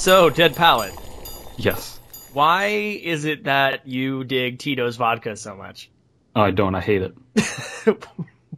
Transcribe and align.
So, 0.00 0.30
Dead 0.30 0.56
Palette, 0.56 0.94
Yes. 1.58 2.00
why 2.32 2.68
is 2.68 3.26
it 3.26 3.44
that 3.44 3.86
you 3.86 4.24
dig 4.24 4.58
Tito's 4.58 4.96
vodka 4.96 5.36
so 5.36 5.54
much? 5.54 5.90
I 6.34 6.52
don't. 6.52 6.74
I 6.74 6.80
hate 6.80 7.02
it. 7.02 7.14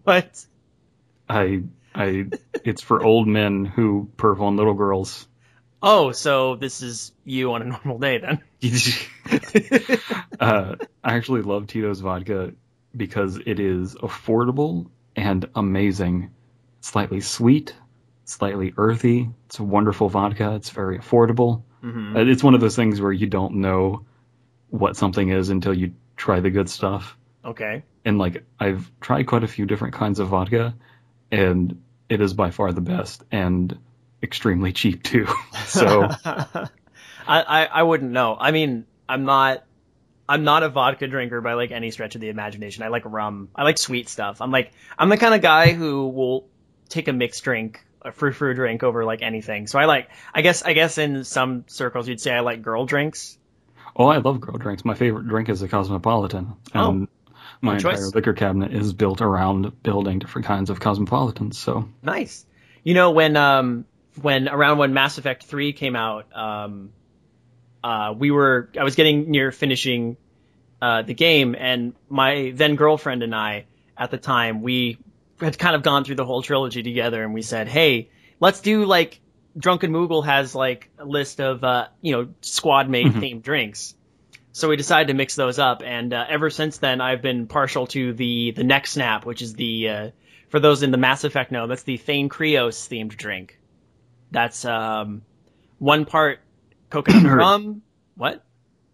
what? 0.04 0.46
I, 1.28 1.64
I, 1.92 2.26
it's 2.62 2.80
for 2.80 3.02
old 3.02 3.26
men 3.26 3.64
who 3.64 4.08
perv 4.16 4.40
on 4.40 4.56
little 4.56 4.74
girls. 4.74 5.26
Oh, 5.82 6.12
so 6.12 6.54
this 6.54 6.80
is 6.80 7.10
you 7.24 7.52
on 7.54 7.62
a 7.62 7.64
normal 7.64 7.98
day 7.98 8.18
then? 8.18 8.40
uh, 10.38 10.76
I 11.02 11.14
actually 11.14 11.42
love 11.42 11.66
Tito's 11.66 11.98
vodka 11.98 12.52
because 12.96 13.40
it 13.44 13.58
is 13.58 13.96
affordable 13.96 14.90
and 15.16 15.48
amazing. 15.56 16.30
Slightly 16.82 17.20
sweet, 17.20 17.74
slightly 18.32 18.74
earthy. 18.76 19.28
It's 19.46 19.58
a 19.58 19.64
wonderful 19.64 20.08
vodka. 20.08 20.54
It's 20.56 20.70
very 20.70 20.98
affordable. 20.98 21.62
hmm 21.80 22.16
Uh, 22.16 22.20
It's 22.20 22.42
one 22.42 22.54
of 22.54 22.60
those 22.60 22.76
things 22.76 23.00
where 23.00 23.12
you 23.12 23.26
don't 23.26 23.56
know 23.56 24.04
what 24.70 24.96
something 24.96 25.28
is 25.28 25.50
until 25.50 25.74
you 25.74 25.92
try 26.16 26.40
the 26.40 26.50
good 26.50 26.68
stuff. 26.70 27.16
Okay. 27.44 27.82
And 28.04 28.18
like 28.18 28.44
I've 28.58 28.90
tried 29.00 29.26
quite 29.26 29.44
a 29.44 29.48
few 29.48 29.66
different 29.66 29.94
kinds 29.94 30.18
of 30.20 30.28
vodka, 30.28 30.74
and 31.30 31.80
it 32.08 32.20
is 32.20 32.34
by 32.34 32.50
far 32.50 32.72
the 32.72 32.80
best 32.80 33.22
and 33.30 33.76
extremely 34.22 34.72
cheap 34.80 35.02
too. 35.02 35.26
so 35.66 36.08
I, 36.24 36.68
I 37.26 37.64
I 37.66 37.82
wouldn't 37.82 38.10
know. 38.12 38.36
I 38.38 38.50
mean, 38.50 38.86
I'm 39.08 39.24
not 39.24 39.64
I'm 40.28 40.44
not 40.44 40.62
a 40.62 40.68
vodka 40.68 41.06
drinker 41.08 41.40
by 41.40 41.54
like 41.54 41.70
any 41.70 41.90
stretch 41.90 42.14
of 42.14 42.20
the 42.20 42.28
imagination. 42.28 42.82
I 42.82 42.88
like 42.88 43.02
rum. 43.04 43.48
I 43.54 43.64
like 43.64 43.78
sweet 43.78 44.08
stuff. 44.08 44.40
I'm 44.40 44.50
like 44.50 44.72
I'm 44.98 45.08
the 45.08 45.16
kind 45.16 45.34
of 45.34 45.42
guy 45.42 45.72
who 45.72 46.08
will 46.08 46.48
take 46.88 47.08
a 47.08 47.12
mixed 47.12 47.42
drink, 47.44 47.84
a 48.04 48.12
frou 48.12 48.32
frou 48.32 48.54
drink 48.54 48.82
over 48.82 49.04
like 49.04 49.22
anything. 49.22 49.66
So 49.66 49.78
I 49.78 49.84
like 49.86 50.08
I 50.34 50.42
guess 50.42 50.62
I 50.62 50.72
guess 50.72 50.98
in 50.98 51.24
some 51.24 51.64
circles 51.68 52.08
you'd 52.08 52.20
say 52.20 52.32
I 52.32 52.40
like 52.40 52.62
girl 52.62 52.86
drinks. 52.86 53.38
Oh, 53.94 54.06
I 54.06 54.18
love 54.18 54.40
girl 54.40 54.56
drinks. 54.56 54.84
My 54.84 54.94
favorite 54.94 55.28
drink 55.28 55.48
is 55.48 55.60
a 55.62 55.68
Cosmopolitan. 55.68 56.54
And 56.72 57.08
my 57.60 57.72
Good 57.72 57.86
entire 57.86 57.92
choice. 57.96 58.14
liquor 58.14 58.32
cabinet 58.32 58.72
is 58.72 58.92
built 58.92 59.20
around 59.20 59.82
building 59.82 60.18
different 60.18 60.46
kinds 60.46 60.70
of 60.70 60.80
Cosmopolitans. 60.80 61.58
So, 61.58 61.88
Nice. 62.02 62.44
You 62.84 62.94
know 62.94 63.10
when 63.12 63.36
um 63.36 63.84
when 64.20 64.48
around 64.48 64.78
when 64.78 64.92
Mass 64.94 65.18
Effect 65.18 65.44
3 65.44 65.72
came 65.72 65.94
out, 65.96 66.26
um 66.36 66.92
uh 67.84 68.14
we 68.16 68.30
were 68.30 68.70
I 68.78 68.84
was 68.84 68.94
getting 68.94 69.30
near 69.30 69.52
finishing 69.52 70.16
uh 70.80 71.02
the 71.02 71.14
game 71.14 71.54
and 71.58 71.94
my 72.08 72.52
then 72.54 72.76
girlfriend 72.76 73.22
and 73.22 73.34
I 73.34 73.66
at 73.96 74.10
the 74.10 74.18
time 74.18 74.62
we 74.62 74.98
had 75.42 75.58
kind 75.58 75.74
of 75.76 75.82
gone 75.82 76.04
through 76.04 76.14
the 76.16 76.24
whole 76.24 76.42
trilogy 76.42 76.82
together 76.82 77.22
and 77.22 77.34
we 77.34 77.42
said, 77.42 77.68
"Hey, 77.68 78.10
let's 78.40 78.60
do 78.60 78.84
like 78.84 79.20
Drunken 79.58 79.92
Moogle 79.92 80.24
has 80.24 80.54
like 80.54 80.90
a 80.98 81.04
list 81.04 81.40
of 81.40 81.62
uh 81.64 81.88
you 82.00 82.12
know 82.12 82.28
squad 82.40 82.88
mate 82.88 83.06
Mhm. 83.06 83.20
themed 83.20 83.42
drinks." 83.42 83.94
So 84.52 84.68
we 84.68 84.76
decided 84.76 85.08
to 85.08 85.14
mix 85.14 85.34
those 85.34 85.58
up, 85.58 85.82
and 85.82 86.12
uh, 86.12 86.26
ever 86.28 86.50
since 86.50 86.76
then, 86.78 87.00
I've 87.00 87.22
been 87.22 87.46
partial 87.46 87.86
to 87.88 88.12
the 88.12 88.50
the 88.50 88.64
Neck 88.64 88.86
Snap, 88.86 89.24
which 89.24 89.40
is 89.40 89.54
the 89.54 89.88
uh, 89.88 90.10
for 90.50 90.60
those 90.60 90.82
in 90.82 90.90
the 90.90 90.98
Mass 90.98 91.24
Effect 91.24 91.50
know, 91.52 91.66
that's 91.66 91.84
the 91.84 91.96
Thane 91.96 92.28
Krios 92.28 92.86
themed 92.88 93.16
drink. 93.16 93.58
That's 94.30 94.64
um, 94.66 95.22
one 95.78 96.04
part 96.04 96.40
coconut 96.90 97.32
rum. 97.32 97.82
What? 98.14 98.44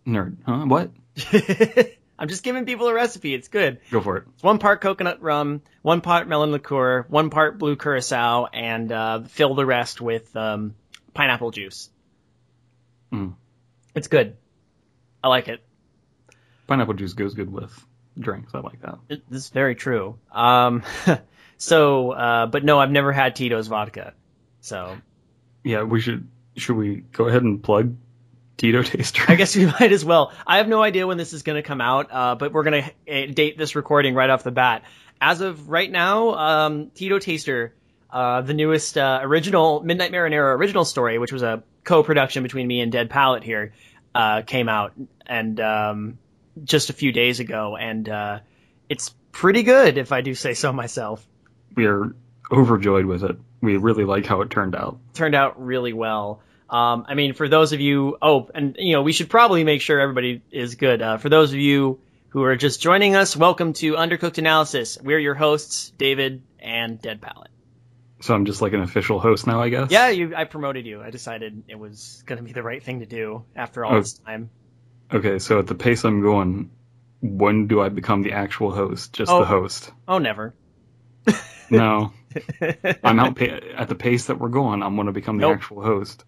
nerd, 0.06 0.36
huh? 0.46 0.64
What? 0.66 0.90
I'm 2.18 2.28
just 2.28 2.42
giving 2.42 2.66
people 2.66 2.88
a 2.88 2.94
recipe. 2.94 3.32
It's 3.34 3.48
good. 3.48 3.78
Go 3.90 4.00
for 4.00 4.16
it. 4.16 4.24
It's 4.34 4.42
one 4.42 4.58
part 4.58 4.80
coconut 4.80 5.22
rum, 5.22 5.62
one 5.82 6.00
part 6.00 6.26
melon 6.26 6.50
liqueur, 6.50 7.06
one 7.08 7.30
part 7.30 7.58
blue 7.58 7.76
curacao, 7.76 8.46
and 8.46 8.90
uh, 8.90 9.22
fill 9.22 9.54
the 9.54 9.64
rest 9.64 10.00
with 10.00 10.34
um, 10.36 10.74
pineapple 11.14 11.52
juice. 11.52 11.90
Mm. 13.12 13.34
It's 13.94 14.08
good. 14.08 14.36
I 15.22 15.28
like 15.28 15.48
it. 15.48 15.62
Pineapple 16.66 16.94
juice 16.94 17.12
goes 17.14 17.34
good 17.34 17.52
with 17.52 17.72
drinks. 18.18 18.54
I 18.54 18.58
like 18.60 18.80
that. 18.82 18.98
It- 19.08 19.30
This 19.30 19.44
is 19.44 19.48
very 19.50 19.74
true. 19.74 20.18
Um, 20.32 20.82
so, 21.56 22.10
uh, 22.10 22.46
but 22.46 22.64
no, 22.64 22.78
I've 22.80 22.90
never 22.90 23.12
had 23.12 23.36
Tito's 23.36 23.68
vodka. 23.68 24.14
So 24.60 24.96
Yeah, 25.62 25.82
we 25.84 26.00
should. 26.00 26.28
Should 26.56 26.74
we 26.76 26.96
go 27.12 27.28
ahead 27.28 27.42
and 27.44 27.62
plug 27.62 27.96
Tito 28.58 28.82
Taster? 28.82 29.22
I 29.28 29.36
guess 29.36 29.56
we 29.56 29.64
might 29.80 29.92
as 29.92 30.04
well. 30.04 30.32
I 30.46 30.58
have 30.58 30.68
no 30.68 30.82
idea 30.82 31.06
when 31.06 31.16
this 31.16 31.32
is 31.32 31.42
going 31.42 31.56
to 31.56 31.62
come 31.62 31.80
out, 31.80 32.08
uh, 32.10 32.34
but 32.34 32.52
we're 32.52 32.64
going 32.64 32.84
to 33.06 33.26
date 33.28 33.56
this 33.56 33.74
recording 33.74 34.14
right 34.14 34.28
off 34.28 34.42
the 34.42 34.50
bat. 34.50 34.82
As 35.20 35.40
of 35.40 35.70
right 35.70 35.90
now, 35.90 36.34
um, 36.34 36.90
Tito 36.90 37.18
Taster, 37.18 37.74
uh, 38.10 38.42
the 38.42 38.54
newest 38.54 38.98
uh, 38.98 39.20
original 39.22 39.80
Midnight 39.82 40.12
Marinara 40.12 40.56
original 40.56 40.84
story, 40.84 41.18
which 41.18 41.32
was 41.32 41.42
a 41.42 41.62
co-production 41.84 42.42
between 42.42 42.66
me 42.66 42.80
and 42.80 42.92
Dead 42.92 43.08
Palette 43.08 43.44
here, 43.44 43.72
uh, 44.14 44.42
came 44.42 44.68
out 44.68 44.92
and 45.26 45.58
um, 45.60 46.18
just 46.64 46.90
a 46.90 46.92
few 46.92 47.12
days 47.12 47.40
ago, 47.40 47.76
and 47.76 48.08
uh, 48.08 48.40
it's 48.88 49.14
pretty 49.32 49.62
good, 49.62 49.98
if 49.98 50.12
I 50.12 50.20
do 50.20 50.34
say 50.34 50.54
so 50.54 50.72
myself. 50.72 51.26
we 51.76 51.86
are 51.86 52.14
overjoyed 52.50 53.06
with 53.06 53.22
it. 53.24 53.36
We 53.60 53.76
really 53.76 54.04
like 54.04 54.26
how 54.26 54.40
it 54.40 54.50
turned 54.50 54.74
out. 54.74 54.98
turned 55.14 55.34
out 55.34 55.64
really 55.64 55.92
well. 55.92 56.40
Um, 56.70 57.06
I 57.08 57.14
mean, 57.14 57.32
for 57.34 57.48
those 57.48 57.72
of 57.72 57.80
you, 57.80 58.18
oh, 58.20 58.48
and 58.54 58.76
you 58.78 58.92
know, 58.94 59.02
we 59.02 59.12
should 59.12 59.30
probably 59.30 59.64
make 59.64 59.80
sure 59.80 59.98
everybody 60.00 60.42
is 60.50 60.74
good. 60.74 61.00
Uh, 61.00 61.16
for 61.16 61.28
those 61.28 61.52
of 61.52 61.58
you 61.58 62.00
who 62.30 62.42
are 62.44 62.56
just 62.56 62.82
joining 62.82 63.16
us, 63.16 63.34
welcome 63.36 63.72
to 63.74 63.94
Undercooked 63.94 64.36
Analysis. 64.38 64.98
We're 65.02 65.18
your 65.18 65.34
hosts, 65.34 65.90
David 65.96 66.42
and 66.60 67.00
Dead 67.00 67.22
Palette. 67.22 67.50
So 68.20 68.34
I'm 68.34 68.44
just 68.44 68.60
like 68.60 68.74
an 68.74 68.82
official 68.82 69.18
host 69.18 69.46
now, 69.46 69.62
I 69.62 69.70
guess. 69.70 69.90
Yeah, 69.90 70.08
you, 70.10 70.34
I 70.36 70.44
promoted 70.44 70.84
you. 70.84 71.00
I 71.00 71.10
decided 71.10 71.62
it 71.68 71.78
was 71.78 72.22
going 72.26 72.36
to 72.38 72.42
be 72.44 72.52
the 72.52 72.62
right 72.62 72.82
thing 72.82 73.00
to 73.00 73.06
do 73.06 73.44
after 73.56 73.84
all 73.84 73.94
Oh. 73.94 74.00
this 74.00 74.14
time. 74.14 74.50
Okay, 75.10 75.38
so 75.38 75.60
at 75.60 75.66
the 75.68 75.74
pace 75.74 76.04
I'm 76.04 76.20
going, 76.20 76.70
when 77.22 77.66
do 77.66 77.80
I 77.80 77.88
become 77.88 78.22
the 78.22 78.32
actual 78.32 78.72
host? 78.72 79.14
Just 79.14 79.30
Oh. 79.32 79.38
the 79.38 79.46
host? 79.46 79.90
Oh, 80.06 80.18
never. 80.18 80.52
No, 81.70 82.12
I'm 83.04 83.20
out 83.20 83.36
pa- 83.36 83.60
at 83.76 83.88
the 83.88 83.94
pace 83.94 84.26
that 84.26 84.38
we're 84.38 84.48
going. 84.48 84.82
I'm 84.82 84.96
going 84.96 85.06
to 85.06 85.12
become 85.12 85.36
the 85.36 85.42
Nope. 85.42 85.56
actual 85.56 85.82
host. 85.82 86.24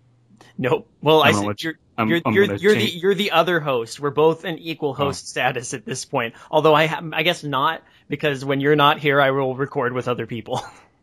Nope. 0.58 0.88
Well, 1.02 1.22
I 1.22 1.28
I'm 1.28 1.34
gonna 1.34 1.46
said 1.48 1.62
you're 1.62 1.74
I'm, 1.96 2.08
you're 2.08 2.20
I'm 2.24 2.34
you're, 2.34 2.54
you're 2.54 2.74
the 2.74 2.84
you're 2.90 3.14
the 3.14 3.30
other 3.32 3.60
host. 3.60 4.00
We're 4.00 4.10
both 4.10 4.44
in 4.44 4.58
equal 4.58 4.94
host 4.94 5.28
status 5.28 5.74
at 5.74 5.84
this 5.84 6.04
point. 6.04 6.34
Although 6.50 6.74
I 6.74 6.86
ha- 6.86 7.02
I 7.12 7.22
guess 7.22 7.42
not 7.44 7.82
because 8.08 8.44
when 8.44 8.60
you're 8.60 8.76
not 8.76 8.98
here, 8.98 9.20
I 9.20 9.30
will 9.30 9.54
record 9.54 9.92
with 9.92 10.08
other 10.08 10.26
people. 10.26 10.62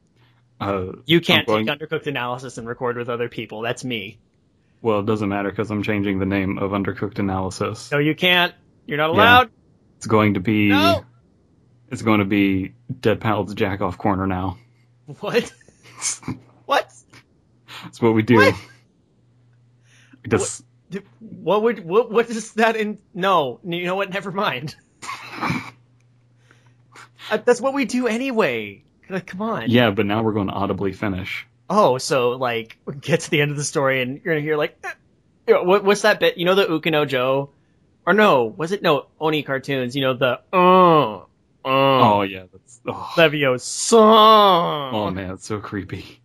uh, 0.61 0.93
You 1.05 1.21
can't 1.21 1.47
going- 1.47 1.65
take 1.65 1.79
undercooked 1.79 2.07
analysis 2.07 2.57
and 2.57 2.67
record 2.67 2.97
with 2.97 3.09
other 3.09 3.29
people. 3.29 3.61
That's 3.61 3.83
me. 3.83 4.19
Well, 4.81 4.99
it 4.99 5.05
doesn't 5.07 5.27
matter 5.29 5.49
because 5.49 5.71
I'm 5.71 5.81
changing 5.81 6.19
the 6.19 6.25
name 6.27 6.59
of 6.59 6.69
Undercooked 6.71 7.17
Analysis. 7.17 7.91
No, 7.91 7.97
you 7.97 8.13
can't. 8.13 8.53
You're 8.85 8.97
not 8.97 9.09
Yeah. 9.09 9.15
allowed. 9.15 9.49
It's 9.97 10.05
going 10.05 10.35
to 10.35 10.39
be. 10.39 10.69
No. 10.69 11.03
It's 11.89 12.03
going 12.03 12.19
to 12.19 12.25
be 12.25 12.73
Dead 12.99 13.19
Palette's 13.19 13.55
Jack 13.55 13.81
Off 13.81 13.97
Corner 13.97 14.27
now. 14.27 14.57
What? 15.19 15.51
what? 16.65 16.93
That's 17.83 18.01
what 18.01 18.13
we 18.13 18.21
do. 18.21 18.35
What? 18.35 18.55
Just 20.27 20.63
What 21.19 21.63
would 21.63 21.83
what 21.85 22.11
what 22.11 22.29
is 22.29 22.53
that 22.53 22.75
in? 22.75 22.97
No, 23.13 23.59
you 23.63 23.85
know 23.85 23.95
what? 23.95 24.09
Never 24.09 24.31
mind. 24.31 24.75
Uh, 27.29 27.37
That's 27.37 27.59
what 27.59 27.73
we 27.73 27.83
do 27.85 28.07
anyway. 28.07 28.83
Like, 29.09 29.27
Come 29.27 29.41
on. 29.41 29.69
yeah, 29.69 29.91
but 29.91 30.05
now 30.05 30.23
we're 30.23 30.31
going 30.33 30.47
to 30.47 30.53
audibly 30.53 30.93
finish. 30.93 31.45
Oh, 31.69 31.97
so 31.97 32.31
like 32.31 32.77
get 33.01 33.19
to 33.21 33.29
the 33.29 33.41
end 33.41 33.51
of 33.51 33.57
the 33.57 33.63
story 33.65 34.01
and 34.01 34.21
you're 34.23 34.33
gonna 34.35 34.41
hear 34.41 34.55
like, 34.55 34.77
eh, 34.85 34.91
you 35.47 35.53
know, 35.55 35.63
what, 35.63 35.83
what's 35.83 36.03
that 36.03 36.21
bit? 36.21 36.37
You 36.37 36.45
know 36.45 36.55
the 36.55 36.65
Ukino 36.65 37.05
Joe, 37.05 37.49
or 38.05 38.13
no? 38.13 38.45
Was 38.45 38.71
it 38.71 38.81
no 38.81 39.07
Oni 39.19 39.43
cartoons? 39.43 39.93
You 39.93 40.01
know 40.03 40.13
the 40.13 40.39
uh 40.53 41.17
uh 41.17 41.25
Oh 41.65 42.21
yeah, 42.21 42.43
that's. 42.49 42.79
Oh, 42.87 43.11
Leviosa. 43.17 43.97
oh 44.93 45.11
man, 45.11 45.31
it's 45.31 45.45
so 45.45 45.59
creepy. 45.59 46.21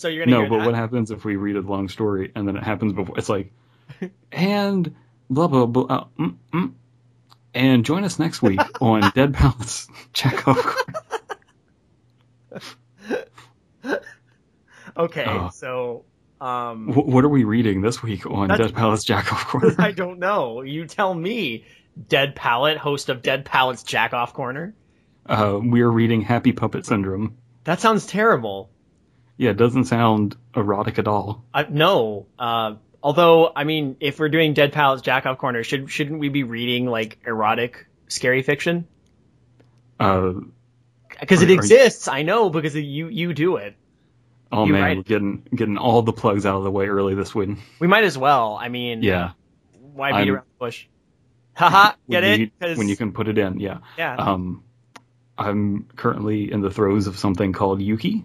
So 0.00 0.08
you're 0.08 0.24
gonna 0.24 0.42
No, 0.44 0.48
but 0.48 0.58
that? 0.60 0.66
what 0.66 0.74
happens 0.74 1.10
if 1.10 1.24
we 1.26 1.36
read 1.36 1.56
a 1.56 1.60
long 1.60 1.88
story 1.90 2.32
and 2.34 2.48
then 2.48 2.56
it 2.56 2.62
happens 2.62 2.94
before? 2.94 3.18
It's 3.18 3.28
like, 3.28 3.52
and 4.32 4.94
blah 5.28 5.46
blah 5.46 5.66
blah. 5.66 5.84
Uh, 5.84 6.04
mm, 6.18 6.36
mm, 6.54 6.72
and 7.54 7.84
join 7.84 8.04
us 8.04 8.18
next 8.18 8.40
week 8.40 8.60
on 8.80 9.10
Dead 9.14 9.34
Palace 9.34 9.88
Chekhov. 10.14 10.76
Okay, 14.96 15.24
Oh. 15.26 15.50
so 15.52 16.04
um, 16.40 16.88
Wh- 16.92 17.06
what 17.06 17.24
are 17.24 17.28
we 17.28 17.44
reading 17.44 17.80
this 17.82 18.02
week 18.02 18.26
on 18.26 18.48
Dead 18.48 18.74
Palace 18.74 19.04
Jackal 19.04 19.36
Corner? 19.36 19.74
I 19.78 19.92
don't 19.92 20.18
know. 20.18 20.62
You 20.62 20.86
tell 20.86 21.12
me. 21.14 21.64
Dead 22.08 22.34
Palette, 22.34 22.78
host 22.78 23.08
of 23.10 23.20
Dead 23.20 23.44
Palette's 23.44 23.82
Jack 23.82 24.14
Off 24.14 24.32
Corner. 24.32 24.74
Uh, 25.26 25.58
we 25.62 25.82
are 25.82 25.90
reading 25.90 26.22
Happy 26.22 26.52
Puppet 26.52 26.86
Syndrome. 26.86 27.36
That 27.64 27.80
sounds 27.80 28.06
terrible. 28.06 28.70
Yeah, 29.40 29.50
it 29.50 29.56
doesn't 29.56 29.84
sound 29.86 30.36
erotic 30.54 30.98
at 30.98 31.08
all. 31.08 31.44
I, 31.54 31.62
no. 31.62 32.26
Uh, 32.38 32.74
although, 33.02 33.50
I 33.56 33.64
mean, 33.64 33.96
if 34.00 34.18
we're 34.18 34.28
doing 34.28 34.52
Dead 34.52 34.72
Palette's 34.72 35.00
Jack 35.00 35.24
Off 35.24 35.38
Corner, 35.38 35.64
should 35.64 35.90
shouldn't 35.90 36.20
we 36.20 36.28
be 36.28 36.42
reading 36.42 36.84
like 36.86 37.18
erotic, 37.26 37.86
scary 38.08 38.42
fiction? 38.42 38.86
Uh, 39.98 40.32
Because 41.20 41.40
Are- 41.40 41.44
it 41.44 41.48
are 41.48 41.52
you- 41.52 41.58
exists. 41.58 42.06
I 42.06 42.22
know 42.22 42.50
because 42.50 42.74
you 42.76 43.08
you 43.08 43.32
do 43.34 43.56
it. 43.56 43.76
Oh 44.52 44.66
You 44.66 44.72
man, 44.74 44.98
we're 44.98 45.02
getting 45.04 45.46
getting 45.54 45.78
all 45.78 46.02
the 46.02 46.12
plugs 46.12 46.44
out 46.44 46.56
of 46.56 46.64
the 46.64 46.70
way 46.70 46.86
early 46.88 47.14
this 47.14 47.34
week. 47.34 47.56
We 47.78 47.86
might 47.86 48.04
as 48.04 48.18
well. 48.18 48.58
I 48.60 48.68
mean, 48.68 49.02
Yeah, 49.02 49.30
why 49.94 50.10
beat 50.12 50.16
I'm- 50.18 50.28
around 50.34 50.44
the 50.44 50.58
bush? 50.66 50.86
Haha, 51.54 51.92
get 52.10 52.24
it? 52.24 52.40
you, 52.40 52.50
'Cause- 52.60 52.76
when 52.78 52.88
you 52.88 52.96
can 52.96 53.12
put 53.12 53.26
it 53.28 53.38
in. 53.38 53.58
Yeah. 53.60 53.78
yeah. 53.98 54.16
Um, 54.16 54.64
I'm 55.38 55.86
currently 55.96 56.50
in 56.52 56.60
the 56.60 56.70
throes 56.70 57.06
of 57.06 57.16
something 57.18 57.52
called 57.52 57.80
Yuki. 57.80 58.24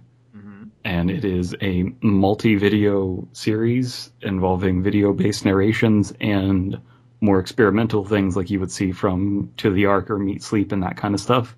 And 0.85 1.09
it 1.09 1.25
is 1.25 1.55
a 1.61 1.91
multi-video 2.01 3.27
series 3.33 4.11
involving 4.21 4.83
video-based 4.83 5.43
narrations 5.43 6.13
and 6.21 6.79
more 7.19 7.39
experimental 7.39 8.05
things 8.05 8.37
like 8.37 8.51
you 8.51 8.59
would 8.59 8.71
see 8.71 8.91
from 8.91 9.51
To 9.57 9.71
the 9.71 9.87
Ark 9.87 10.11
or 10.11 10.19
Meet 10.19 10.43
Sleep 10.43 10.71
and 10.71 10.83
that 10.83 10.95
kind 10.95 11.15
of 11.15 11.19
stuff. 11.19 11.55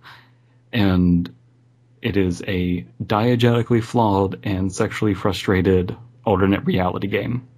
And 0.72 1.30
it 2.02 2.16
is 2.16 2.42
a 2.48 2.86
diegetically 3.04 3.84
flawed 3.84 4.40
and 4.44 4.72
sexually 4.72 5.14
frustrated 5.14 5.98
alternate 6.26 6.64
reality 6.64 7.08
game. 7.08 7.50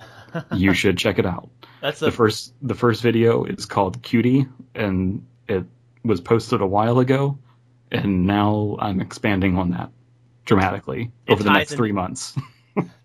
you 0.54 0.72
should 0.72 0.96
check 0.96 1.18
it 1.18 1.26
out. 1.26 1.50
That's 1.82 2.00
The 2.00 2.06
the 2.06 2.12
first 2.12 2.54
the 2.62 2.74
first 2.74 3.02
video 3.02 3.44
is 3.44 3.66
called 3.66 4.02
Cutie 4.02 4.46
and 4.74 5.26
it 5.46 5.66
was 6.02 6.22
posted 6.22 6.62
a 6.62 6.66
while 6.66 6.98
ago 7.00 7.38
and 7.90 8.26
now 8.26 8.78
I'm 8.80 9.00
expanding 9.02 9.58
on 9.58 9.70
that 9.70 9.90
dramatically 10.48 11.12
It 11.26 11.32
over 11.32 11.44
the 11.44 11.52
next 11.52 11.72
in- 11.72 11.76
3 11.78 11.92
months. 11.92 12.36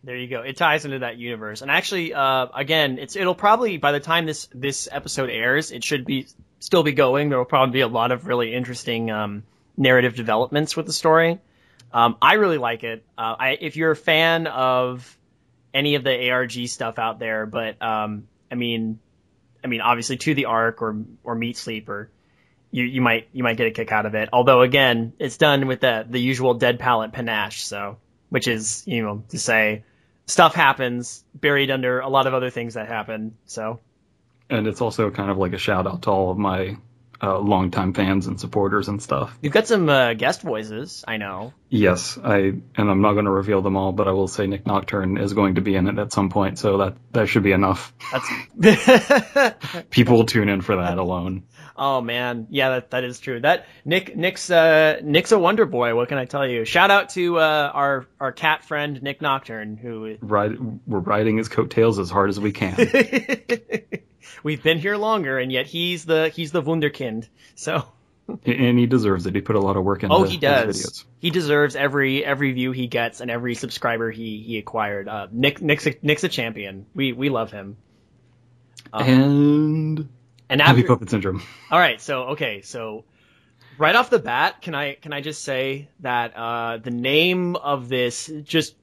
There 0.04 0.18
you 0.18 0.28
go. 0.28 0.42
It 0.42 0.56
ties 0.56 0.86
into 0.86 1.00
that 1.00 1.18
universe. 1.18 1.64
And 1.64 1.72
actually, 1.72 2.14
uh, 2.14 2.46
again, 2.54 3.00
it's 3.00 3.16
it'll 3.16 3.34
probably 3.34 3.78
by 3.78 3.92
the 3.92 4.00
time 4.00 4.28
this 4.28 4.48
this 4.54 4.88
episode 4.92 5.32
airs, 5.32 5.72
it 5.72 5.84
should 5.84 6.06
be 6.06 6.28
still 6.60 6.84
be 6.84 6.92
going. 6.92 7.30
There 7.30 7.40
will 7.40 7.46
probably 7.46 7.74
be 7.74 7.80
a 7.82 7.88
lot 7.88 8.12
of 8.12 8.28
really 8.28 8.54
interesting 8.54 9.10
um, 9.10 9.44
narrative 9.76 10.16
developments 10.16 10.76
with 10.78 10.86
the 10.86 10.94
story. 10.94 11.40
Um, 11.92 12.18
I 12.22 12.34
really 12.34 12.60
like 12.60 12.84
it. 12.84 13.04
Uh, 13.18 13.36
I, 13.40 13.58
if 13.60 13.76
you're 13.76 13.92
a 13.92 13.96
fan 13.96 14.46
of 14.46 15.18
any 15.74 15.96
of 15.96 16.04
the 16.04 16.30
ARG 16.30 16.68
stuff 16.68 17.00
out 17.00 17.18
there, 17.18 17.48
but 17.48 17.82
um, 17.82 18.28
I 18.52 18.56
mean, 18.56 19.00
I 19.64 19.68
mean, 19.68 19.82
obviously 19.82 20.18
to 20.18 20.36
the 20.36 20.46
Ark 20.46 20.84
or 20.84 20.98
or 21.24 21.34
Meat 21.34 21.58
Sleeper, 21.58 22.12
you 22.74 22.86
you 22.86 23.02
might 23.02 23.30
you 23.32 23.44
might 23.44 23.56
get 23.56 23.68
a 23.68 23.72
kick 23.72 23.92
out 23.92 24.08
of 24.08 24.16
it. 24.16 24.30
Although 24.34 24.62
again, 24.62 25.14
it's 25.20 25.38
done 25.38 25.68
with 25.68 25.82
the 25.82 26.06
the 26.10 26.20
usual 26.20 26.56
dead 26.56 26.80
palette 26.80 27.14
panache. 27.14 27.64
So 27.64 27.98
which 28.30 28.48
is, 28.48 28.84
you 28.88 29.04
know, 29.04 29.24
to 29.30 29.38
say 29.38 29.84
stuff 30.26 30.56
happens 30.56 31.24
buried 31.36 31.70
under 31.70 32.00
a 32.00 32.10
lot 32.10 32.26
of 32.26 32.34
other 32.34 32.50
things 32.50 32.74
that 32.74 32.88
happen. 32.88 33.38
So 33.46 33.80
and 34.50 34.66
it's 34.66 34.82
also 34.82 35.12
kind 35.12 35.30
of 35.30 35.38
like 35.38 35.54
a 35.54 35.60
shout 35.60 35.86
out 35.86 36.02
to 36.04 36.10
all 36.10 36.32
of 36.32 36.38
my 36.40 36.76
uh, 37.24 37.40
longtime 37.40 37.94
fans 37.94 38.28
and 38.28 38.40
supporters 38.40 38.90
and 38.90 39.02
stuff. 39.02 39.38
you've 39.42 39.54
got 39.54 39.66
some 39.66 39.88
uh, 39.88 40.14
guest 40.14 40.42
voices, 40.42 41.06
I 41.08 41.18
know. 41.18 41.54
Yes, 41.70 42.20
I 42.22 42.38
and 42.38 42.62
I'm 42.78 43.02
not 43.02 43.14
going 43.14 43.26
to 43.26 43.32
reveal 43.32 43.62
them 43.62 43.78
all, 43.78 43.94
but 43.94 44.08
I 44.08 44.12
will 44.12 44.28
say 44.28 44.46
Nick 44.46 44.68
Nocturne 44.68 45.18
is 45.18 45.34
going 45.34 45.56
to 45.56 45.62
be 45.62 45.76
in 45.76 45.88
it 45.88 45.98
at 45.98 46.12
some 46.12 46.30
point, 46.30 46.60
so 46.60 46.78
that 46.80 46.98
that 47.14 47.28
should 47.28 47.44
be 47.44 47.54
enough. 47.54 47.94
That's 48.12 49.56
People 49.90 50.18
will 50.18 50.26
tune 50.26 50.50
in 50.50 50.62
for 50.62 50.76
that 50.76 50.98
alone. 50.98 51.44
Oh 51.76 52.02
man, 52.02 52.48
yeah, 52.52 52.70
that 52.70 52.92
that 52.92 53.04
is 53.04 53.20
true. 53.20 53.40
That 53.40 53.66
Nick 53.86 54.16
Nick's 54.16 54.52
uh 54.52 55.00
Nick's 55.02 55.32
a 55.32 55.40
wonder 55.40 55.66
boy. 55.66 55.96
What 55.96 56.10
can 56.10 56.18
I 56.18 56.26
tell 56.26 56.46
you? 56.46 56.66
Shout 56.66 56.92
out 56.92 57.10
to 57.12 57.40
uh, 57.40 57.72
our 57.74 58.06
our 58.20 58.32
cat 58.32 58.66
friend 58.66 59.02
Nick 59.02 59.22
Nocturne, 59.22 59.78
who 59.78 60.18
Ride, 60.22 60.58
we're 60.86 61.00
riding 61.00 61.38
his 61.38 61.50
coattails 61.50 61.98
as 61.98 62.12
hard 62.12 62.30
as 62.30 62.40
we 62.40 62.52
can. 62.52 62.76
we've 64.44 64.64
been 64.64 64.80
here 64.80 64.98
longer, 64.98 65.38
and 65.38 65.52
yet 65.52 65.68
he's 65.68 66.06
the 66.06 66.30
he's 66.30 66.52
the 66.52 66.62
wunderkind. 66.62 67.28
So 67.56 67.86
and 68.46 68.80
he 68.80 68.86
deserves 68.86 69.26
it. 69.26 69.36
He 69.36 69.42
put 69.42 69.56
a 69.56 69.60
lot 69.60 69.76
of 69.76 69.84
work 69.84 70.04
into 70.04 70.16
oh, 70.16 70.24
he 70.24 70.38
does. 70.38 70.82
videos. 70.82 71.06
He 71.20 71.30
deserves 71.30 71.76
every 71.76 72.24
every 72.24 72.54
view 72.54 72.72
he 72.72 72.88
gets 72.88 73.22
and 73.22 73.30
every 73.30 73.56
subscriber 73.56 74.12
he 74.12 74.42
he 74.42 74.58
acquired. 74.58 75.08
Uh, 75.08 75.28
Nick 75.32 75.62
Nick's 75.62 75.88
a, 75.88 75.96
Nick's 76.02 76.24
a 76.24 76.30
champion. 76.30 76.86
We 76.94 77.12
we 77.14 77.30
love 77.30 77.52
him. 77.52 77.78
Um, 78.92 79.08
and 79.08 80.10
and 80.50 80.62
Happy 80.62 80.82
after, 80.82 80.88
Puppet 80.88 81.10
Syndrome. 81.10 81.42
All 81.72 81.80
right, 81.80 82.00
so 82.00 82.24
okay, 82.30 82.62
so 82.62 83.06
right 83.78 83.96
off 83.96 84.10
the 84.10 84.20
bat, 84.20 84.62
can 84.62 84.76
I 84.76 84.96
can 84.96 85.14
I 85.14 85.22
just 85.22 85.44
say 85.44 85.90
that 86.00 86.36
uh, 86.36 86.78
the 86.78 86.92
name 86.92 87.56
of 87.56 87.90
this 87.90 88.32
just 88.44 88.76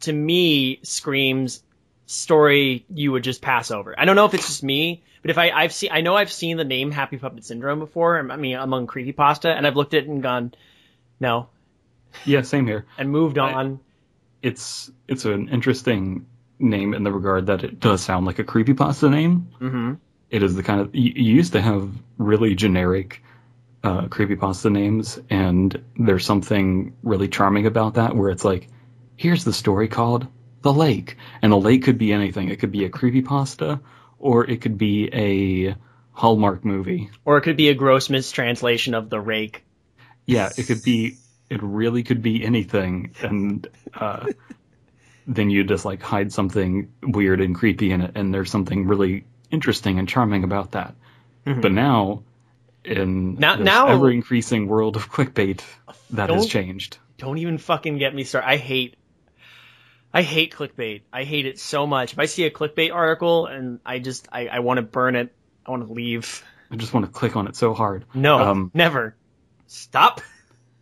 to 0.00 0.12
me 0.12 0.80
screams 0.82 1.62
story 2.06 2.84
you 2.92 3.12
would 3.12 3.24
just 3.24 3.40
pass 3.42 3.70
over. 3.70 3.94
I 3.98 4.04
don't 4.04 4.16
know 4.16 4.26
if 4.26 4.34
it's 4.34 4.46
just 4.46 4.62
me, 4.62 5.02
but 5.22 5.30
if 5.30 5.38
I 5.38 5.50
I've 5.50 5.72
seen 5.72 5.90
I 5.92 6.00
know 6.02 6.16
I've 6.16 6.32
seen 6.32 6.56
the 6.56 6.64
name 6.64 6.90
Happy 6.90 7.16
Puppet 7.18 7.44
Syndrome 7.44 7.78
before. 7.78 8.18
I 8.30 8.36
mean 8.36 8.56
among 8.56 8.86
creepypasta, 8.86 9.54
and 9.54 9.66
I've 9.66 9.76
looked 9.76 9.94
at 9.94 10.04
it 10.04 10.08
and 10.08 10.22
gone, 10.22 10.54
no, 11.20 11.48
Yeah, 12.26 12.42
same 12.42 12.66
here. 12.66 12.86
and 12.98 13.10
moved 13.10 13.38
on. 13.38 13.80
It's 14.42 14.90
it's 15.08 15.24
an 15.24 15.48
interesting 15.48 16.26
name 16.58 16.94
in 16.94 17.02
the 17.02 17.12
regard 17.12 17.46
that 17.46 17.64
it 17.64 17.80
does 17.80 18.02
sound 18.02 18.26
like 18.26 18.38
a 18.38 18.44
creepypasta 18.44 19.10
name. 19.10 19.48
hmm 19.58 19.94
It 20.30 20.42
is 20.42 20.54
the 20.54 20.62
kind 20.62 20.80
of 20.80 20.94
you, 20.94 21.12
you 21.16 21.34
used 21.34 21.52
to 21.54 21.62
have 21.62 21.90
really 22.18 22.54
generic 22.54 23.22
uh, 23.82 24.02
creepypasta 24.06 24.70
names, 24.70 25.18
and 25.30 25.82
there's 25.98 26.24
something 26.24 26.94
really 27.02 27.28
charming 27.28 27.66
about 27.66 27.94
that, 27.94 28.16
where 28.16 28.30
it's 28.30 28.44
like, 28.44 28.68
here's 29.16 29.44
the 29.44 29.52
story 29.52 29.88
called 29.88 30.26
The 30.64 30.72
Lake, 30.72 31.18
and 31.42 31.52
the 31.52 31.58
lake 31.58 31.84
could 31.84 31.98
be 31.98 32.10
anything. 32.14 32.48
It 32.48 32.58
could 32.58 32.72
be 32.72 32.86
a 32.86 32.88
creepypasta, 32.90 33.80
or 34.18 34.48
it 34.50 34.62
could 34.62 34.78
be 34.78 35.10
a 35.12 35.76
Hallmark 36.12 36.64
movie. 36.64 37.10
Or 37.26 37.36
it 37.36 37.42
could 37.42 37.58
be 37.58 37.68
a 37.68 37.74
gross 37.74 38.08
mistranslation 38.08 38.94
of 38.94 39.10
the 39.10 39.20
rake. 39.20 39.62
Yeah, 40.24 40.48
it 40.56 40.62
could 40.66 40.82
be. 40.82 41.18
It 41.50 41.62
really 41.62 42.02
could 42.02 42.22
be 42.22 42.42
anything, 42.42 43.14
and 43.20 43.66
uh, 43.92 44.24
then 45.26 45.50
you 45.50 45.64
just 45.64 45.84
like 45.84 46.00
hide 46.00 46.32
something 46.32 46.90
weird 47.02 47.42
and 47.42 47.54
creepy 47.54 47.90
in 47.92 48.00
it, 48.00 48.12
and 48.14 48.32
there's 48.32 48.50
something 48.50 48.86
really 48.86 49.24
interesting 49.50 49.98
and 49.98 50.08
charming 50.08 50.44
about 50.44 50.72
that. 50.72 50.94
But 51.44 51.72
now, 51.72 52.22
in 52.86 53.34
Now- 53.34 53.56
this 53.56 53.66
now- 53.66 53.88
ever 53.88 54.10
increasing 54.10 54.66
world 54.66 54.96
of 54.96 55.12
clickbait, 55.12 55.60
that 56.12 56.30
has 56.30 56.46
changed. 56.46 56.96
Don't 57.18 57.36
even 57.36 57.58
fucking 57.58 57.98
get 57.98 58.14
me 58.14 58.24
started. 58.24 58.48
I 58.48 58.56
hate, 58.56 58.96
I 60.14 60.22
hate 60.22 60.54
clickbait. 60.54 61.02
I 61.12 61.24
hate 61.24 61.44
it 61.46 61.58
so 61.58 61.86
much. 61.86 62.12
If 62.12 62.18
I 62.20 62.26
see 62.26 62.44
a 62.44 62.50
clickbait 62.50 62.94
article 62.94 63.46
and 63.46 63.80
I 63.84 63.98
just, 63.98 64.28
I, 64.32 64.46
I 64.46 64.58
want 64.60 64.78
to 64.78 64.82
burn 64.82 65.16
it. 65.16 65.34
I 65.66 65.72
want 65.72 65.86
to 65.86 65.92
leave. 65.92 66.44
I 66.70 66.76
just 66.76 66.94
want 66.94 67.04
to 67.06 67.12
click 67.12 67.34
on 67.36 67.48
it 67.48 67.56
so 67.56 67.74
hard. 67.74 68.04
No, 68.14 68.38
Um, 68.38 68.70
never. 68.72 69.16
Stop. 69.66 70.20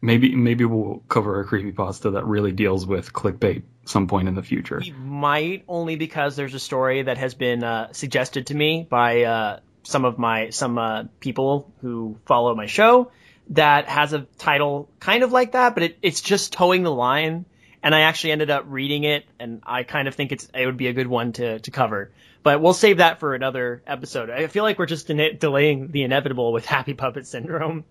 Maybe 0.05 0.35
maybe 0.35 0.65
we'll 0.65 1.03
cover 1.09 1.41
a 1.41 1.47
creepypasta 1.47 2.15
that 2.15 2.27
really 2.27 2.51
deals 2.51 2.85
with 2.85 3.13
clickbait 3.13 3.63
some 3.85 4.09
point 4.09 4.27
in 4.27 4.35
the 4.35 4.43
future. 4.43 4.81
We 4.81 4.91
might 4.93 5.63
only 5.69 5.95
because 5.95 6.35
there's 6.35 6.55
a 6.55 6.59
story 6.59 7.03
that 7.03 7.19
has 7.19 7.35
been 7.35 7.63
uh, 7.63 7.93
suggested 7.93 8.49
to 8.49 8.55
me 8.55 8.87
by 8.89 9.23
uh, 9.23 9.61
some 9.85 10.05
of 10.05 10.19
my 10.19 10.51
some 10.51 10.77
uh, 10.77 11.05
people 11.21 11.73
who 11.81 12.19
follow 12.27 12.55
my 12.57 12.67
show 12.67 13.13
that 13.51 13.89
has 13.89 14.13
a 14.13 14.27
title 14.39 14.89
kind 14.99 15.23
of 15.23 15.31
like 15.31 15.53
that, 15.53 15.75
but 15.75 15.85
it, 15.85 15.99
it's 16.03 16.21
just 16.21 16.53
towing 16.53 16.83
the 16.83 16.93
line. 16.93 17.45
And 17.83 17.95
I 17.95 18.03
actually 18.03 18.33
ended 18.33 18.51
up 18.51 18.65
reading 18.69 19.05
it, 19.05 19.25
and 19.41 19.61
I 19.67 19.83
kind 19.83 20.07
of 20.07 20.15
think 20.15 20.31
it's 20.31 20.49
it 20.55 20.67
would 20.67 20.77
be 20.77 20.87
a 20.87 20.93
good 20.93 21.09
one 21.09 21.33
to 21.33 21.59
to 21.61 21.71
cover. 21.71 22.13
But 22.43 22.61
we'll 22.61 22.75
save 22.75 22.99
that 22.99 23.21
for 23.21 23.35
another 23.35 23.83
episode. 23.87 24.31
I 24.31 24.47
feel 24.47 24.65
like 24.65 24.79
we're 24.79 24.87
just 24.87 25.11
in 25.11 25.39
delaying 25.39 25.89
the 25.89 26.03
inevitable 26.03 26.53
with 26.53 26.65
Happy 26.67 26.95
Puppet 26.95 27.27
Syndrome. 27.27 27.85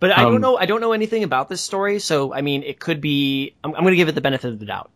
But 0.00 0.12
I 0.12 0.22
don't 0.22 0.36
Um, 0.36 0.40
know. 0.40 0.56
I 0.56 0.66
don't 0.66 0.80
know 0.80 0.92
anything 0.92 1.24
about 1.24 1.48
this 1.48 1.60
story, 1.60 1.98
so 1.98 2.32
I 2.34 2.42
mean, 2.42 2.62
it 2.62 2.78
could 2.78 3.00
be. 3.00 3.54
I'm, 3.64 3.74
I'm 3.74 3.82
going 3.82 3.92
to 3.92 3.96
give 3.96 4.08
it 4.08 4.14
the 4.14 4.20
benefit 4.20 4.52
of 4.52 4.58
the 4.58 4.66
doubt. 4.66 4.90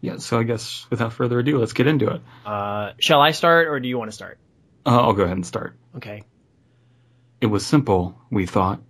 Yeah, 0.00 0.16
so 0.18 0.38
I 0.38 0.42
guess 0.42 0.86
without 0.90 1.12
further 1.12 1.38
ado, 1.38 1.58
let's 1.58 1.72
get 1.72 1.86
into 1.86 2.08
it. 2.14 2.20
Uh, 2.44 2.92
shall 2.98 3.20
I 3.20 3.30
start, 3.32 3.68
or 3.68 3.78
do 3.80 3.88
you 3.88 3.96
want 3.98 4.10
to 4.10 4.14
start? 4.14 4.38
Uh, 4.84 5.00
I'll 5.00 5.12
go 5.12 5.22
ahead 5.22 5.36
and 5.36 5.46
start. 5.46 5.76
Okay. 5.96 6.24
It 7.40 7.46
was 7.46 7.64
simple, 7.64 8.18
we 8.30 8.46
thought. 8.46 8.80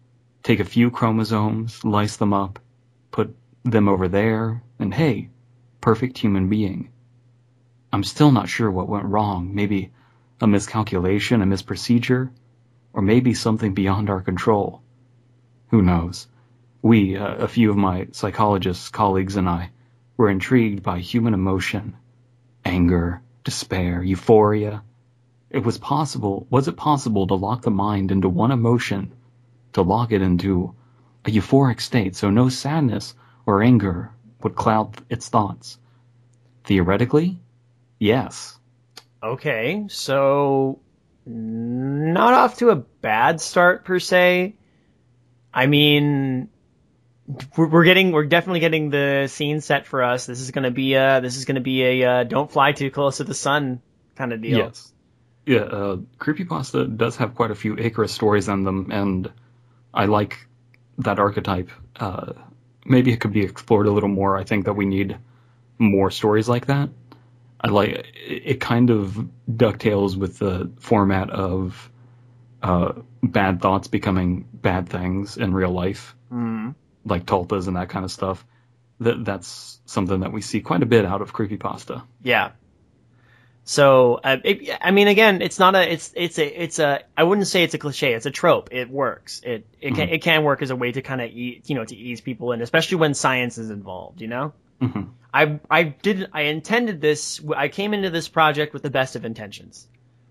Take 0.42 0.60
a 0.60 0.64
few 0.64 0.90
chromosomes, 0.90 1.84
lice 1.84 2.16
them 2.16 2.32
up, 2.32 2.58
put 3.10 3.36
them 3.72 3.88
over 3.88 4.08
there, 4.08 4.62
and 4.78 4.94
hey, 4.94 5.30
perfect 5.80 6.18
human 6.18 6.48
being. 6.48 6.90
I'm 7.92 8.04
still 8.04 8.30
not 8.30 8.48
sure 8.48 8.70
what 8.70 8.88
went 8.88 9.06
wrong. 9.06 9.54
Maybe 9.54 9.92
a 10.40 10.46
miscalculation, 10.46 11.42
a 11.42 11.46
misprocedure, 11.46 12.30
or 12.92 13.02
maybe 13.02 13.34
something 13.34 13.75
beyond 13.75 14.10
our 14.10 14.20
control. 14.20 14.82
Who 15.68 15.82
knows? 15.82 16.28
We, 16.82 17.16
uh, 17.16 17.37
a 17.37 17.48
few 17.48 17.70
of 17.70 17.76
my 17.76 18.08
psychologist 18.12 18.92
colleagues 18.92 19.37
and 19.37 19.48
I, 19.48 19.70
were 20.16 20.30
intrigued 20.30 20.82
by 20.82 21.00
human 21.00 21.34
emotion, 21.34 21.96
anger, 22.64 23.22
despair, 23.44 24.02
euphoria, 24.02 24.82
it 25.50 25.64
was 25.64 25.78
possible, 25.78 26.46
was 26.50 26.68
it 26.68 26.76
possible 26.76 27.26
to 27.26 27.34
lock 27.34 27.62
the 27.62 27.70
mind 27.70 28.10
into 28.12 28.28
one 28.28 28.50
emotion, 28.50 29.14
to 29.72 29.80
lock 29.80 30.12
it 30.12 30.20
into 30.20 30.75
a 31.25 31.30
euphoric 31.30 31.80
state 31.80 32.14
so 32.14 32.30
no 32.30 32.50
sadness 32.50 33.14
or 33.49 33.62
anger 33.62 34.12
would 34.43 34.55
cloud 34.55 34.95
its 35.09 35.31
thoughts? 35.31 35.78
Theoretically, 36.64 37.38
yes. 37.99 38.59
Okay. 39.23 39.87
So, 39.88 40.81
not 41.25 42.35
off 42.35 42.59
to 42.59 42.69
a 42.69 42.76
bad 42.76 43.40
start 43.40 43.87
per 43.87 43.99
se. 43.99 44.55
I 45.52 45.67
mean, 45.67 46.50
we're, 47.57 47.85
getting 47.85 48.12
we're 48.12 48.26
definitely 48.26 48.61
getting 48.61 48.90
the 48.90 49.28
scene 49.28 49.62
set 49.62 49.87
for 49.87 50.02
us. 50.02 50.26
This 50.26 50.40
is 50.40 50.50
gonna 50.50 50.71
be 50.71 50.93
a 50.93 51.23
this 51.23 51.38
is 51.38 51.47
gonna 51.47 51.61
be 51.61 51.83
a 51.85 52.05
uh, 52.05 52.25
don't 52.25 52.52
fly 52.52 52.73
too 52.73 52.90
close 52.90 53.17
to 53.17 53.25
the 53.25 53.35
sun 53.35 53.81
kind 54.14 54.35
of 54.35 54.43
deal. 54.43 54.59
Yes. 54.59 54.93
Yeah, 55.47 55.61
uh, 55.61 55.97
Creepypasta 56.19 56.95
does 56.95 57.17
have 57.17 57.35
quite 57.35 57.50
a 57.50 57.55
few 57.55 57.78
Icarus 57.78 58.12
stories 58.12 58.49
in 58.49 58.64
them, 58.64 58.90
and 58.90 59.33
I 59.95 60.05
like 60.05 60.47
that 60.99 61.19
archetype. 61.19 61.71
Uh, 61.97 62.35
maybe 62.88 63.12
it 63.12 63.21
could 63.21 63.33
be 63.33 63.42
explored 63.42 63.87
a 63.87 63.90
little 63.90 64.09
more. 64.09 64.37
I 64.37 64.45
think 64.45 64.64
that 64.64 64.75
we 64.75 64.87
need 64.87 65.18
more 65.78 66.11
stories 66.11 66.49
like 66.49 66.66
that. 66.66 66.90
I 67.61 67.68
like 67.68 68.07
it, 68.14 68.61
kind 68.61 68.90
of 68.90 69.28
ducktails 69.50 70.16
with 70.16 70.38
the 70.38 70.71
format 70.78 71.30
of 71.30 71.90
uh, 72.62 72.92
bad 73.23 73.61
thoughts 73.61 73.88
becoming 73.88 74.47
bad 74.52 74.88
things 74.88 75.37
in 75.37 75.52
real 75.54 75.71
life, 75.71 76.14
Mm. 76.33 76.75
like 77.04 77.25
tulpas 77.25 77.66
and 77.68 77.76
that 77.76 77.88
kind 77.88 78.04
of 78.04 78.11
stuff. 78.12 78.45
That 79.00 79.25
that's 79.25 79.80
something 79.87 80.21
that 80.21 80.33
we 80.33 80.40
see 80.42 80.61
quite 80.61 80.83
a 80.83 80.87
bit 80.87 81.04
out 81.04 81.23
of 81.23 81.33
creepypasta. 81.33 82.02
Yeah. 82.23 82.50
So 83.70 84.18
uh, 84.25 84.38
it, 84.44 84.78
I 84.80 84.92
mean, 84.92 85.08
again, 85.08 85.42
it's 85.42 85.58
not 85.58 85.75
a 85.75 85.92
it's 85.92 86.10
it's 86.16 86.38
a 86.38 86.62
it's 86.62 86.78
a 86.78 87.02
I 87.14 87.25
wouldn't 87.25 87.46
say 87.48 87.64
it's 87.64 87.75
a 87.75 87.78
cliche. 87.78 88.14
It's 88.14 88.25
a 88.25 88.30
trope. 88.30 88.70
It 88.72 88.88
works. 88.88 89.42
It 89.44 89.66
it 89.78 89.94
can 89.94 90.08
it 90.08 90.22
can 90.22 90.42
work 90.42 90.62
as 90.62 90.70
a 90.70 90.76
way 90.76 90.90
to 90.90 91.02
kind 91.02 91.20
of 91.20 91.30
eat 91.30 91.68
you 91.68 91.75
know 91.75 91.84
to 91.84 91.94
ease 91.94 92.22
people 92.22 92.52
in, 92.52 92.62
especially 92.62 92.96
when 92.96 93.12
science 93.12 93.58
is 93.58 93.68
involved. 93.68 94.22
You 94.22 94.28
know. 94.28 94.52
hmm 94.80 95.02
I 95.34 95.60
I 95.70 95.82
did 95.82 96.30
I 96.32 96.42
intended 96.44 97.02
this. 97.02 97.42
I 97.54 97.68
came 97.68 97.92
into 97.92 98.08
this 98.08 98.26
project 98.26 98.72
with 98.72 98.82
the 98.82 98.90
best 98.90 99.16
of 99.16 99.26
intentions. 99.26 99.87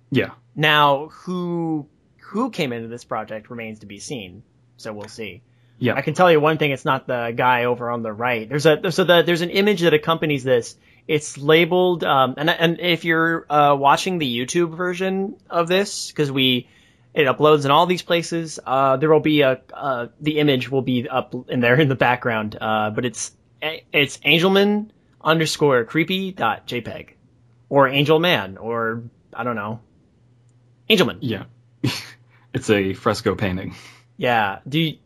Yeah, 0.09 0.31
Now, 0.55 1.09
who 1.09 1.87
who 2.17 2.49
came 2.49 2.73
into 2.73 2.87
this 2.87 3.03
project 3.03 3.51
remains 3.51 3.79
to 3.79 3.85
be 3.85 3.99
seen. 3.99 4.41
So 4.77 4.93
we'll 4.93 5.09
see. 5.09 5.43
yeah. 5.77 5.93
I 5.95 6.01
can 6.01 6.15
tell 6.15 6.31
you 6.31 6.39
one 6.39 6.57
thing: 6.57 6.71
it's 6.71 6.85
not 6.85 7.05
the 7.05 7.33
guy 7.35 7.65
over 7.65 7.91
on 7.91 8.01
the 8.01 8.11
right. 8.11 8.49
There's 8.49 8.65
a 8.65 8.91
so 8.91 9.03
the, 9.03 9.21
there's 9.21 9.41
an 9.41 9.51
image 9.51 9.81
that 9.81 9.93
accompanies 9.93 10.43
this. 10.43 10.75
It's 11.07 11.37
labeled, 11.37 12.03
um, 12.03 12.35
and 12.37 12.49
and 12.49 12.79
if 12.79 13.05
you're 13.05 13.45
uh, 13.49 13.75
watching 13.75 14.17
the 14.17 14.37
YouTube 14.37 14.75
version 14.75 15.37
of 15.49 15.67
this, 15.67 16.11
because 16.11 16.31
we 16.31 16.67
it 17.13 17.27
uploads 17.27 17.65
in 17.65 17.71
all 17.71 17.85
these 17.85 18.01
places, 18.01 18.59
uh, 18.65 18.97
there 18.97 19.09
will 19.09 19.21
be 19.21 19.41
a 19.41 19.61
uh, 19.73 20.07
the 20.19 20.39
image 20.39 20.69
will 20.69 20.81
be 20.81 21.07
up 21.07 21.33
in 21.47 21.61
there 21.61 21.79
in 21.79 21.87
the 21.87 21.95
background, 21.95 22.57
uh, 22.59 22.89
but 22.89 23.05
it's 23.05 23.31
it's 23.61 24.17
Angelman 24.17 24.89
underscore 25.21 25.83
creepy 25.85 26.31
dot 26.31 26.67
jpeg 26.67 27.09
or 27.69 27.87
Angelman 27.89 28.57
or 28.59 29.03
I 29.33 29.43
don't 29.43 29.55
know 29.55 29.79
Angelman. 30.89 31.17
Yeah. 31.21 31.45
it's 32.53 32.69
a 32.69 32.93
fresco 32.93 33.35
painting. 33.35 33.75
Yeah. 34.15 34.59
Do 34.67 34.79
you, 34.79 34.97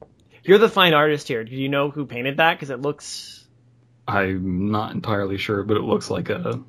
you're 0.43 0.57
the 0.57 0.69
fine 0.69 0.93
artist 0.93 1.27
here? 1.27 1.43
Do 1.43 1.55
you 1.55 1.69
know 1.69 1.89
who 1.89 2.05
painted 2.05 2.37
that? 2.37 2.53
Because 2.55 2.69
it 2.69 2.81
looks. 2.81 3.40
I'm 4.07 4.71
not 4.71 4.93
entirely 4.93 5.37
sure, 5.37 5.63
but 5.63 5.77
it 5.77 5.83
looks 5.83 6.09
like 6.09 6.29
a 6.29 6.61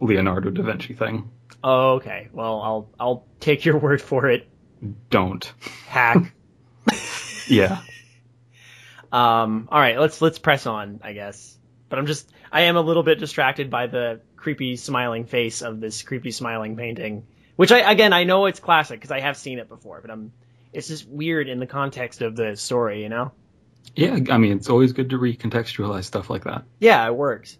Leonardo 0.00 0.50
da 0.50 0.62
Vinci 0.62 0.94
thing. 0.94 1.30
Oh, 1.62 1.94
okay. 1.94 2.28
Well, 2.32 2.60
I'll 2.60 2.90
I'll 2.98 3.26
take 3.38 3.64
your 3.64 3.78
word 3.86 4.00
for 4.02 4.28
it. 4.28 4.48
Don't. 5.10 5.52
Hack. 5.86 6.32
Yeah. 7.48 7.80
um. 9.10 9.68
All 9.72 9.80
right. 9.80 9.98
Let's 9.98 10.22
let's 10.22 10.38
press 10.38 10.66
on. 10.66 11.00
I 11.02 11.12
guess. 11.14 11.58
But 11.88 11.98
I'm 11.98 12.06
just 12.06 12.30
I 12.52 12.62
am 12.62 12.76
a 12.76 12.80
little 12.80 13.02
bit 13.02 13.18
distracted 13.18 13.70
by 13.70 13.88
the 13.88 14.20
creepy 14.36 14.76
smiling 14.76 15.24
face 15.26 15.62
of 15.62 15.80
this 15.80 16.02
creepy 16.02 16.30
smiling 16.30 16.76
painting, 16.76 17.26
which 17.56 17.72
I 17.72 17.90
again 17.90 18.12
I 18.12 18.22
know 18.22 18.46
it's 18.46 18.60
classic 18.60 19.00
because 19.00 19.10
I 19.10 19.18
have 19.20 19.36
seen 19.36 19.58
it 19.58 19.68
before, 19.68 20.00
but 20.00 20.12
I'm 20.12 20.32
it's 20.72 20.86
just 20.86 21.08
weird 21.08 21.48
in 21.48 21.58
the 21.58 21.66
context 21.66 22.22
of 22.22 22.36
the 22.36 22.54
story, 22.56 23.02
you 23.02 23.08
know. 23.08 23.32
Yeah, 23.94 24.18
I 24.30 24.38
mean, 24.38 24.52
it's 24.52 24.70
always 24.70 24.92
good 24.92 25.10
to 25.10 25.18
recontextualize 25.18 26.04
stuff 26.04 26.30
like 26.30 26.44
that. 26.44 26.64
Yeah, 26.78 27.06
it 27.06 27.14
works. 27.14 27.58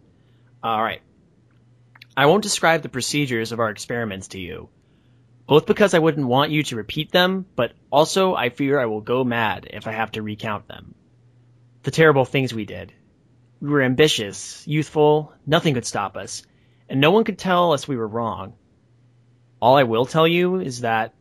All 0.62 0.82
right. 0.82 1.02
I 2.16 2.26
won't 2.26 2.42
describe 2.42 2.82
the 2.82 2.88
procedures 2.88 3.52
of 3.52 3.60
our 3.60 3.70
experiments 3.70 4.28
to 4.28 4.40
you, 4.40 4.68
both 5.46 5.66
because 5.66 5.94
I 5.94 5.98
wouldn't 5.98 6.26
want 6.26 6.50
you 6.50 6.62
to 6.64 6.76
repeat 6.76 7.10
them, 7.12 7.46
but 7.56 7.72
also 7.90 8.34
I 8.34 8.50
fear 8.50 8.78
I 8.78 8.86
will 8.86 9.00
go 9.00 9.24
mad 9.24 9.68
if 9.70 9.86
I 9.86 9.92
have 9.92 10.12
to 10.12 10.22
recount 10.22 10.68
them. 10.68 10.94
The 11.82 11.90
terrible 11.90 12.24
things 12.24 12.52
we 12.52 12.66
did. 12.66 12.92
We 13.60 13.70
were 13.70 13.82
ambitious, 13.82 14.66
youthful, 14.66 15.32
nothing 15.46 15.74
could 15.74 15.86
stop 15.86 16.16
us, 16.16 16.42
and 16.88 17.00
no 17.00 17.10
one 17.10 17.24
could 17.24 17.38
tell 17.38 17.72
us 17.72 17.86
we 17.86 17.96
were 17.96 18.08
wrong. 18.08 18.54
All 19.60 19.76
I 19.76 19.84
will 19.84 20.06
tell 20.06 20.26
you 20.26 20.60
is 20.60 20.80
that 20.80 21.14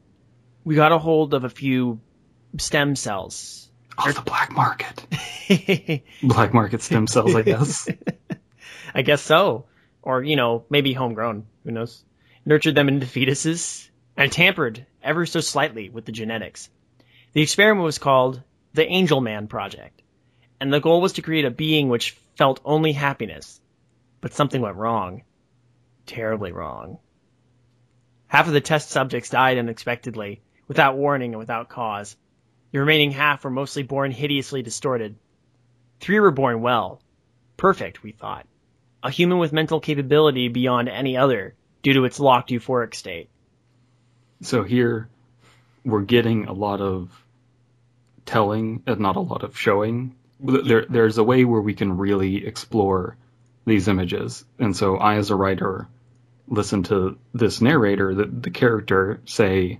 we 0.64 0.76
got 0.76 0.92
a 0.92 0.98
hold 0.98 1.34
of 1.34 1.44
a 1.44 1.50
few 1.50 2.00
stem 2.58 2.96
cells. 2.96 3.69
Oh, 4.02 4.12
the 4.12 4.22
black 4.22 4.52
market. 4.52 6.04
Black 6.24 6.54
market 6.54 6.82
stem 6.82 7.08
cells, 7.08 7.36
I 7.36 7.42
guess. 7.42 7.90
I 8.96 9.02
guess 9.02 9.22
so. 9.22 9.66
Or, 10.02 10.24
you 10.24 10.36
know, 10.36 10.64
maybe 10.70 10.94
homegrown. 10.94 11.48
Who 11.66 11.72
knows? 11.72 12.04
Nurtured 12.46 12.76
them 12.76 12.88
into 12.88 13.06
fetuses 13.06 13.90
and 14.16 14.32
tampered 14.32 14.86
ever 15.04 15.26
so 15.26 15.42
slightly 15.42 15.90
with 15.90 16.06
the 16.06 16.12
genetics. 16.12 16.70
The 17.34 17.42
experiment 17.42 17.84
was 17.84 17.98
called 17.98 18.42
the 18.74 18.86
Angel 18.86 19.22
Man 19.22 19.48
Project, 19.48 20.02
and 20.60 20.72
the 20.72 20.80
goal 20.80 21.02
was 21.02 21.14
to 21.14 21.22
create 21.22 21.46
a 21.46 21.52
being 21.52 21.90
which 21.90 22.12
felt 22.38 22.62
only 22.64 22.92
happiness. 22.92 23.60
But 24.22 24.34
something 24.34 24.62
went 24.62 24.76
wrong. 24.76 25.24
Terribly 26.06 26.52
wrong. 26.52 27.00
Half 28.28 28.48
of 28.48 28.54
the 28.54 28.62
test 28.62 28.90
subjects 28.90 29.30
died 29.30 29.58
unexpectedly, 29.58 30.42
without 30.68 30.98
warning 30.98 31.32
and 31.32 31.40
without 31.40 31.70
cause. 31.70 32.16
The 32.72 32.80
remaining 32.80 33.12
half 33.12 33.44
were 33.44 33.50
mostly 33.50 33.84
born 33.84 34.12
hideously 34.12 34.62
distorted. 34.62 35.16
Three 36.00 36.20
were 36.20 36.32
born 36.32 36.62
well. 36.62 37.02
Perfect, 37.58 38.04
we 38.04 38.12
thought. 38.12 38.46
A 39.04 39.10
human 39.10 39.40
with 39.40 39.54
mental 39.54 39.80
capability 39.80 40.50
beyond 40.50 40.88
any 40.88 41.18
other, 41.18 41.56
due 41.84 41.94
to 41.94 42.06
its 42.06 42.20
locked 42.20 42.52
euphoric 42.52 42.94
state. 42.94 43.30
So 44.42 44.64
here, 44.64 45.10
we're 45.84 46.02
getting 46.02 46.46
a 46.46 46.54
lot 46.54 46.82
of 46.82 47.10
telling 48.26 48.84
and 48.86 49.00
not 49.00 49.16
a 49.16 49.22
lot 49.22 49.44
of 49.44 49.58
showing. 49.58 50.16
There, 50.40 50.86
there's 50.88 51.18
a 51.18 51.24
way 51.24 51.46
where 51.46 51.62
we 51.62 51.74
can 51.74 51.98
really 51.98 52.46
explore 52.46 53.18
these 53.66 53.88
images. 53.88 54.46
And 54.58 54.76
so 54.76 54.98
I, 54.98 55.16
as 55.16 55.32
a 55.32 55.36
writer, 55.36 55.88
listen 56.48 56.84
to 56.84 57.18
this 57.34 57.62
narrator, 57.62 58.14
the, 58.14 58.26
the 58.26 58.52
character, 58.52 59.22
say, 59.26 59.80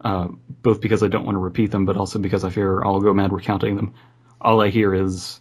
uh, 0.00 0.28
both 0.62 0.80
because 0.80 1.02
I 1.02 1.08
don't 1.08 1.24
want 1.24 1.34
to 1.36 1.40
repeat 1.40 1.70
them, 1.70 1.84
but 1.86 1.96
also 1.96 2.18
because 2.18 2.44
I 2.44 2.50
fear 2.50 2.82
I'll 2.82 3.00
go 3.00 3.12
mad 3.14 3.32
recounting 3.32 3.76
them. 3.76 3.94
All 4.40 4.60
I 4.60 4.68
hear 4.68 4.94
is, 4.94 5.40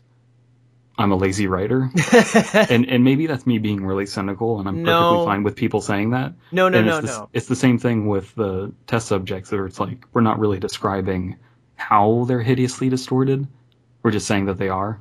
I'm 0.98 1.12
a 1.12 1.16
lazy 1.16 1.46
writer. 1.48 1.92
and 2.54 2.90
and 2.90 3.04
maybe 3.04 3.28
that's 3.28 3.46
me 3.46 3.60
being 3.60 3.86
really 3.86 4.08
cynical, 4.08 4.60
and 4.60 4.68
I'm 4.68 4.84
No. 4.84 5.04
perfectly 5.04 5.26
fine 5.26 5.44
with 5.44 5.56
people 5.56 5.82
saying 5.82 6.12
that. 6.12 6.34
No, 6.52 6.70
no, 6.70 6.80
And 6.80 6.88
no, 6.88 6.98
it's 6.98 7.08
the, 7.08 7.14
no. 7.14 7.30
It's 7.34 7.46
the 7.48 7.56
same 7.56 7.78
thing 7.78 8.08
with 8.08 8.34
the 8.34 8.74
test 8.88 9.08
subjects, 9.08 9.52
where 9.52 9.68
it's 9.68 9.80
like 9.80 10.06
we're 10.14 10.22
not 10.22 10.40
really 10.40 10.60
describing 10.60 11.38
how 11.76 12.26
they're 12.28 12.42
hideously 12.42 12.90
distorted. 12.90 13.48
We're 14.02 14.12
just 14.12 14.26
saying 14.28 14.46
that 14.46 14.58
they 14.58 14.70
are. 14.70 15.00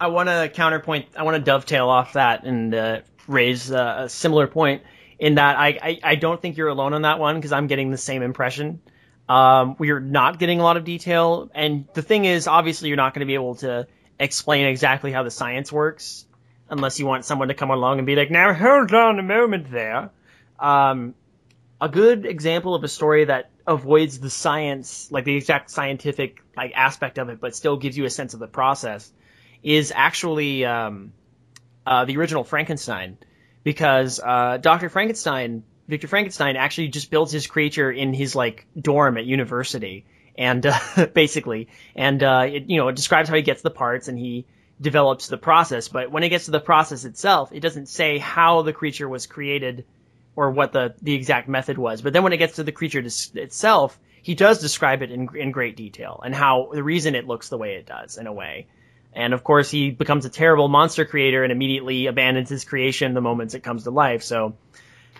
I 0.00 0.08
want 0.08 0.28
to 0.28 0.48
counterpoint. 0.54 1.06
I 1.16 1.24
want 1.24 1.36
to 1.36 1.42
dovetail 1.42 1.88
off 1.88 2.12
that 2.12 2.44
and 2.44 2.72
uh, 2.72 3.00
raise 3.26 3.72
uh, 3.72 4.02
a 4.04 4.08
similar 4.08 4.46
point 4.46 4.82
in 5.18 5.36
that 5.36 5.56
I, 5.58 5.78
I, 5.82 6.00
I 6.02 6.14
don't 6.14 6.40
think 6.40 6.56
you're 6.56 6.68
alone 6.68 6.94
on 6.94 7.02
that 7.02 7.18
one 7.18 7.36
because 7.36 7.52
I'm 7.52 7.66
getting 7.66 7.90
the 7.90 7.98
same 7.98 8.22
impression. 8.22 8.80
Um, 9.28 9.76
we're 9.78 10.00
not 10.00 10.38
getting 10.38 10.60
a 10.60 10.62
lot 10.62 10.76
of 10.76 10.84
detail, 10.84 11.50
and 11.54 11.86
the 11.92 12.02
thing 12.02 12.24
is, 12.24 12.46
obviously, 12.46 12.88
you're 12.88 12.96
not 12.96 13.12
going 13.12 13.20
to 13.20 13.26
be 13.26 13.34
able 13.34 13.56
to 13.56 13.86
explain 14.18 14.66
exactly 14.66 15.12
how 15.12 15.22
the 15.22 15.30
science 15.30 15.70
works 15.70 16.24
unless 16.70 16.98
you 16.98 17.06
want 17.06 17.24
someone 17.24 17.48
to 17.48 17.54
come 17.54 17.70
along 17.70 17.98
and 17.98 18.06
be 18.06 18.16
like, 18.16 18.30
"Now 18.30 18.54
hold 18.54 18.92
on 18.94 19.18
a 19.18 19.22
moment 19.22 19.70
there." 19.70 20.10
Um, 20.58 21.14
a 21.80 21.88
good 21.88 22.26
example 22.26 22.74
of 22.74 22.82
a 22.84 22.88
story 22.88 23.26
that 23.26 23.50
avoids 23.66 24.18
the 24.18 24.30
science, 24.30 25.12
like 25.12 25.24
the 25.24 25.36
exact 25.36 25.70
scientific 25.70 26.42
like 26.56 26.72
aspect 26.74 27.18
of 27.18 27.28
it, 27.28 27.40
but 27.40 27.54
still 27.54 27.76
gives 27.76 27.96
you 27.96 28.04
a 28.04 28.10
sense 28.10 28.34
of 28.34 28.40
the 28.40 28.48
process, 28.48 29.12
is 29.62 29.92
actually 29.94 30.64
um, 30.64 31.12
uh, 31.86 32.04
the 32.04 32.16
original 32.16 32.44
Frankenstein, 32.44 33.18
because 33.64 34.20
uh, 34.20 34.58
Doctor 34.58 34.88
Frankenstein, 34.88 35.64
Victor 35.86 36.08
Frankenstein, 36.08 36.56
actually 36.56 36.88
just 36.88 37.10
builds 37.10 37.32
his 37.32 37.46
creature 37.46 37.90
in 37.90 38.12
his 38.14 38.34
like 38.34 38.66
dorm 38.80 39.18
at 39.18 39.24
university, 39.24 40.06
and 40.36 40.64
uh, 40.66 41.06
basically, 41.14 41.68
and 41.94 42.22
uh, 42.22 42.46
it 42.46 42.68
you 42.68 42.76
know 42.76 42.88
it 42.88 42.96
describes 42.96 43.28
how 43.28 43.36
he 43.36 43.42
gets 43.42 43.62
the 43.62 43.70
parts 43.70 44.08
and 44.08 44.18
he 44.18 44.46
develops 44.80 45.28
the 45.28 45.38
process, 45.38 45.88
but 45.88 46.10
when 46.10 46.22
it 46.22 46.28
gets 46.28 46.44
to 46.46 46.50
the 46.50 46.60
process 46.60 47.04
itself, 47.04 47.50
it 47.52 47.60
doesn't 47.60 47.88
say 47.88 48.18
how 48.18 48.62
the 48.62 48.72
creature 48.72 49.08
was 49.08 49.26
created 49.26 49.84
or 50.36 50.50
what 50.52 50.72
the, 50.72 50.94
the 51.02 51.14
exact 51.14 51.48
method 51.48 51.76
was. 51.76 52.00
But 52.00 52.12
then 52.12 52.22
when 52.22 52.32
it 52.32 52.36
gets 52.36 52.56
to 52.56 52.64
the 52.64 52.72
creature 52.72 53.00
itself, 53.00 53.98
he 54.22 54.34
does 54.34 54.60
describe 54.60 55.02
it 55.02 55.10
in, 55.10 55.28
in 55.34 55.50
great 55.50 55.76
detail 55.76 56.20
and 56.24 56.34
how 56.34 56.70
the 56.72 56.82
reason 56.82 57.14
it 57.16 57.26
looks 57.26 57.48
the 57.48 57.58
way 57.58 57.74
it 57.74 57.86
does 57.86 58.18
in 58.18 58.26
a 58.26 58.32
way. 58.32 58.68
And 59.12 59.34
of 59.34 59.42
course, 59.42 59.70
he 59.70 59.90
becomes 59.90 60.24
a 60.24 60.28
terrible 60.28 60.68
monster 60.68 61.04
creator 61.04 61.42
and 61.42 61.50
immediately 61.52 62.06
abandons 62.06 62.48
his 62.48 62.64
creation 62.64 63.14
the 63.14 63.20
moment 63.20 63.54
it 63.54 63.60
comes 63.62 63.84
to 63.84 63.90
life. 63.90 64.22
So, 64.22 64.54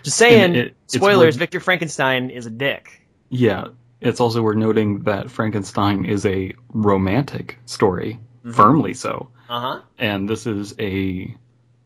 just 0.03 0.17
saying, 0.17 0.55
it- 0.55 0.75
spoilers, 0.87 1.35
worth- 1.35 1.39
Victor 1.39 1.59
Frankenstein 1.59 2.29
is 2.29 2.45
a 2.45 2.49
dick. 2.49 3.01
Yeah, 3.29 3.67
it's 3.99 4.19
also 4.21 4.41
worth 4.41 4.57
noting 4.57 4.99
that 5.03 5.29
Frankenstein 5.31 6.05
is 6.05 6.25
a 6.25 6.53
romantic 6.73 7.57
story. 7.65 8.19
firmly 8.53 8.93
so. 8.93 9.29
Uh 9.49 9.59
huh. 9.59 9.81
And 9.97 10.29
this 10.29 10.47
is 10.47 10.73
a 10.79 11.35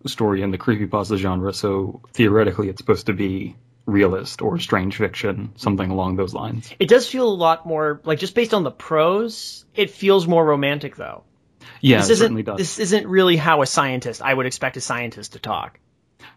story 0.05 0.41
in 0.43 0.51
the 0.51 0.57
creepypasta 0.57 1.17
genre, 1.17 1.53
so 1.53 2.01
theoretically 2.13 2.69
it's 2.69 2.77
supposed 2.79 3.07
to 3.07 3.13
be 3.13 3.55
realist 3.85 4.41
or 4.41 4.59
strange 4.59 4.97
fiction, 4.97 5.51
something 5.55 5.89
along 5.89 6.15
those 6.15 6.33
lines. 6.33 6.71
It 6.79 6.87
does 6.89 7.09
feel 7.09 7.27
a 7.27 7.33
lot 7.33 7.65
more 7.65 7.99
like 8.05 8.19
just 8.19 8.35
based 8.35 8.53
on 8.53 8.63
the 8.63 8.71
prose, 8.71 9.65
it 9.75 9.89
feels 9.91 10.27
more 10.27 10.45
romantic 10.45 10.95
though. 10.95 11.23
Yeah, 11.81 11.97
this 11.97 12.09
it 12.09 12.11
isn't 12.13 12.23
certainly 12.25 12.43
does. 12.43 12.57
this 12.57 12.79
isn't 12.79 13.07
really 13.07 13.37
how 13.37 13.61
a 13.61 13.65
scientist 13.65 14.21
I 14.21 14.33
would 14.33 14.45
expect 14.45 14.77
a 14.77 14.81
scientist 14.81 15.33
to 15.33 15.39
talk. 15.39 15.79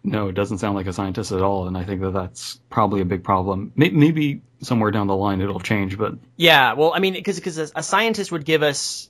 No, 0.02 0.28
it 0.28 0.34
doesn't 0.34 0.58
sound 0.58 0.76
like 0.76 0.86
a 0.86 0.92
scientist 0.92 1.32
at 1.32 1.42
all, 1.42 1.66
and 1.66 1.76
I 1.76 1.84
think 1.84 2.00
that 2.00 2.12
that's 2.12 2.60
probably 2.70 3.00
a 3.00 3.04
big 3.04 3.24
problem. 3.24 3.72
Maybe 3.76 4.42
somewhere 4.60 4.90
down 4.90 5.06
the 5.06 5.16
line 5.16 5.40
it'll 5.40 5.60
change, 5.60 5.98
but 5.98 6.14
Yeah, 6.36 6.74
well, 6.74 6.92
I 6.94 6.98
mean, 6.98 7.14
because 7.14 7.36
because 7.36 7.58
a 7.74 7.82
scientist 7.82 8.32
would 8.32 8.44
give 8.44 8.62
us 8.62 9.08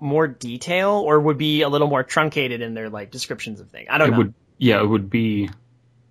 more 0.00 0.28
detail 0.28 0.90
or 0.90 1.18
would 1.18 1.38
be 1.38 1.62
a 1.62 1.68
little 1.68 1.88
more 1.88 2.02
truncated 2.02 2.60
in 2.60 2.74
their 2.74 2.88
like 2.88 3.10
descriptions 3.10 3.60
of 3.60 3.68
things. 3.70 3.88
I 3.90 3.98
don't 3.98 4.08
it 4.08 4.10
know. 4.12 4.16
would, 4.18 4.34
yeah, 4.58 4.80
it 4.80 4.86
would 4.86 5.10
be 5.10 5.50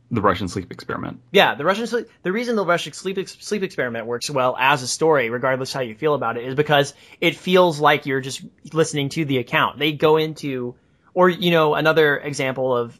the 0.09 0.21
Russian 0.21 0.47
sleep 0.47 0.71
experiment. 0.71 1.21
Yeah, 1.31 1.55
the 1.55 1.65
Russian 1.65 1.87
sleep, 1.87 2.07
the 2.23 2.31
reason 2.31 2.55
the 2.55 2.65
Russian 2.65 2.93
sleep 2.93 3.17
ex- 3.17 3.37
sleep 3.39 3.63
experiment 3.63 4.05
works 4.05 4.29
well 4.29 4.55
as 4.57 4.81
a 4.83 4.87
story, 4.87 5.29
regardless 5.29 5.73
how 5.73 5.81
you 5.81 5.95
feel 5.95 6.13
about 6.13 6.37
it, 6.37 6.45
is 6.45 6.55
because 6.55 6.93
it 7.19 7.35
feels 7.35 7.79
like 7.79 8.05
you're 8.05 8.21
just 8.21 8.41
listening 8.73 9.09
to 9.09 9.25
the 9.25 9.37
account. 9.39 9.79
They 9.79 9.91
go 9.91 10.17
into, 10.17 10.75
or 11.13 11.29
you 11.29 11.51
know, 11.51 11.75
another 11.75 12.17
example 12.17 12.75
of 12.75 12.99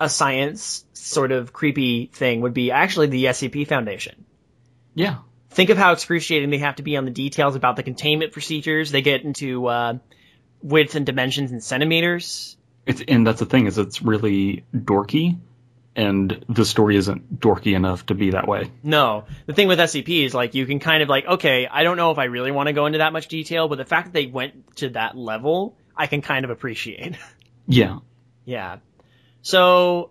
a 0.00 0.08
science 0.08 0.84
sort 0.92 1.30
of 1.30 1.52
creepy 1.52 2.06
thing 2.06 2.40
would 2.40 2.54
be 2.54 2.70
actually 2.72 3.06
the 3.08 3.26
SCP 3.26 3.68
Foundation. 3.68 4.24
Yeah, 4.94 5.18
Think 5.54 5.70
of 5.70 5.78
how 5.78 5.92
excruciating 5.92 6.50
they 6.50 6.58
have 6.58 6.76
to 6.76 6.82
be 6.82 6.96
on 6.96 7.04
the 7.04 7.12
details 7.12 7.54
about 7.54 7.76
the 7.76 7.84
containment 7.84 8.32
procedures. 8.32 8.90
They 8.90 9.02
get 9.02 9.22
into 9.22 9.66
uh, 9.68 9.98
width 10.62 10.96
and 10.96 11.06
dimensions 11.06 11.52
in 11.52 11.60
centimeters. 11.60 12.56
it's 12.86 13.00
and 13.06 13.24
that's 13.24 13.38
the 13.38 13.46
thing 13.46 13.66
is 13.66 13.78
it's 13.78 14.02
really 14.02 14.64
dorky, 14.74 15.38
and 15.96 16.44
the 16.48 16.64
story 16.64 16.96
isn't 16.96 17.40
dorky 17.40 17.74
enough 17.74 18.06
to 18.06 18.14
be 18.14 18.30
that 18.30 18.48
way. 18.48 18.70
No, 18.82 19.24
the 19.46 19.52
thing 19.52 19.68
with 19.68 19.78
SCP 19.78 20.24
is 20.24 20.34
like 20.34 20.54
you 20.54 20.66
can 20.66 20.80
kind 20.80 21.02
of 21.02 21.08
like, 21.08 21.26
okay, 21.26 21.66
I 21.70 21.84
don't 21.84 21.96
know 21.96 22.10
if 22.10 22.18
I 22.18 22.24
really 22.24 22.50
want 22.50 22.66
to 22.66 22.72
go 22.72 22.86
into 22.86 22.98
that 22.98 23.12
much 23.12 23.28
detail, 23.28 23.68
but 23.68 23.78
the 23.78 23.84
fact 23.84 24.08
that 24.08 24.12
they 24.12 24.26
went 24.26 24.76
to 24.76 24.90
that 24.90 25.16
level, 25.16 25.76
I 25.96 26.06
can 26.06 26.22
kind 26.22 26.44
of 26.44 26.50
appreciate. 26.50 27.16
Yeah, 27.66 28.00
yeah. 28.44 28.76
So, 29.40 30.10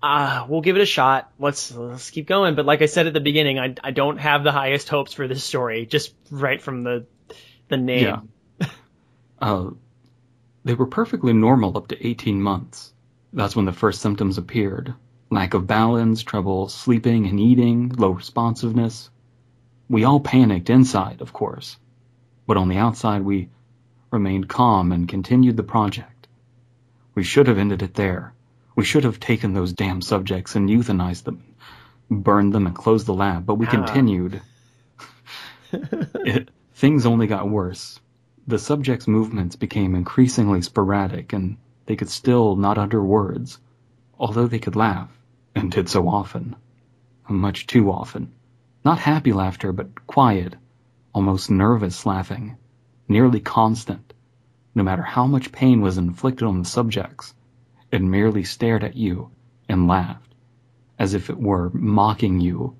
uh, 0.00 0.46
we'll 0.48 0.60
give 0.60 0.76
it 0.76 0.82
a 0.82 0.86
shot. 0.86 1.32
Let's 1.36 1.74
let's 1.74 2.10
keep 2.10 2.28
going. 2.28 2.54
But 2.54 2.64
like 2.64 2.80
I 2.80 2.86
said 2.86 3.08
at 3.08 3.12
the 3.12 3.18
beginning, 3.20 3.58
I 3.58 3.74
I 3.82 3.90
don't 3.90 4.18
have 4.18 4.44
the 4.44 4.52
highest 4.52 4.88
hopes 4.88 5.12
for 5.12 5.26
this 5.26 5.42
story, 5.42 5.84
just 5.84 6.14
right 6.30 6.62
from 6.62 6.84
the 6.84 7.06
the 7.66 7.76
name. 7.76 8.28
Yeah. 8.60 8.68
uh, 9.40 9.70
they 10.64 10.74
were 10.74 10.86
perfectly 10.86 11.32
normal 11.32 11.76
up 11.76 11.88
to 11.88 12.06
18 12.06 12.40
months. 12.40 12.93
That's 13.34 13.54
when 13.56 13.64
the 13.66 13.72
first 13.72 14.00
symptoms 14.00 14.38
appeared. 14.38 14.94
Lack 15.30 15.54
of 15.54 15.66
balance, 15.66 16.22
trouble 16.22 16.68
sleeping 16.68 17.26
and 17.26 17.38
eating, 17.40 17.88
low 17.98 18.10
responsiveness. 18.10 19.10
We 19.88 20.04
all 20.04 20.20
panicked 20.20 20.70
inside, 20.70 21.20
of 21.20 21.32
course. 21.32 21.76
But 22.46 22.56
on 22.56 22.68
the 22.68 22.76
outside, 22.78 23.22
we 23.22 23.48
remained 24.10 24.48
calm 24.48 24.92
and 24.92 25.08
continued 25.08 25.56
the 25.56 25.62
project. 25.64 26.28
We 27.14 27.24
should 27.24 27.48
have 27.48 27.58
ended 27.58 27.82
it 27.82 27.94
there. 27.94 28.34
We 28.76 28.84
should 28.84 29.04
have 29.04 29.18
taken 29.20 29.52
those 29.52 29.72
damn 29.72 30.00
subjects 30.00 30.54
and 30.54 30.68
euthanized 30.68 31.24
them, 31.24 31.42
burned 32.10 32.52
them 32.52 32.66
and 32.66 32.74
closed 32.76 33.06
the 33.06 33.14
lab, 33.14 33.44
but 33.46 33.56
we 33.56 33.66
Ah. 33.66 33.70
continued. 33.70 34.40
It- 35.72 36.50
things 36.74 37.06
only 37.06 37.26
got 37.26 37.48
worse. 37.50 37.98
The 38.46 38.58
subjects' 38.58 39.08
movements 39.08 39.56
became 39.56 39.94
increasingly 39.94 40.60
sporadic, 40.62 41.32
and 41.32 41.56
they 41.86 41.96
could 41.96 42.08
still 42.08 42.56
not 42.56 42.78
utter 42.78 43.02
words, 43.02 43.58
although 44.18 44.46
they 44.46 44.58
could 44.58 44.76
laugh, 44.76 45.10
and 45.54 45.70
did 45.70 45.88
so 45.88 46.08
often. 46.08 46.56
Much 47.28 47.66
too 47.66 47.90
often. 47.90 48.32
Not 48.84 48.98
happy 48.98 49.32
laughter, 49.32 49.72
but 49.72 50.06
quiet, 50.06 50.56
almost 51.14 51.50
nervous 51.50 52.04
laughing, 52.04 52.56
nearly 53.08 53.40
constant. 53.40 54.12
No 54.74 54.82
matter 54.82 55.02
how 55.02 55.26
much 55.26 55.52
pain 55.52 55.80
was 55.80 55.98
inflicted 55.98 56.46
on 56.46 56.58
the 56.58 56.68
subjects, 56.68 57.34
it 57.90 58.02
merely 58.02 58.44
stared 58.44 58.84
at 58.84 58.96
you 58.96 59.30
and 59.68 59.86
laughed, 59.86 60.34
as 60.98 61.14
if 61.14 61.30
it 61.30 61.38
were 61.38 61.70
mocking 61.70 62.40
you, 62.40 62.76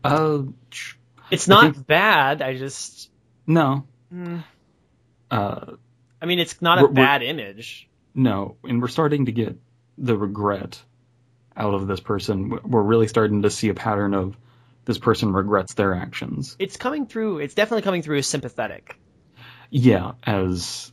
Uh, 0.02 0.42
It's 1.30 1.48
not 1.48 1.74
think- 1.74 1.86
bad. 1.86 2.42
I 2.42 2.56
just. 2.56 3.10
no. 3.46 3.86
Hmm. 4.10 4.38
Uh, 5.30 5.72
I 6.22 6.26
mean, 6.26 6.38
it's 6.38 6.60
not 6.62 6.78
a 6.82 6.88
bad 6.88 7.22
image. 7.22 7.88
no. 8.14 8.56
And 8.64 8.80
we're 8.80 8.88
starting 8.88 9.26
to 9.26 9.32
get 9.32 9.56
the 9.98 10.16
regret 10.16 10.80
out 11.56 11.74
of 11.74 11.86
this 11.86 12.00
person. 12.00 12.58
We're 12.64 12.82
really 12.82 13.08
starting 13.08 13.42
to 13.42 13.50
see 13.50 13.68
a 13.68 13.74
pattern 13.74 14.14
of 14.14 14.36
this 14.84 14.98
person 14.98 15.32
regrets 15.32 15.74
their 15.74 15.94
actions. 15.94 16.54
It's 16.58 16.76
coming 16.76 17.06
through. 17.06 17.38
It's 17.40 17.54
definitely 17.54 17.82
coming 17.82 18.02
through 18.02 18.18
as 18.18 18.26
sympathetic. 18.28 18.96
Yeah, 19.70 20.12
as, 20.22 20.92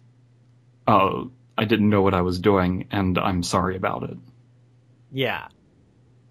uh, 0.87 1.25
I 1.55 1.65
didn't 1.65 1.89
know 1.91 2.01
what 2.01 2.15
I 2.15 2.21
was 2.21 2.39
doing, 2.39 2.87
and 2.91 3.17
I'm 3.19 3.43
sorry 3.43 3.75
about 3.75 4.03
it. 4.09 4.17
Yeah. 5.11 5.47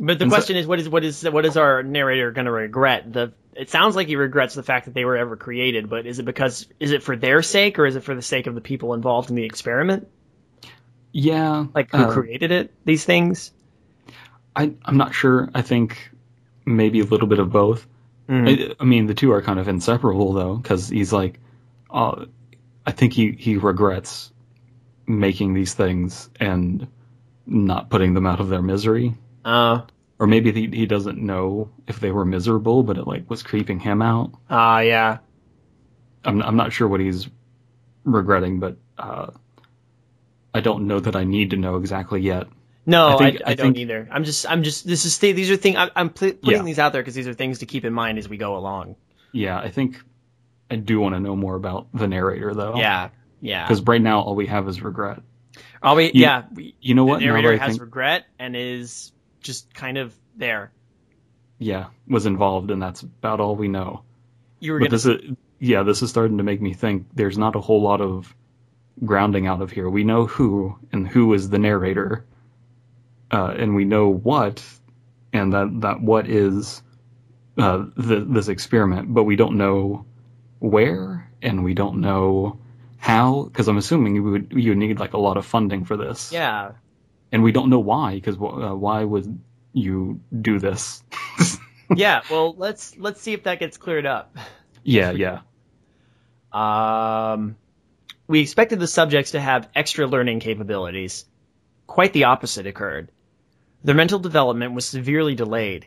But 0.00 0.18
the 0.18 0.24
And 0.24 0.32
so- 0.32 0.36
question 0.36 0.56
is, 0.56 0.66
what 0.66 0.80
is 0.80 0.88
what 0.88 1.04
is 1.04 1.22
what 1.22 1.46
is 1.46 1.56
our 1.56 1.84
narrator 1.84 2.32
going 2.32 2.46
to 2.46 2.50
regret? 2.52 3.12
The 3.12 3.32
it 3.54 3.70
sounds 3.70 3.96
like 3.96 4.06
he 4.08 4.16
regrets 4.16 4.54
the 4.54 4.62
fact 4.62 4.86
that 4.86 4.94
they 4.94 5.04
were 5.04 5.16
ever 5.16 5.36
created, 5.36 5.88
but 5.88 6.06
is 6.06 6.18
it 6.18 6.24
because 6.24 6.66
is 6.80 6.92
it 6.92 7.02
for 7.02 7.16
their 7.16 7.42
sake 7.42 7.78
or 7.78 7.86
is 7.86 7.96
it 7.96 8.04
for 8.04 8.14
the 8.14 8.22
sake 8.22 8.46
of 8.46 8.54
the 8.54 8.60
people 8.60 8.94
involved 8.94 9.30
in 9.30 9.36
the 9.36 9.44
experiment? 9.44 10.08
Yeah, 11.12 11.66
Like 11.74 11.90
who 11.90 11.98
uh, 11.98 12.12
created 12.12 12.50
it? 12.50 12.74
These 12.84 13.04
things. 13.04 13.52
I, 14.56 14.72
I'm 14.84 14.96
not 14.96 15.14
sure. 15.14 15.50
I 15.54 15.62
think 15.62 16.10
maybe 16.64 17.00
a 17.00 17.04
little 17.04 17.26
bit 17.26 17.38
of 17.38 17.50
both. 17.50 17.86
I, 18.28 18.74
I 18.80 18.84
mean, 18.84 19.06
the 19.06 19.14
two 19.14 19.32
are 19.32 19.42
kind 19.42 19.58
of 19.58 19.68
inseparable 19.68 20.32
though, 20.32 20.56
because 20.56 20.88
he's 20.88 21.12
like, 21.12 21.38
uh, 21.90 22.24
I 22.86 22.92
think 22.92 23.12
he, 23.12 23.32
he 23.32 23.56
regrets 23.58 24.32
making 25.06 25.52
these 25.52 25.74
things 25.74 26.30
and 26.40 26.86
not 27.46 27.90
putting 27.90 28.14
them 28.14 28.26
out 28.26 28.40
of 28.40 28.48
their 28.48 28.62
misery. 28.62 29.14
Uh, 29.44 29.82
Or 30.22 30.26
maybe 30.28 30.52
he, 30.52 30.68
he 30.68 30.86
doesn't 30.86 31.18
know 31.18 31.68
if 31.88 31.98
they 31.98 32.12
were 32.12 32.24
miserable, 32.24 32.84
but 32.84 32.96
it 32.96 33.08
like 33.08 33.28
was 33.28 33.42
creeping 33.42 33.80
him 33.80 34.00
out. 34.00 34.30
ah, 34.48 34.78
yeah. 34.78 35.18
I'm, 36.24 36.40
I'm 36.40 36.54
not 36.54 36.72
sure 36.72 36.86
what 36.86 37.00
he's 37.00 37.28
regretting, 38.04 38.60
but, 38.60 38.76
uh, 38.96 39.32
I 40.54 40.60
don't 40.60 40.86
know 40.86 41.00
that 41.00 41.16
I 41.16 41.24
need 41.24 41.50
to 41.50 41.56
know 41.56 41.74
exactly 41.74 42.20
yet. 42.20 42.46
No, 42.86 43.08
I, 43.08 43.14
I 43.14 43.18
think- 43.18 43.40
I, 43.44 43.50
I 43.50 43.54
don't 43.54 43.66
think- 43.66 43.78
either. 43.78 44.08
I'm 44.12 44.22
just, 44.22 44.48
I'm 44.48 44.62
just, 44.62 44.86
this 44.86 45.04
is, 45.04 45.18
these 45.18 45.50
are 45.50 45.56
things, 45.56 45.76
I'm, 45.76 45.90
I'm 45.96 46.10
pl- 46.10 46.34
putting 46.34 46.58
Yeah. 46.60 46.62
these 46.62 46.78
out 46.78 46.92
there 46.92 47.02
because 47.02 47.14
these 47.16 47.26
are 47.26 47.34
things 47.34 47.58
to 47.58 47.66
keep 47.66 47.84
in 47.84 47.92
mind 47.92 48.18
as 48.18 48.28
we 48.28 48.36
go 48.36 48.56
along. 48.56 48.94
Yeah, 49.32 49.58
I 49.58 49.70
think 49.70 50.00
I 50.70 50.76
do 50.76 51.00
want 51.00 51.14
to 51.16 51.20
know 51.20 51.34
more 51.34 51.56
about 51.56 51.88
the 51.94 52.06
narrator 52.06 52.54
though. 52.54 52.76
Yeah, 52.76 53.08
yeah. 53.40 53.66
Because 53.66 53.82
right 53.82 54.00
now 54.00 54.20
all 54.20 54.36
we 54.36 54.46
have 54.46 54.68
is 54.68 54.82
regret. 54.82 55.20
Are 55.82 55.96
we, 55.96 56.04
you- 56.06 56.10
yeah, 56.14 56.44
we, 56.54 56.76
You 56.80 56.94
know 56.94 57.04
what? 57.06 57.20
Narrator 57.22 57.54
I 57.54 57.56
has 57.56 57.70
think- 57.72 57.80
regret 57.82 58.26
and 58.38 58.54
is 58.54 59.11
just 59.42 59.72
kind 59.74 59.98
of 59.98 60.14
there. 60.36 60.72
yeah, 61.58 61.86
was 62.08 62.26
involved, 62.26 62.70
and 62.70 62.82
that's 62.82 63.02
about 63.02 63.40
all 63.40 63.56
we 63.56 63.68
know. 63.68 64.02
You 64.60 64.72
were 64.72 64.80
But 64.80 64.90
gonna, 64.90 64.90
this 64.90 65.06
is, 65.06 65.36
yeah, 65.60 65.82
this 65.84 66.02
is 66.02 66.10
starting 66.10 66.38
to 66.38 66.44
make 66.44 66.60
me 66.60 66.72
think 66.74 67.06
there's 67.14 67.38
not 67.38 67.56
a 67.56 67.60
whole 67.60 67.82
lot 67.82 68.00
of 68.00 68.34
grounding 69.04 69.46
out 69.46 69.62
of 69.62 69.70
here. 69.70 69.88
We 69.88 70.04
know 70.04 70.26
who, 70.26 70.78
and 70.92 71.08
who 71.08 71.34
is 71.34 71.50
the 71.50 71.58
narrator, 71.58 72.24
uh, 73.30 73.54
and 73.58 73.74
we 73.74 73.84
know 73.84 74.08
what, 74.08 74.64
and 75.32 75.52
that 75.52 75.80
that 75.82 76.00
what 76.02 76.28
is 76.28 76.82
uh, 77.58 77.86
the, 77.96 78.20
this 78.20 78.48
experiment, 78.48 79.12
but 79.14 79.24
we 79.24 79.36
don't 79.36 79.56
know 79.56 80.04
where, 80.60 81.30
and 81.42 81.64
we 81.64 81.74
don't 81.74 82.00
know 82.00 82.58
how, 82.98 83.44
because 83.44 83.68
I'm 83.68 83.78
assuming 83.78 84.14
you 84.16 84.22
would 84.24 84.52
you 84.56 84.70
would 84.70 84.78
need 84.78 84.98
like 85.00 85.14
a 85.14 85.18
lot 85.18 85.36
of 85.36 85.46
funding 85.46 85.84
for 85.84 85.96
this, 85.96 86.32
yeah. 86.32 86.72
And 87.32 87.42
we 87.42 87.50
don't 87.50 87.70
know 87.70 87.80
why, 87.80 88.14
because 88.14 88.36
uh, 88.36 88.76
why 88.76 89.02
would 89.02 89.40
you 89.72 90.20
do 90.38 90.58
this? 90.58 91.02
yeah, 91.96 92.20
well, 92.30 92.54
let's 92.56 92.96
let's 92.98 93.20
see 93.20 93.32
if 93.32 93.44
that 93.44 93.58
gets 93.58 93.78
cleared 93.78 94.06
up. 94.06 94.36
yeah, 94.84 95.10
yeah. 95.10 95.40
Um, 96.52 97.56
we 98.28 98.40
expected 98.40 98.78
the 98.78 98.86
subjects 98.86 99.32
to 99.32 99.40
have 99.40 99.68
extra 99.74 100.06
learning 100.06 100.40
capabilities. 100.40 101.24
Quite 101.86 102.12
the 102.12 102.24
opposite 102.24 102.66
occurred. 102.66 103.10
Their 103.82 103.94
mental 103.94 104.18
development 104.18 104.74
was 104.74 104.84
severely 104.84 105.34
delayed. 105.34 105.86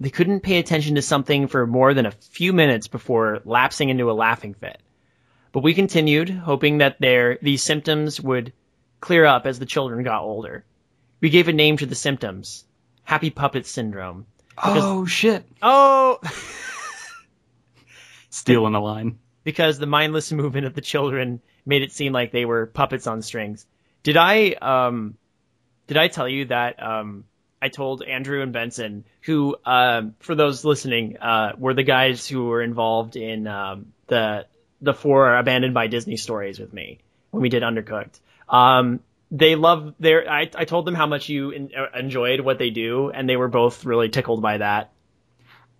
They 0.00 0.10
couldn't 0.10 0.40
pay 0.40 0.58
attention 0.58 0.96
to 0.96 1.02
something 1.02 1.46
for 1.46 1.66
more 1.66 1.94
than 1.94 2.06
a 2.06 2.10
few 2.10 2.52
minutes 2.52 2.88
before 2.88 3.40
lapsing 3.44 3.88
into 3.88 4.10
a 4.10 4.12
laughing 4.12 4.54
fit. 4.54 4.80
But 5.52 5.62
we 5.62 5.72
continued, 5.72 6.28
hoping 6.28 6.78
that 6.78 7.00
their 7.00 7.38
these 7.40 7.62
symptoms 7.62 8.20
would 8.20 8.52
clear 9.00 9.24
up 9.24 9.46
as 9.46 9.58
the 9.58 9.66
children 9.66 10.02
got 10.02 10.22
older. 10.22 10.64
We 11.20 11.30
gave 11.30 11.48
a 11.48 11.52
name 11.52 11.76
to 11.78 11.86
the 11.86 11.94
symptoms: 11.94 12.64
happy 13.04 13.30
puppet 13.30 13.66
syndrome. 13.66 14.26
Oh 14.62 15.06
shit! 15.06 15.46
Oh, 15.62 16.18
Stealing 18.30 18.74
a 18.74 18.82
line. 18.82 19.18
because 19.44 19.78
the 19.78 19.86
mindless 19.86 20.32
movement 20.32 20.66
of 20.66 20.74
the 20.74 20.80
children 20.80 21.40
made 21.64 21.82
it 21.82 21.92
seem 21.92 22.12
like 22.12 22.32
they 22.32 22.44
were 22.44 22.66
puppets 22.66 23.06
on 23.06 23.22
strings. 23.22 23.66
Did 24.02 24.16
I 24.16 24.50
um 24.60 25.16
did 25.86 25.96
I 25.96 26.08
tell 26.08 26.28
you 26.28 26.46
that 26.46 26.82
um 26.82 27.24
I 27.62 27.68
told 27.68 28.02
Andrew 28.02 28.42
and 28.42 28.52
Benson, 28.52 29.04
who 29.22 29.56
um 29.64 30.14
for 30.20 30.34
those 30.34 30.64
listening, 30.64 31.16
uh 31.18 31.52
were 31.58 31.74
the 31.74 31.82
guys 31.82 32.26
who 32.28 32.46
were 32.46 32.62
involved 32.62 33.16
in 33.16 33.46
um 33.46 33.92
the 34.08 34.46
the 34.82 34.94
four 34.94 35.36
abandoned 35.36 35.74
by 35.74 35.86
Disney 35.86 36.16
stories 36.16 36.58
with 36.58 36.72
me 36.72 36.98
when 37.30 37.42
we 37.42 37.48
did 37.48 37.62
Undercooked. 37.62 38.18
Um 38.48 39.00
they 39.30 39.56
love 39.56 39.94
their 39.98 40.30
I 40.30 40.50
I 40.54 40.64
told 40.64 40.86
them 40.86 40.94
how 40.94 41.06
much 41.06 41.28
you 41.28 41.50
en- 41.52 41.70
uh, 41.76 41.98
enjoyed 41.98 42.40
what 42.40 42.58
they 42.58 42.70
do 42.70 43.10
and 43.10 43.28
they 43.28 43.36
were 43.36 43.48
both 43.48 43.84
really 43.84 44.08
tickled 44.08 44.42
by 44.42 44.58
that. 44.58 44.92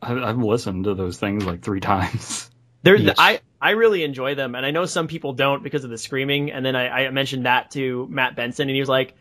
I, 0.03 0.13
I've 0.15 0.39
listened 0.39 0.85
to 0.85 0.95
those 0.95 1.19
things 1.19 1.45
like 1.45 1.63
three 1.63 1.81
times. 1.93 2.51
They're, 2.83 2.97
Yes. 2.97 3.17
I, 3.19 3.41
I 3.61 3.71
really 3.71 4.05
enjoy 4.05 4.37
them, 4.37 4.55
and 4.55 4.65
I 4.65 4.71
know 4.71 4.85
some 4.87 5.09
people 5.09 5.33
don't 5.33 5.63
because 5.65 5.83
of 5.83 5.91
the 5.91 5.99
screaming. 5.99 6.53
And 6.53 6.65
then 6.65 6.77
I, 6.77 7.07
I 7.07 7.11
mentioned 7.11 7.47
that 7.47 7.73
to 7.73 8.07
Matt 8.09 8.37
Benson, 8.37 8.69
and 8.69 8.75
he 8.75 8.81
was 8.81 8.89
like, 8.89 9.15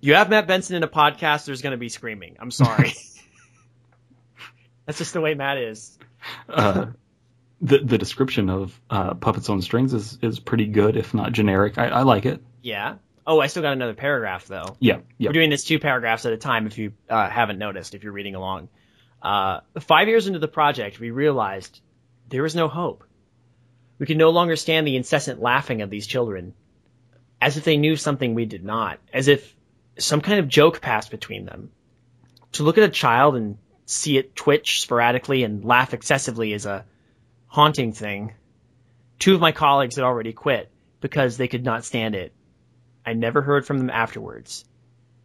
"You 0.00 0.14
have 0.14 0.30
Matt 0.30 0.46
Benson 0.46 0.76
in 0.76 0.82
a 0.82 0.88
podcast. 0.88 1.44
There's 1.44 1.60
going 1.60 1.72
to 1.72 1.76
be 1.76 1.90
screaming. 1.90 2.36
I'm 2.40 2.50
sorry. 2.50 2.94
That's 4.86 4.98
just 4.98 5.12
the 5.12 5.20
way 5.20 5.34
Matt 5.34 5.58
is." 5.58 5.98
Uh, 6.48 6.86
the 7.60 7.78
the 7.78 7.98
description 7.98 8.48
of 8.48 8.80
uh, 8.88 9.14
puppets 9.14 9.50
on 9.50 9.60
strings 9.60 9.92
is 9.92 10.18
is 10.22 10.38
pretty 10.40 10.66
good, 10.66 10.96
if 10.96 11.12
not 11.12 11.32
generic. 11.32 11.76
I, 11.78 11.88
I 11.88 12.02
like 12.02 12.24
it. 12.24 12.40
Yeah. 12.62 12.94
Oh, 13.26 13.40
I 13.40 13.46
still 13.46 13.62
got 13.62 13.72
another 13.72 13.94
paragraph 13.94 14.46
though. 14.46 14.76
Yeah, 14.80 15.00
yeah. 15.18 15.28
We're 15.28 15.34
doing 15.34 15.50
this 15.50 15.64
two 15.64 15.78
paragraphs 15.78 16.26
at 16.26 16.32
a 16.32 16.36
time. 16.36 16.66
If 16.66 16.78
you 16.78 16.92
uh, 17.08 17.28
haven't 17.28 17.58
noticed, 17.58 17.94
if 17.94 18.02
you're 18.02 18.12
reading 18.12 18.34
along, 18.34 18.68
uh, 19.22 19.60
five 19.80 20.08
years 20.08 20.26
into 20.26 20.40
the 20.40 20.48
project, 20.48 20.98
we 20.98 21.10
realized 21.10 21.80
there 22.28 22.42
was 22.42 22.56
no 22.56 22.68
hope. 22.68 23.04
We 23.98 24.06
could 24.06 24.16
no 24.16 24.30
longer 24.30 24.56
stand 24.56 24.86
the 24.86 24.96
incessant 24.96 25.40
laughing 25.40 25.82
of 25.82 25.90
these 25.90 26.06
children, 26.06 26.54
as 27.40 27.56
if 27.56 27.64
they 27.64 27.76
knew 27.76 27.94
something 27.94 28.34
we 28.34 28.46
did 28.46 28.64
not, 28.64 28.98
as 29.12 29.28
if 29.28 29.54
some 29.98 30.20
kind 30.20 30.40
of 30.40 30.48
joke 30.48 30.80
passed 30.80 31.10
between 31.10 31.44
them. 31.44 31.70
To 32.52 32.64
look 32.64 32.78
at 32.78 32.84
a 32.84 32.88
child 32.88 33.36
and 33.36 33.58
see 33.86 34.16
it 34.16 34.34
twitch 34.34 34.80
sporadically 34.82 35.44
and 35.44 35.64
laugh 35.64 35.94
excessively 35.94 36.52
is 36.52 36.66
a 36.66 36.84
haunting 37.46 37.92
thing. 37.92 38.32
Two 39.18 39.34
of 39.34 39.40
my 39.40 39.52
colleagues 39.52 39.96
had 39.96 40.04
already 40.04 40.32
quit 40.32 40.70
because 41.00 41.36
they 41.36 41.48
could 41.48 41.64
not 41.64 41.84
stand 41.84 42.14
it. 42.14 42.32
I 43.04 43.12
never 43.14 43.42
heard 43.42 43.66
from 43.66 43.78
them 43.78 43.90
afterwards. 43.90 44.64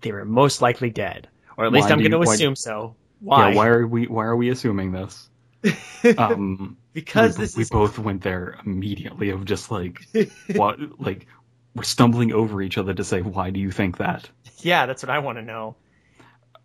They 0.01 0.11
were 0.11 0.25
most 0.25 0.61
likely 0.61 0.89
dead, 0.89 1.27
or 1.57 1.65
at 1.65 1.71
least 1.71 1.87
Why 1.87 1.93
I'm 1.93 1.99
going 1.99 2.11
to 2.11 2.21
assume 2.21 2.55
so. 2.55 2.95
Why? 3.19 3.49
Yeah, 3.49 3.55
why 3.55 3.67
are 3.67 3.87
we 3.87 4.07
why 4.07 4.25
are 4.25 4.35
we 4.35 4.49
assuming 4.49 4.91
this? 4.91 5.29
Um, 6.17 6.77
because 6.93 7.37
we, 7.37 7.47
we 7.55 7.61
is 7.63 7.69
both 7.69 7.97
went 7.99 8.21
there 8.21 8.59
immediately 8.65 9.31
of 9.31 9.43
just 9.45 9.71
like 9.71 10.01
what 10.53 10.77
like 10.99 11.25
we're 11.75 11.83
stumbling 11.83 12.31
over 12.31 12.61
each 12.61 12.77
other 12.77 12.93
to 12.93 13.03
say 13.03 13.21
why 13.21 13.49
do 13.49 13.59
you 13.59 13.71
think 13.71 13.97
that? 13.97 14.29
yeah, 14.59 14.85
that's 14.85 15.03
what 15.03 15.09
I 15.09 15.19
want 15.19 15.39
to 15.39 15.41
know. 15.41 15.75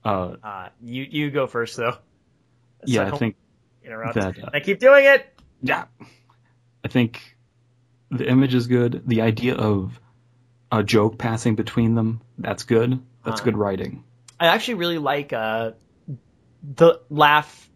Uh, 0.05 0.37
Uh, 0.43 0.69
you 0.83 1.07
you 1.09 1.31
go 1.31 1.47
first 1.47 1.77
though. 1.77 1.93
So 1.93 1.99
yeah, 2.85 3.03
I 3.07 3.11
don't 3.11 3.19
think 3.19 3.37
interrupt. 3.85 4.15
that 4.15 4.39
uh, 4.45 4.51
I 4.53 4.61
keep 4.61 4.79
doing 4.79 5.05
it. 5.07 5.27
yeah, 5.63 5.85
I 6.85 6.89
think 6.89 7.37
the 8.11 8.29
image 8.29 8.55
is 8.55 8.67
good. 8.67 9.03
The 9.07 9.23
idea 9.23 9.55
of 9.55 9.99
a 10.73 10.83
joke 10.83 11.19
passing 11.19 11.55
between 11.55 11.95
them 11.95 12.21
that's 12.39 12.65
good. 12.65 12.99
That's 13.25 13.41
Huh. 13.41 13.45
good 13.45 13.57
writing. 13.59 14.03
I 14.41 14.47
actually 14.47 14.75
really 14.75 14.99
like 14.99 15.33
uh, 15.33 15.73
the 16.65 17.01
laugh, 17.11 17.71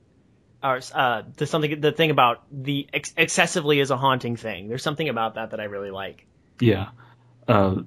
or 0.63 0.81
uh, 0.93 1.23
the 1.37 1.47
something 1.47 1.81
the 1.81 1.93
thing 1.93 2.11
about 2.11 2.43
the 2.51 2.89
ex- 2.93 3.15
excessively 3.17 3.79
is 3.79 3.91
a 3.93 3.97
haunting 3.97 4.37
thing. 4.37 4.69
There's 4.69 4.83
something 4.83 5.09
about 5.09 5.35
that 5.37 5.51
that 5.53 5.61
I 5.61 5.65
really 5.65 5.91
like. 5.93 6.27
Yeah. 6.59 6.89
Uh, 7.47 7.83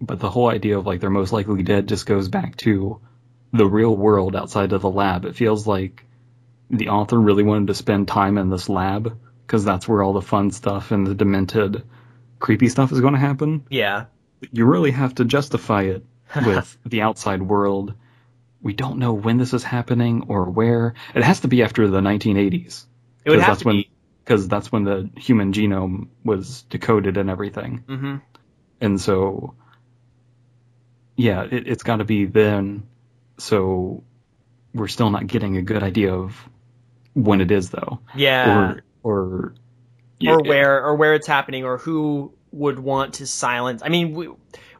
but 0.00 0.18
the 0.18 0.28
whole 0.28 0.50
idea 0.50 0.76
of 0.78 0.84
like 0.86 1.00
they're 1.00 1.08
most 1.08 1.32
likely 1.32 1.62
dead 1.62 1.88
just 1.88 2.04
goes 2.04 2.28
back 2.28 2.56
to 2.58 3.00
the 3.52 3.64
real 3.64 3.96
world 3.96 4.36
outside 4.36 4.72
of 4.72 4.82
the 4.82 4.90
lab. 4.90 5.24
It 5.24 5.36
feels 5.36 5.66
like 5.66 6.04
the 6.68 6.88
author 6.88 7.18
really 7.18 7.44
wanted 7.44 7.68
to 7.68 7.74
spend 7.74 8.08
time 8.08 8.36
in 8.36 8.50
this 8.50 8.68
lab 8.68 9.18
because 9.46 9.64
that's 9.64 9.88
where 9.88 10.02
all 10.02 10.12
the 10.12 10.20
fun 10.20 10.50
stuff 10.50 10.90
and 10.90 11.06
the 11.06 11.14
demented, 11.14 11.84
creepy 12.40 12.68
stuff 12.68 12.92
is 12.92 13.00
going 13.00 13.14
to 13.14 13.20
happen. 13.20 13.64
Yeah. 13.70 14.06
You 14.52 14.66
really 14.66 14.90
have 14.90 15.14
to 15.16 15.24
justify 15.24 15.82
it 15.82 16.04
with 16.44 16.76
the 16.86 17.02
outside 17.02 17.42
world. 17.42 17.94
We 18.62 18.72
don't 18.74 18.98
know 18.98 19.12
when 19.14 19.38
this 19.38 19.54
is 19.54 19.62
happening 19.62 20.24
or 20.28 20.44
where. 20.50 20.94
It 21.14 21.22
has 21.22 21.40
to 21.40 21.48
be 21.48 21.62
after 21.62 21.88
the 21.88 22.00
1980s 22.00 22.86
It 23.24 23.30
would 23.30 23.38
have 23.40 23.48
that's 23.48 23.60
to 23.62 23.66
when- 23.66 23.76
be. 23.76 23.90
because 24.24 24.48
that's 24.48 24.70
when 24.72 24.84
the 24.84 25.10
human 25.16 25.52
genome 25.52 26.08
was 26.24 26.62
decoded 26.62 27.16
and 27.16 27.30
everything. 27.30 27.84
hmm 27.86 28.16
And 28.80 29.00
so, 29.00 29.54
yeah, 31.16 31.42
it, 31.44 31.66
it's 31.68 31.82
got 31.82 31.96
to 31.96 32.04
be 32.04 32.26
then. 32.26 32.86
So 33.38 34.02
we're 34.74 34.88
still 34.88 35.10
not 35.10 35.26
getting 35.26 35.56
a 35.56 35.62
good 35.62 35.82
idea 35.82 36.14
of 36.14 36.36
when 37.14 37.40
it 37.40 37.50
is, 37.50 37.70
though, 37.70 38.00
Yeah. 38.14 38.54
or 38.54 38.82
or 39.02 39.54
or 40.26 40.42
where 40.42 40.84
or 40.84 40.96
where 40.96 41.14
it's 41.14 41.26
happening 41.26 41.64
or 41.64 41.78
who 41.78 42.32
would 42.56 42.78
want 42.78 43.14
to 43.14 43.26
silence 43.26 43.82
i 43.84 43.88
mean 43.88 44.14
we, 44.14 44.28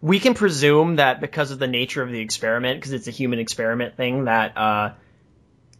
we 0.01 0.19
can 0.21 0.35
presume 0.35 0.97
that 0.97 1.21
because 1.21 1.51
of 1.51 1.59
the 1.59 1.67
nature 1.67 2.03
of 2.03 2.11
the 2.11 2.21
experiment 2.21 2.79
because 2.81 2.93
it's 2.93 3.09
a 3.09 3.11
human 3.13 3.39
experiment 3.39 3.97
thing 3.97 4.25
that 4.25 4.57
uh 4.57 4.93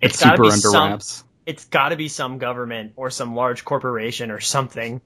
it's 0.01 0.15
it's 0.15 0.23
got 0.25 0.31
to 0.33 0.37
super 0.37 0.43
be 0.43 0.49
under 0.53 0.69
some 0.69 0.91
wraps. 0.91 1.25
it's 1.47 1.65
got 1.67 1.89
to 1.91 1.97
be 1.97 2.09
some 2.09 2.39
government 2.39 2.93
or 2.97 3.11
some 3.11 3.35
large 3.35 3.65
corporation 3.65 4.31
or 4.31 4.41
something 4.41 5.01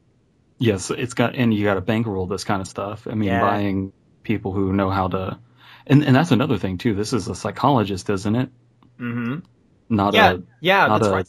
Yes, 0.63 0.91
it's 0.91 1.15
got, 1.15 1.37
and 1.37 1.55
you 1.55 1.65
got 1.65 1.77
to 1.77 1.81
bankroll 1.81 2.27
this 2.27 2.45
kind 2.45 2.61
of 2.61 2.69
stuff. 2.69 3.07
I 3.11 3.15
mean, 3.15 3.29
Yeah. 3.31 3.41
buying 3.41 3.95
people 4.23 4.53
who 4.53 4.75
know 4.75 4.91
how 4.91 5.09
to, 5.09 5.39
and 5.87 6.05
and 6.05 6.15
that's 6.15 6.33
another 6.33 6.59
thing 6.59 6.77
too. 6.77 6.95
This 6.95 7.15
is 7.15 7.29
a 7.29 7.35
psychologist, 7.35 8.11
isn't 8.11 8.37
it? 8.37 8.51
Mm-hmm. 9.01 9.39
Not 9.89 10.13
yeah 10.13 10.33
a 10.33 10.39
yeah 10.61 10.89
that's 10.89 11.07
a- 11.07 11.11
right 11.13 11.27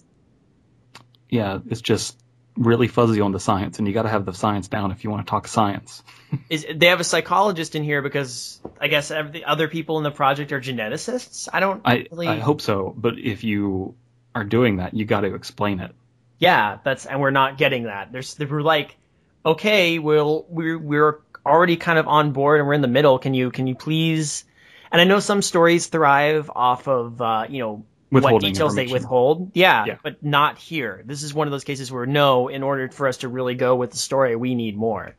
yeah. 1.29 1.59
It's 1.69 1.79
just 1.79 2.20
really 2.63 2.87
fuzzy 2.87 3.21
on 3.21 3.31
the 3.31 3.39
science, 3.39 3.79
and 3.79 3.87
you 3.87 3.93
got 3.93 4.03
to 4.03 4.09
have 4.09 4.25
the 4.25 4.33
science 4.33 4.67
down 4.67 4.91
if 4.91 5.03
you 5.03 5.09
want 5.09 5.25
to 5.25 5.29
talk 5.29 5.47
science. 5.47 6.03
is 6.49 6.65
they 6.73 6.87
have 6.87 6.99
a 6.99 7.03
psychologist 7.03 7.75
in 7.75 7.83
here 7.83 8.01
because 8.01 8.61
i 8.79 8.87
guess 8.87 9.09
the 9.09 9.43
other 9.45 9.67
people 9.67 9.97
in 9.97 10.03
the 10.05 10.11
project 10.11 10.53
are 10.53 10.61
geneticists 10.61 11.49
i 11.51 11.59
don't 11.59 11.81
I 11.83 12.05
really 12.09 12.29
I 12.29 12.39
hope 12.39 12.61
so, 12.61 12.93
but 12.95 13.19
if 13.19 13.43
you 13.43 13.95
are 14.33 14.43
doing 14.43 14.77
that, 14.77 14.93
you 14.93 15.05
got 15.05 15.21
to 15.21 15.33
explain 15.33 15.79
it. 15.79 15.93
Yeah, 16.39 16.79
that's 16.83 17.05
and 17.05 17.19
we're 17.21 17.31
not 17.31 17.57
getting 17.57 17.83
that. 17.83 18.11
There's 18.11 18.37
we're 18.39 18.61
like, 18.61 18.97
okay, 19.45 19.99
we'll 19.99 20.45
we're 20.49 20.77
we're 20.77 21.19
already 21.45 21.77
kind 21.77 21.99
of 21.99 22.07
on 22.07 22.31
board 22.31 22.59
and 22.59 22.67
we're 22.67 22.73
in 22.73 22.81
the 22.81 22.87
middle. 22.87 23.19
Can 23.19 23.33
you 23.33 23.51
can 23.51 23.67
you 23.67 23.75
please? 23.75 24.45
And 24.91 24.99
I 24.99 25.05
know 25.05 25.19
some 25.19 25.41
stories 25.41 25.87
thrive 25.87 26.49
off 26.53 26.87
of 26.87 27.21
uh, 27.21 27.45
you 27.49 27.59
know 27.59 27.85
what 28.11 28.23
Withholding 28.23 28.53
details 28.53 28.75
they 28.75 28.87
withhold. 28.87 29.51
Yeah, 29.53 29.85
Yeah. 29.85 29.97
but 30.03 30.23
not 30.23 30.57
here. 30.57 31.01
This 31.05 31.23
is 31.23 31.33
one 31.33 31.47
of 31.47 31.51
those 31.51 31.63
cases 31.63 31.91
where 31.91 32.05
no, 32.05 32.49
in 32.49 32.61
order 32.63 32.89
for 32.89 33.07
us 33.07 33.17
to 33.19 33.29
really 33.29 33.55
go 33.55 33.75
with 33.75 33.91
the 33.91 33.97
story, 33.97 34.35
we 34.35 34.53
need 34.55 34.75
more. 34.77 35.15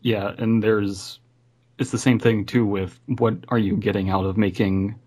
Yeah, 0.00 0.32
and 0.36 0.62
there's 0.62 1.20
it's 1.78 1.90
the 1.90 1.98
same 1.98 2.18
thing 2.18 2.46
too 2.46 2.64
with 2.64 2.98
what 3.06 3.36
are 3.48 3.58
you 3.58 3.76
getting 3.76 4.08
out 4.08 4.24
of 4.24 4.36
making 4.38 4.98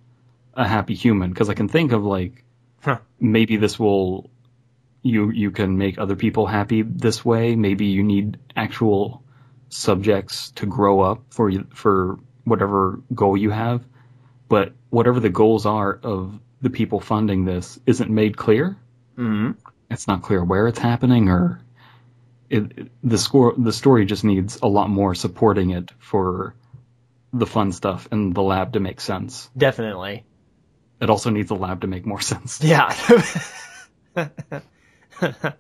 a 0.54 0.68
happy 0.68 0.94
human? 0.94 1.30
Because 1.32 1.50
I 1.50 1.56
can 1.56 1.68
think 1.68 1.92
of 1.94 2.04
like 2.04 2.44
Huh. 2.82 3.00
maybe 3.20 3.58
this 3.58 3.80
will 3.80 4.30
you 5.02 5.32
you 5.32 5.52
can 5.52 5.78
make 5.78 5.98
other 5.98 6.16
people 6.16 6.46
happy 6.46 6.84
this 6.84 7.26
way. 7.26 7.56
Maybe 7.56 7.88
you 7.88 8.04
need 8.04 8.38
actual 8.56 9.24
subjects 9.70 10.52
to 10.52 10.66
grow 10.68 11.02
up 11.02 11.24
for 11.32 11.50
you 11.50 11.68
for 11.74 12.20
whatever 12.44 13.02
goal 13.16 13.36
you 13.38 13.50
have. 13.50 13.84
But 14.48 14.74
whatever 14.90 15.20
the 15.20 15.30
goals 15.30 15.66
are 15.66 16.00
of 16.04 16.40
the 16.62 16.70
people 16.70 17.00
funding 17.00 17.46
this 17.46 17.80
isn't 17.86 18.10
made 18.10 18.36
clear. 18.38 18.78
Mm-hmm. 19.18 19.52
It's 19.92 20.08
not 20.08 20.22
clear 20.22 20.44
where 20.44 20.68
it's 20.68 20.80
happening 20.80 21.30
or 21.30 21.62
it, 22.50 22.78
it- 22.78 22.92
the 23.04 23.18
score 23.18 23.54
the 23.58 23.74
story 23.74 24.06
just 24.06 24.24
needs 24.24 24.60
a 24.62 24.68
lot 24.68 24.90
more 24.90 25.16
supporting 25.16 25.72
it 25.72 25.92
for 26.00 26.56
the 27.34 27.46
fun 27.46 27.72
stuff 27.72 28.08
and 28.12 28.34
the 28.34 28.42
lab 28.42 28.74
to 28.74 28.80
make 28.80 29.00
sense. 29.02 29.50
Definitely. 29.58 30.24
It 31.02 31.10
also 31.10 31.30
needs 31.30 31.48
the 31.50 31.56
lab 31.56 31.82
to 31.82 31.88
make 31.88 32.06
more 32.06 32.22
sense. 32.34 32.60
Yeah. 32.64 32.94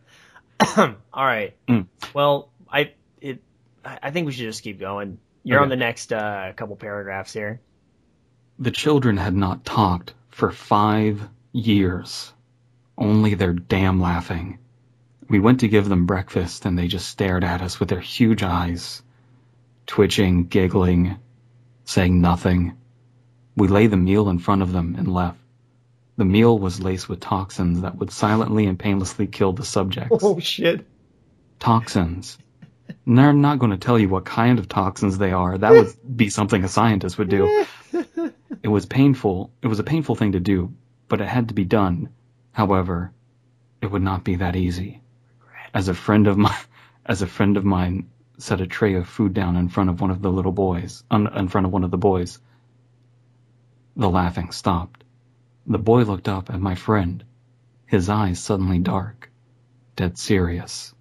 All 0.77 1.25
right. 1.25 1.55
Mm. 1.67 1.87
Well, 2.13 2.49
I 2.71 2.93
it 3.21 3.41
I 3.85 3.99
I 4.03 4.11
think 4.11 4.25
we 4.25 4.31
should 4.33 4.45
just 4.45 4.63
keep 4.63 4.79
going. 4.79 5.19
You're 5.43 5.57
Okay. 5.59 5.63
on 5.63 5.69
the 5.69 5.75
next 5.77 6.11
uh, 6.11 6.51
couple 6.55 6.75
paragraphs 6.75 7.33
here. 7.33 7.61
The 8.59 8.71
children 8.71 9.15
had 9.17 9.33
not 9.33 9.63
talked 9.63 10.13
for 10.39 10.51
five 10.51 11.21
years. 11.51 12.31
Only 12.97 13.35
their 13.35 13.53
damn 13.53 13.99
laughing. 13.99 14.59
We 15.29 15.39
went 15.39 15.59
to 15.59 15.67
give 15.67 15.87
them 15.87 16.05
breakfast 16.05 16.65
and 16.65 16.79
they 16.79 16.87
just 16.87 17.09
stared 17.09 17.43
at 17.43 17.61
us 17.61 17.79
with 17.79 17.89
their 17.89 17.99
huge 17.99 18.41
eyes, 18.41 19.03
twitching, 19.85 20.47
giggling, 20.47 21.17
saying 21.83 22.19
nothing. 22.21 22.77
We 23.55 23.67
laid 23.67 23.91
the 23.91 23.97
meal 23.97 24.29
in 24.29 24.39
front 24.39 24.61
of 24.61 24.71
them 24.71 24.95
and 24.97 25.13
left. 25.13 25.37
The 26.17 26.25
meal 26.25 26.57
was 26.57 26.81
laced 26.81 27.07
with 27.07 27.19
toxins 27.19 27.81
that 27.81 27.97
would 27.97 28.11
silently 28.11 28.65
and 28.65 28.79
painlessly 28.79 29.27
kill 29.27 29.53
the 29.53 29.65
subjects. 29.65 30.19
Oh 30.21 30.39
shit. 30.39 30.85
Toxins. 31.59 32.37
And 33.05 33.17
they're 33.17 33.33
not 33.33 33.59
going 33.59 33.71
to 33.71 33.77
tell 33.77 33.99
you 33.99 34.09
what 34.09 34.25
kind 34.25 34.57
of 34.57 34.67
toxins 34.67 35.17
they 35.17 35.31
are. 35.31 35.57
That 35.57 35.71
would 35.73 36.17
be 36.17 36.29
something 36.29 36.63
a 36.63 36.67
scientist 36.67 37.17
would 37.17 37.29
do. 37.29 37.65
It 38.61 38.67
was 38.67 38.85
painful. 38.85 39.51
It 39.61 39.67
was 39.67 39.79
a 39.79 39.83
painful 39.83 40.15
thing 40.15 40.33
to 40.33 40.39
do, 40.39 40.73
but 41.07 41.21
it 41.21 41.27
had 41.27 41.47
to 41.47 41.53
be 41.53 41.65
done. 41.65 42.09
However, 42.51 43.13
it 43.81 43.89
would 43.89 44.01
not 44.01 44.23
be 44.23 44.35
that 44.35 44.55
easy. 44.55 45.01
As 45.73 45.87
a 45.87 45.93
friend 45.93 46.27
of 46.27 46.37
mine, 46.37 46.65
as 47.05 47.21
a 47.21 47.27
friend 47.27 47.55
of 47.55 47.63
mine 47.63 48.09
set 48.37 48.61
a 48.61 48.67
tray 48.67 48.95
of 48.95 49.07
food 49.07 49.33
down 49.33 49.55
in 49.55 49.69
front 49.69 49.89
of 49.89 50.01
one 50.01 50.11
of 50.11 50.21
the 50.21 50.31
little 50.31 50.51
boys, 50.51 51.03
un, 51.09 51.27
in 51.35 51.47
front 51.47 51.67
of 51.67 51.73
one 51.73 51.83
of 51.83 51.91
the 51.91 51.97
boys, 51.97 52.39
the 53.95 54.09
laughing 54.09 54.51
stopped. 54.51 55.03
The 55.67 55.77
boy 55.77 56.03
looked 56.03 56.27
up 56.27 56.49
at 56.49 56.59
my 56.59 56.75
friend, 56.75 57.23
his 57.85 58.09
eyes 58.09 58.39
suddenly 58.39 58.79
dark, 58.79 59.29
dead 59.95 60.17
serious. 60.17 60.93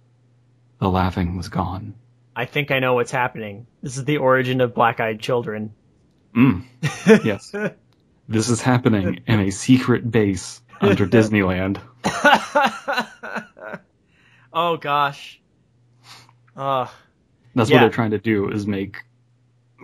The 0.79 0.89
laughing 0.89 1.37
was 1.37 1.49
gone. 1.49 1.95
I 2.35 2.45
think 2.45 2.71
I 2.71 2.79
know 2.79 2.93
what's 2.93 3.11
happening. 3.11 3.67
This 3.81 3.97
is 3.97 4.05
the 4.05 4.17
origin 4.17 4.61
of 4.61 4.73
black-eyed 4.73 5.19
children. 5.19 5.73
Mm, 6.35 6.63
yes. 7.25 7.53
This 8.31 8.49
is 8.49 8.61
happening 8.61 9.21
in 9.25 9.39
a 9.39 9.49
secret 9.49 10.09
base 10.09 10.61
under 10.79 11.07
Disneyland. 11.17 11.81
oh 14.53 14.77
gosh. 14.77 15.41
Uh, 16.55 16.87
That's 17.55 17.69
Yeah. 17.71 17.77
what 17.77 17.79
they're 17.81 17.89
trying 17.89 18.11
to 18.11 18.19
do 18.19 18.49
is 18.49 18.67
make 18.67 18.97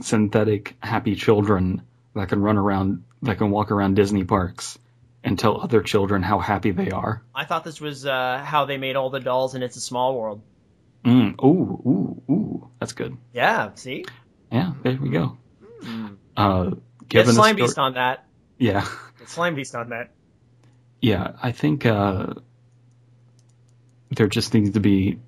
synthetic 0.02 0.76
happy 0.80 1.16
children 1.16 1.82
that 2.14 2.30
can 2.30 2.42
run 2.42 2.58
around, 2.58 3.04
that 3.24 3.38
can 3.40 3.50
walk 3.50 3.72
around 3.72 3.96
Disney 3.96 4.24
parks 4.24 4.78
and 5.24 5.40
tell 5.40 5.60
other 5.60 5.82
children 5.82 6.22
how 6.22 6.38
happy 6.40 6.70
they 6.72 6.92
are. 6.92 7.24
I 7.34 7.46
thought 7.46 7.64
this 7.64 7.82
was 7.82 8.06
uh, 8.06 8.44
how 8.46 8.66
they 8.66 8.78
made 8.78 8.96
all 8.96 9.10
the 9.10 9.20
dolls 9.20 9.56
in 9.56 9.64
It's 9.64 9.76
a 9.78 9.82
Small 9.82 10.16
World. 10.20 10.42
Mm, 11.04 11.44
ooh, 11.44 11.82
ooh, 11.86 12.22
ooh, 12.32 12.70
that's 12.80 12.94
good. 12.94 13.18
Yeah, 13.34 13.72
see? 13.76 14.06
Yeah, 14.52 14.74
there 14.84 14.98
we 15.02 15.10
go. 15.10 15.38
Uh, 16.38 16.72
Get 17.08 17.26
given 17.26 17.30
a 17.32 17.34
Slime 17.34 17.56
sto- 17.56 17.66
Beast 17.66 17.78
on 17.80 17.94
that. 17.94 18.26
yeah, 18.58 18.88
Get 19.20 19.30
Slime 19.30 19.56
Beast 19.56 19.76
on 19.76 19.90
that. 19.90 20.12
yeah, 21.02 21.34
I 21.42 21.52
think 21.52 21.86
uh, 21.86 22.34
there 24.12 24.28
just 24.28 24.54
needs 24.54 24.72
to 24.72 24.80
be 24.80 25.20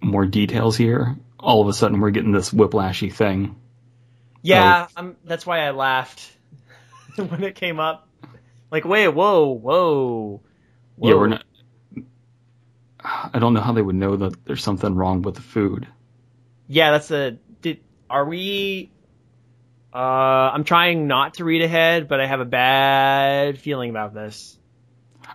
more 0.00 0.26
details 0.26 0.76
here. 0.76 1.16
All 1.38 1.62
of 1.62 1.68
a 1.68 1.72
sudden, 1.72 2.00
we're 2.00 2.10
getting 2.10 2.32
this 2.32 2.50
whiplashy 2.50 3.12
thing. 3.12 3.56
Yeah, 4.42 4.88
I'm, 4.96 5.16
that's 5.24 5.46
why 5.46 5.60
I 5.66 5.70
laughed 5.70 6.30
when 7.16 7.42
it 7.44 7.54
came 7.54 7.80
up. 7.80 8.08
Like, 8.70 8.84
wait, 8.84 9.08
whoa, 9.08 9.46
whoa. 9.48 10.42
Yeah, 10.98 11.14
we're 11.14 11.28
not. 11.28 11.44
I 13.02 13.38
don't 13.38 13.54
know 13.54 13.60
how 13.62 13.72
they 13.72 13.82
would 13.82 13.96
know 13.96 14.16
that 14.16 14.44
there's 14.44 14.62
something 14.62 14.94
wrong 14.94 15.22
with 15.22 15.34
the 15.34 15.40
food. 15.42 15.86
Yeah, 16.68 16.90
that's 16.92 17.10
a. 17.10 17.38
Did 17.62 17.80
are 18.08 18.24
we? 18.26 18.90
Uh, 19.92 19.98
I'm 20.54 20.64
trying 20.64 21.06
not 21.06 21.34
to 21.34 21.44
read 21.44 21.62
ahead, 21.62 22.06
but 22.08 22.20
I 22.20 22.26
have 22.26 22.40
a 22.40 22.44
bad 22.44 23.58
feeling 23.58 23.90
about 23.90 24.14
this. 24.14 24.58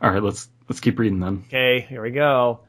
All 0.02 0.10
right, 0.10 0.24
let's 0.24 0.50
let's 0.70 0.80
keep 0.80 0.98
reading 0.98 1.20
then. 1.20 1.44
Okay, 1.48 1.86
here 1.88 2.02
we 2.02 2.12
go. 2.12 2.62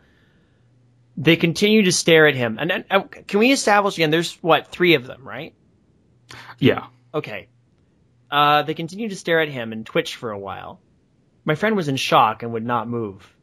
They 1.16 1.36
continue 1.36 1.84
to 1.84 1.92
stare 1.92 2.26
at 2.26 2.34
him, 2.34 2.58
and, 2.58 2.84
uh, 2.90 3.00
can 3.00 3.38
we 3.40 3.52
establish 3.52 3.96
again? 3.96 4.10
There's 4.10 4.34
what 4.42 4.68
three 4.68 4.94
of 4.94 5.06
them, 5.06 5.26
right? 5.26 5.54
Yeah, 6.58 6.86
Okay. 7.16 7.48
Uh, 8.30 8.62
they 8.62 8.74
continued 8.74 9.08
to 9.08 9.16
stare 9.16 9.40
at 9.40 9.48
him 9.48 9.72
and 9.72 9.86
twitch 9.86 10.16
for 10.16 10.30
a 10.30 10.38
while. 10.38 10.80
My 11.46 11.54
friend 11.54 11.76
was 11.76 11.88
in 11.88 11.96
shock 11.96 12.42
and 12.42 12.52
would 12.52 12.64
not 12.64 12.88
move. 12.88 13.34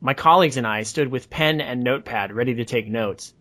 My 0.00 0.14
colleagues 0.14 0.56
and 0.56 0.66
I 0.66 0.82
stood 0.82 1.08
with 1.08 1.30
pen 1.30 1.60
and 1.60 1.84
notepad 1.84 2.32
ready 2.32 2.54
to 2.54 2.64
take 2.64 2.88
notes. 2.88 3.32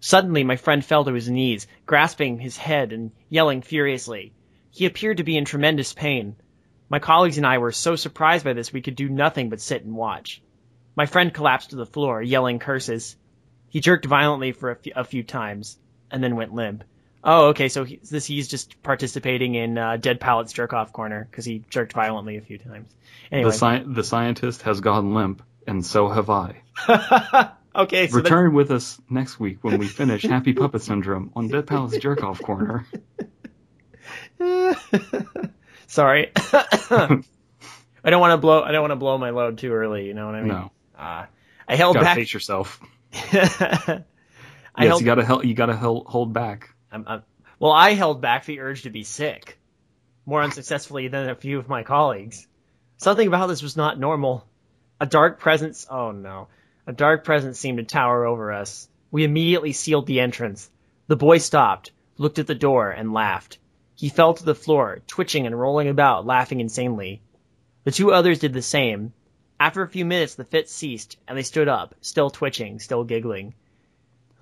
Suddenly, 0.00 0.44
my 0.44 0.56
friend 0.56 0.84
fell 0.84 1.04
to 1.04 1.12
his 1.12 1.28
knees, 1.28 1.66
grasping 1.84 2.38
his 2.38 2.56
head 2.56 2.92
and 2.92 3.12
yelling 3.28 3.60
furiously. 3.60 4.32
He 4.70 4.86
appeared 4.86 5.18
to 5.18 5.24
be 5.24 5.36
in 5.36 5.44
tremendous 5.44 5.92
pain. 5.92 6.36
My 6.88 6.98
colleagues 6.98 7.36
and 7.36 7.46
I 7.46 7.58
were 7.58 7.72
so 7.72 7.96
surprised 7.96 8.44
by 8.44 8.54
this 8.54 8.72
we 8.72 8.82
could 8.82 8.96
do 8.96 9.08
nothing 9.08 9.50
but 9.50 9.60
sit 9.60 9.84
and 9.84 9.94
watch. 9.94 10.42
My 10.96 11.06
friend 11.06 11.32
collapsed 11.32 11.70
to 11.70 11.76
the 11.76 11.86
floor, 11.86 12.22
yelling 12.22 12.58
curses. 12.58 13.16
He 13.68 13.80
jerked 13.80 14.06
violently 14.06 14.52
for 14.52 14.78
a 14.96 15.04
few, 15.04 15.22
times, 15.22 15.78
and 16.10 16.24
then 16.24 16.34
went 16.34 16.54
limp. 16.54 16.82
Oh, 17.22 17.48
okay. 17.48 17.68
So 17.68 17.84
he, 17.84 18.00
this 18.10 18.26
he's 18.26 18.48
just 18.48 18.82
participating 18.82 19.54
in 19.54 19.78
uh, 19.78 19.98
Dead 19.98 20.18
Palette's 20.18 20.52
jerk 20.52 20.72
off 20.72 20.92
corner 20.92 21.28
because 21.30 21.44
he 21.44 21.62
jerked 21.68 21.92
violently 21.92 22.38
a 22.38 22.40
few 22.40 22.58
times. 22.58 22.90
Anyway, 23.30 23.50
the 23.50 23.56
sci- 23.56 23.84
the 23.86 24.02
scientist 24.02 24.62
has 24.62 24.80
gone 24.80 25.14
limp, 25.14 25.42
and 25.66 25.84
so 25.84 26.08
have 26.08 26.30
I. 26.30 26.62
okay. 27.74 28.08
So 28.08 28.16
Return 28.16 28.54
with 28.54 28.70
us 28.70 29.00
next 29.08 29.38
week 29.40 29.58
when 29.62 29.78
we 29.78 29.86
finish 29.88 30.22
Happy 30.22 30.52
Puppet 30.52 30.82
Syndrome 30.82 31.30
on 31.34 31.48
Dead 31.48 31.66
Palace 31.66 31.96
Jerk 31.98 32.22
Off 32.22 32.40
Corner. 32.42 32.86
sorry. 35.86 36.32
I 36.52 38.08
don't 38.08 38.20
want 38.20 38.32
to 38.32 38.38
blow. 38.38 38.62
I 38.62 38.72
don't 38.72 38.80
want 38.82 38.92
to 38.92 38.96
blow 38.96 39.18
my 39.18 39.30
load 39.30 39.58
too 39.58 39.72
early. 39.72 40.06
You 40.06 40.14
know 40.14 40.26
what 40.26 40.34
I 40.34 40.40
mean? 40.40 40.48
No, 40.48 40.70
Uh, 40.98 41.26
I 41.68 41.76
held 41.76 41.94
gotta 41.94 42.04
back. 42.06 42.16
face 42.16 42.32
yourself. 42.32 42.80
I 43.12 43.24
yes, 44.84 44.88
held. 44.88 45.00
you 45.00 45.06
gotta 45.06 45.24
hel- 45.24 45.44
you 45.44 45.54
gotta 45.54 45.76
hold 45.76 46.32
back. 46.32 46.70
I'm, 46.90 47.04
I'm, 47.06 47.22
well, 47.58 47.72
I 47.72 47.92
held 47.92 48.20
back 48.20 48.46
the 48.46 48.60
urge 48.60 48.82
to 48.82 48.90
be 48.90 49.02
sick 49.04 49.58
more 50.26 50.42
unsuccessfully 50.42 51.08
than 51.08 51.28
a 51.28 51.34
few 51.34 51.58
of 51.58 51.68
my 51.68 51.82
colleagues. 51.82 52.46
Something 52.96 53.26
about 53.26 53.46
this 53.48 53.62
was 53.62 53.76
not 53.76 53.98
normal. 53.98 54.46
A 55.00 55.06
dark 55.06 55.40
presence. 55.40 55.86
Oh 55.90 56.12
no. 56.12 56.48
A 56.90 56.92
dark 56.92 57.24
presence 57.24 57.56
seemed 57.56 57.78
to 57.78 57.84
tower 57.84 58.26
over 58.26 58.52
us. 58.52 58.88
We 59.12 59.22
immediately 59.22 59.72
sealed 59.72 60.08
the 60.08 60.18
entrance. 60.18 60.68
The 61.06 61.14
boy 61.14 61.38
stopped, 61.38 61.92
looked 62.18 62.40
at 62.40 62.48
the 62.48 62.54
door, 62.56 62.90
and 62.90 63.12
laughed. 63.12 63.58
He 63.94 64.08
fell 64.08 64.34
to 64.34 64.44
the 64.44 64.56
floor, 64.56 65.00
twitching 65.06 65.46
and 65.46 65.56
rolling 65.56 65.86
about, 65.86 66.26
laughing 66.26 66.58
insanely. 66.58 67.22
The 67.84 67.92
two 67.92 68.12
others 68.12 68.40
did 68.40 68.52
the 68.52 68.60
same. 68.60 69.12
After 69.60 69.82
a 69.82 69.88
few 69.88 70.04
minutes, 70.04 70.34
the 70.34 70.42
fit 70.42 70.68
ceased, 70.68 71.16
and 71.28 71.38
they 71.38 71.44
stood 71.44 71.68
up, 71.68 71.94
still 72.00 72.28
twitching, 72.28 72.80
still 72.80 73.04
giggling. 73.04 73.54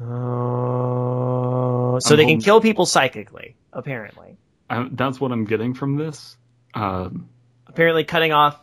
Oh, 0.00 1.98
so 2.00 2.14
I'm 2.14 2.16
they 2.16 2.24
can 2.24 2.40
kill 2.40 2.62
people 2.62 2.86
psychically, 2.86 3.56
apparently. 3.74 4.38
I, 4.70 4.88
that's 4.90 5.20
what 5.20 5.32
I'm 5.32 5.44
getting 5.44 5.74
from 5.74 5.98
this. 5.98 6.38
Um, 6.72 7.28
Apparently, 7.66 8.04
cutting 8.04 8.32
off 8.32 8.58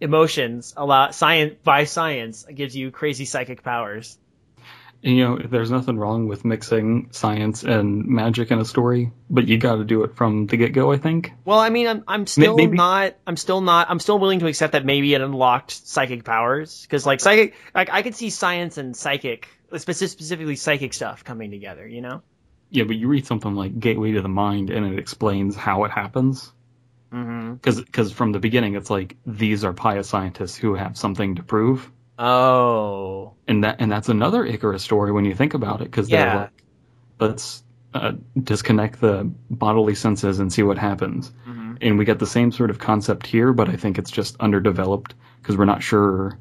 emotions 0.00 0.74
allow 0.76 1.10
science 1.10 1.54
by 1.62 1.84
science 1.84 2.44
gives 2.52 2.74
you 2.74 2.90
crazy 2.90 3.24
psychic 3.24 3.62
powers. 3.62 4.18
and, 5.02 5.16
you 5.16 5.24
know, 5.24 5.38
there's 5.38 5.70
nothing 5.70 5.96
wrong 5.98 6.28
with 6.28 6.44
mixing 6.44 7.08
science 7.12 7.62
and 7.62 8.04
magic 8.06 8.50
in 8.50 8.58
a 8.58 8.64
story, 8.64 9.12
but 9.30 9.48
you 9.48 9.56
got 9.58 9.76
to 9.76 9.84
do 9.84 10.04
it 10.04 10.16
from 10.16 10.46
the 10.46 10.56
get 10.56 10.72
go. 10.72 10.92
I 10.92 10.98
think. 10.98 11.32
Well, 11.44 11.58
I 11.58 11.70
mean, 11.70 11.86
I'm 11.86 12.04
I'm 12.06 12.26
still 12.26 12.56
maybe- 12.56 12.76
not 12.76 13.14
I'm 13.26 13.36
still 13.36 13.60
not 13.60 13.88
I'm 13.90 14.00
still 14.00 14.18
willing 14.18 14.40
to 14.40 14.46
accept 14.46 14.72
that 14.72 14.84
maybe 14.84 15.14
it 15.14 15.20
unlocked 15.20 15.70
psychic 15.86 16.24
powers 16.24 16.82
because 16.82 17.06
like 17.06 17.20
psychic 17.20 17.54
like 17.74 17.90
I 17.90 18.02
could 18.02 18.14
see 18.14 18.30
science 18.30 18.78
and 18.78 18.96
psychic 18.96 19.48
specifically 19.76 20.56
psychic 20.56 20.92
stuff 20.92 21.24
coming 21.24 21.50
together. 21.50 21.86
You 21.86 22.00
know. 22.00 22.22
Yeah, 22.72 22.84
but 22.84 22.96
you 22.96 23.08
read 23.08 23.26
something 23.26 23.54
like 23.54 23.80
Gateway 23.80 24.12
to 24.12 24.22
the 24.22 24.28
Mind, 24.28 24.70
and 24.70 24.86
it 24.86 24.98
explains 24.98 25.56
how 25.56 25.84
it 25.84 25.90
happens. 25.90 26.52
Mm-hmm. 27.12 27.54
Because 27.54 28.12
from 28.12 28.32
the 28.32 28.38
beginning, 28.38 28.74
it's 28.76 28.90
like 28.90 29.16
these 29.26 29.64
are 29.64 29.72
pious 29.72 30.08
scientists 30.08 30.56
who 30.56 30.74
have 30.74 30.96
something 30.96 31.36
to 31.36 31.42
prove, 31.42 31.90
Oh. 32.18 33.32
and 33.48 33.64
that 33.64 33.76
and 33.80 33.90
that's 33.90 34.08
another 34.08 34.44
Icarus 34.44 34.82
story 34.82 35.10
when 35.12 35.24
you 35.24 35.34
think 35.34 35.54
about 35.54 35.80
it. 35.80 35.84
Because 35.84 36.08
Yeah. 36.10 36.24
they're 36.24 36.40
like, 36.42 36.50
let's 37.18 37.62
uh, 37.92 38.12
disconnect 38.40 39.00
the 39.00 39.28
bodily 39.50 39.94
senses 39.96 40.38
and 40.38 40.52
see 40.52 40.62
what 40.62 40.78
happens. 40.78 41.32
Mhm. 41.48 41.78
And 41.80 41.98
we 41.98 42.04
get 42.04 42.18
the 42.20 42.26
same 42.26 42.52
sort 42.52 42.70
of 42.70 42.78
concept 42.78 43.26
here, 43.26 43.52
but 43.52 43.68
I 43.68 43.76
think 43.76 43.98
it's 43.98 44.10
just 44.12 44.36
underdeveloped 44.38 45.14
because 45.42 45.56
we're 45.56 45.64
not 45.64 45.82
sure 45.82 46.38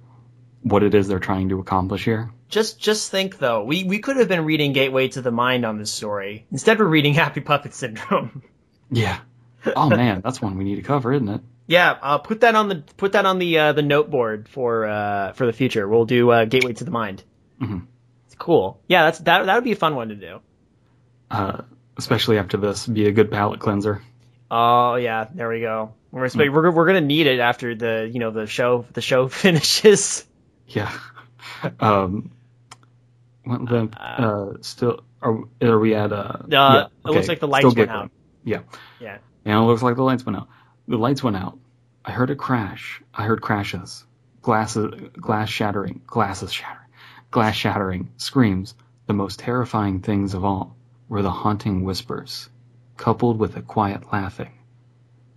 what 0.62 0.84
it 0.84 0.94
is 0.94 1.08
they're 1.08 1.20
trying 1.20 1.50
to 1.50 1.60
accomplish 1.60 2.04
here. 2.06 2.30
Just 2.50 2.80
just 2.80 3.10
think 3.10 3.38
though, 3.40 3.64
we 3.64 3.84
we 3.84 4.00
could 4.00 4.18
have 4.18 4.28
been 4.28 4.46
reading 4.46 4.74
Gateway 4.74 5.08
to 5.10 5.22
the 5.22 5.32
Mind 5.32 5.66
on 5.66 5.78
this 5.80 5.92
story. 5.92 6.46
Instead, 6.52 6.78
we're 6.78 6.86
reading 6.86 7.14
Happy 7.26 7.42
Puppet 7.42 7.74
Syndrome. 7.74 8.44
Yeah. 8.92 9.18
Oh 9.76 9.90
man, 9.90 10.22
that's 10.24 10.42
one 10.42 10.58
we 10.58 10.64
need 10.64 10.76
to 10.78 10.82
cover, 10.82 11.12
isn't 11.14 11.28
it? 11.30 11.42
Yeah, 11.68 11.98
uh, 12.02 12.18
put 12.18 12.42
that 12.42 12.56
on 12.56 12.70
the 12.70 12.76
put 12.98 13.12
that 13.12 13.26
on 13.26 13.38
the 13.40 13.58
uh, 13.60 13.74
the 13.74 13.82
note 13.82 14.10
board 14.10 14.48
for 14.50 14.86
uh, 14.88 15.34
for 15.34 15.46
the 15.46 15.54
future. 15.54 15.88
We'll 15.88 16.06
do 16.06 16.30
uh, 16.32 16.46
Gateway 16.46 16.74
to 16.74 16.84
the 16.84 16.92
Mind. 16.92 17.24
Mhm. 17.62 17.86
It's 18.26 18.36
cool. 18.36 18.80
Yeah, 18.88 19.04
that's 19.06 19.20
that 19.20 19.46
that 19.46 19.56
would 19.56 19.64
be 19.64 19.74
a 19.74 19.76
fun 19.76 19.96
one 19.96 20.10
to 20.10 20.16
do. 20.16 20.40
Uh, 21.30 21.62
especially 21.98 22.38
after 22.40 22.58
this, 22.58 22.88
be 22.88 23.06
a 23.08 23.12
good 23.12 23.30
palate 23.32 23.60
cleanser. 23.60 24.02
Oh 24.50 24.96
yeah, 24.96 25.28
there 25.34 25.48
we 25.50 25.60
go. 25.62 25.94
We're 26.12 26.26
expect- 26.26 26.52
we're 26.52 26.72
we're 26.72 26.88
gonna 26.88 27.02
need 27.02 27.28
it 27.28 27.40
after 27.40 27.76
the 27.76 28.10
you 28.12 28.20
know 28.20 28.32
the 28.32 28.48
show 28.48 28.86
the 28.94 29.02
show 29.02 29.28
finishes. 29.44 30.26
Yeah. 30.68 30.92
Um, 31.80 32.32
what 33.44 33.66
the, 33.68 33.90
uh, 34.00 34.54
still, 34.62 35.02
are, 35.22 35.40
are 35.62 35.80
we 35.80 35.96
at, 35.96 36.12
uh, 36.14 36.38
yeah, 36.48 36.86
it 36.86 36.92
looks 37.10 37.28
like 37.28 37.40
the 37.40 37.48
lights 37.48 37.68
still 37.68 37.76
went 37.76 37.90
out. 37.90 38.12
Yeah. 38.44 38.60
Yeah. 39.00 39.18
Yeah, 39.46 39.60
it 39.60 39.66
looks 39.66 39.82
like 39.82 39.96
the 39.96 40.04
lights 40.04 40.26
went 40.26 40.38
out. 40.38 40.48
The 40.88 40.98
lights 40.98 41.24
went 41.24 41.38
out. 41.38 41.58
I 42.04 42.12
heard 42.12 42.30
a 42.30 42.36
crash. 42.36 43.02
I 43.14 43.24
heard 43.24 43.42
crashes, 43.42 44.06
glasses, 44.42 44.94
glass 45.14 45.50
shattering, 45.50 46.02
glasses 46.08 46.52
shattering, 46.52 46.88
glass 47.32 47.56
shattering, 47.56 48.12
screams. 48.18 48.76
The 49.08 49.14
most 49.14 49.40
terrifying 49.40 50.02
things 50.02 50.34
of 50.34 50.46
all 50.46 50.76
were 51.08 51.22
the 51.22 51.32
haunting 51.32 51.84
whispers, 51.84 52.50
coupled 52.98 53.40
with 53.40 53.56
a 53.58 53.62
quiet 53.62 54.12
laughing. 54.14 54.52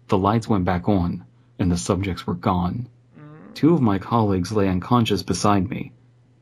The 0.08 0.18
lights 0.18 0.48
went 0.48 0.64
back 0.64 0.88
on, 0.88 1.24
and 1.58 1.70
the 1.70 1.78
subjects 1.78 2.26
were 2.26 2.34
gone. 2.34 2.88
Two 3.54 3.74
of 3.74 3.80
my 3.80 3.98
colleagues 3.98 4.52
lay 4.52 4.68
unconscious 4.68 5.22
beside 5.22 5.68
me, 5.68 5.92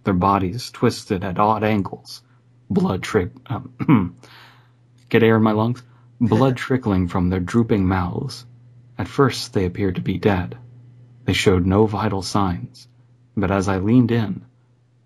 their 0.05 0.15
bodies 0.15 0.71
twisted 0.71 1.25
at 1.25 1.39
odd 1.39 1.63
angles, 1.63 2.23
blood 2.69 3.03
trick, 3.03 3.33
um, 3.47 4.17
get 5.09 5.23
air 5.23 5.37
in 5.37 5.43
my 5.43 5.53
lungs, 5.53 5.83
blood 6.21 6.55
trickling 6.59 7.09
from 7.09 7.31
their 7.31 7.41
drooping 7.41 7.87
mouths. 7.89 8.45
At 8.99 9.09
first 9.09 9.55
they 9.55 9.65
appeared 9.65 9.95
to 9.95 10.03
be 10.03 10.19
dead. 10.19 10.59
They 11.25 11.33
showed 11.33 11.65
no 11.65 11.87
vital 11.87 12.21
signs, 12.21 12.87
but 13.35 13.51
as 13.51 13.69
I 13.69 13.79
leaned 13.79 14.11
in, 14.11 14.45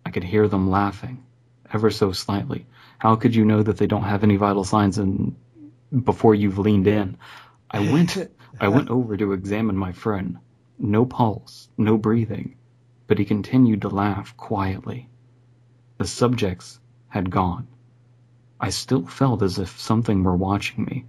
I 0.04 0.10
could 0.10 0.24
hear 0.24 0.48
them 0.48 0.68
laughing, 0.68 1.22
ever 1.72 1.90
so 1.90 2.10
slightly. 2.10 2.66
How 2.98 3.14
could 3.14 3.34
you 3.34 3.44
know 3.44 3.62
that 3.62 3.76
they 3.76 3.86
don't 3.86 4.02
have 4.02 4.24
any 4.24 4.36
vital 4.36 4.64
signs 4.64 4.98
in, 4.98 5.36
before 6.02 6.34
you've 6.34 6.58
leaned 6.58 6.88
in? 6.88 7.16
I 7.70 7.92
went, 7.92 8.16
I 8.60 8.68
went 8.68 8.90
over 8.90 9.16
to 9.16 9.32
examine 9.32 9.76
my 9.76 9.92
friend. 9.92 10.38
No 10.80 11.06
pulse, 11.06 11.68
no 11.78 11.96
breathing, 11.96 12.56
but 13.06 13.18
he 13.18 13.24
continued 13.24 13.82
to 13.82 13.88
laugh 13.88 14.36
quietly. 14.36 15.08
The 15.98 16.06
subjects 16.06 16.80
had 17.08 17.30
gone. 17.30 17.68
I 18.60 18.70
still 18.70 19.06
felt 19.06 19.42
as 19.42 19.58
if 19.58 19.78
something 19.78 20.22
were 20.24 20.36
watching 20.36 20.84
me, 20.84 21.04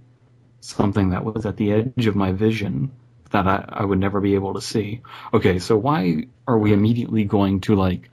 something 0.60 1.10
that 1.10 1.24
was 1.24 1.46
at 1.46 1.56
the 1.56 1.72
edge 1.72 2.06
of 2.06 2.16
my 2.16 2.32
vision 2.32 2.90
that 3.30 3.46
I, 3.46 3.64
I 3.68 3.84
would 3.84 3.98
never 3.98 4.20
be 4.20 4.34
able 4.34 4.54
to 4.54 4.60
see. 4.60 5.02
Okay, 5.32 5.58
so 5.58 5.76
why 5.76 6.26
are 6.46 6.58
we 6.58 6.72
immediately 6.72 7.24
going 7.24 7.60
to 7.62 7.74
like 7.74 8.10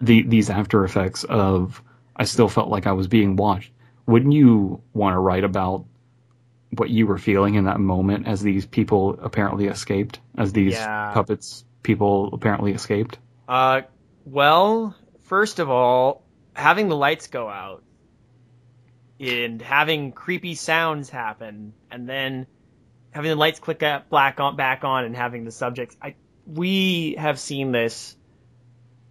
the 0.00 0.22
these 0.22 0.50
after 0.50 0.84
effects 0.84 1.24
of 1.24 1.82
I 2.16 2.24
still 2.24 2.48
felt 2.48 2.68
like 2.68 2.86
I 2.86 2.92
was 2.92 3.08
being 3.08 3.36
watched? 3.36 3.72
Wouldn't 4.06 4.32
you 4.32 4.82
want 4.92 5.14
to 5.14 5.18
write 5.18 5.44
about 5.44 5.84
what 6.76 6.90
you 6.90 7.06
were 7.06 7.18
feeling 7.18 7.54
in 7.54 7.64
that 7.64 7.80
moment 7.80 8.26
as 8.26 8.40
these 8.40 8.66
people 8.66 9.18
apparently 9.20 9.66
escaped, 9.66 10.20
as 10.36 10.52
these 10.52 10.74
Yeah. 10.74 11.12
puppets 11.12 11.64
people 11.82 12.30
apparently 12.32 12.72
escaped? 12.72 13.18
Uh, 13.48 13.82
well, 14.24 14.94
first 15.22 15.58
of 15.58 15.70
all, 15.70 16.22
having 16.54 16.88
the 16.88 16.96
lights 16.96 17.26
go 17.26 17.48
out 17.48 17.82
and 19.20 19.60
having 19.60 20.12
creepy 20.12 20.54
sounds 20.54 21.10
happen, 21.10 21.74
and 21.90 22.08
then 22.08 22.46
having 23.10 23.30
the 23.30 23.36
lights 23.36 23.60
click 23.60 23.82
up 23.82 24.08
black 24.08 24.40
on 24.40 24.56
back 24.56 24.82
on, 24.84 25.04
and 25.04 25.14
having 25.14 25.44
the 25.44 25.50
subjects. 25.52 25.96
I 26.02 26.14
we 26.46 27.16
have 27.18 27.38
seen 27.38 27.70
this 27.70 28.16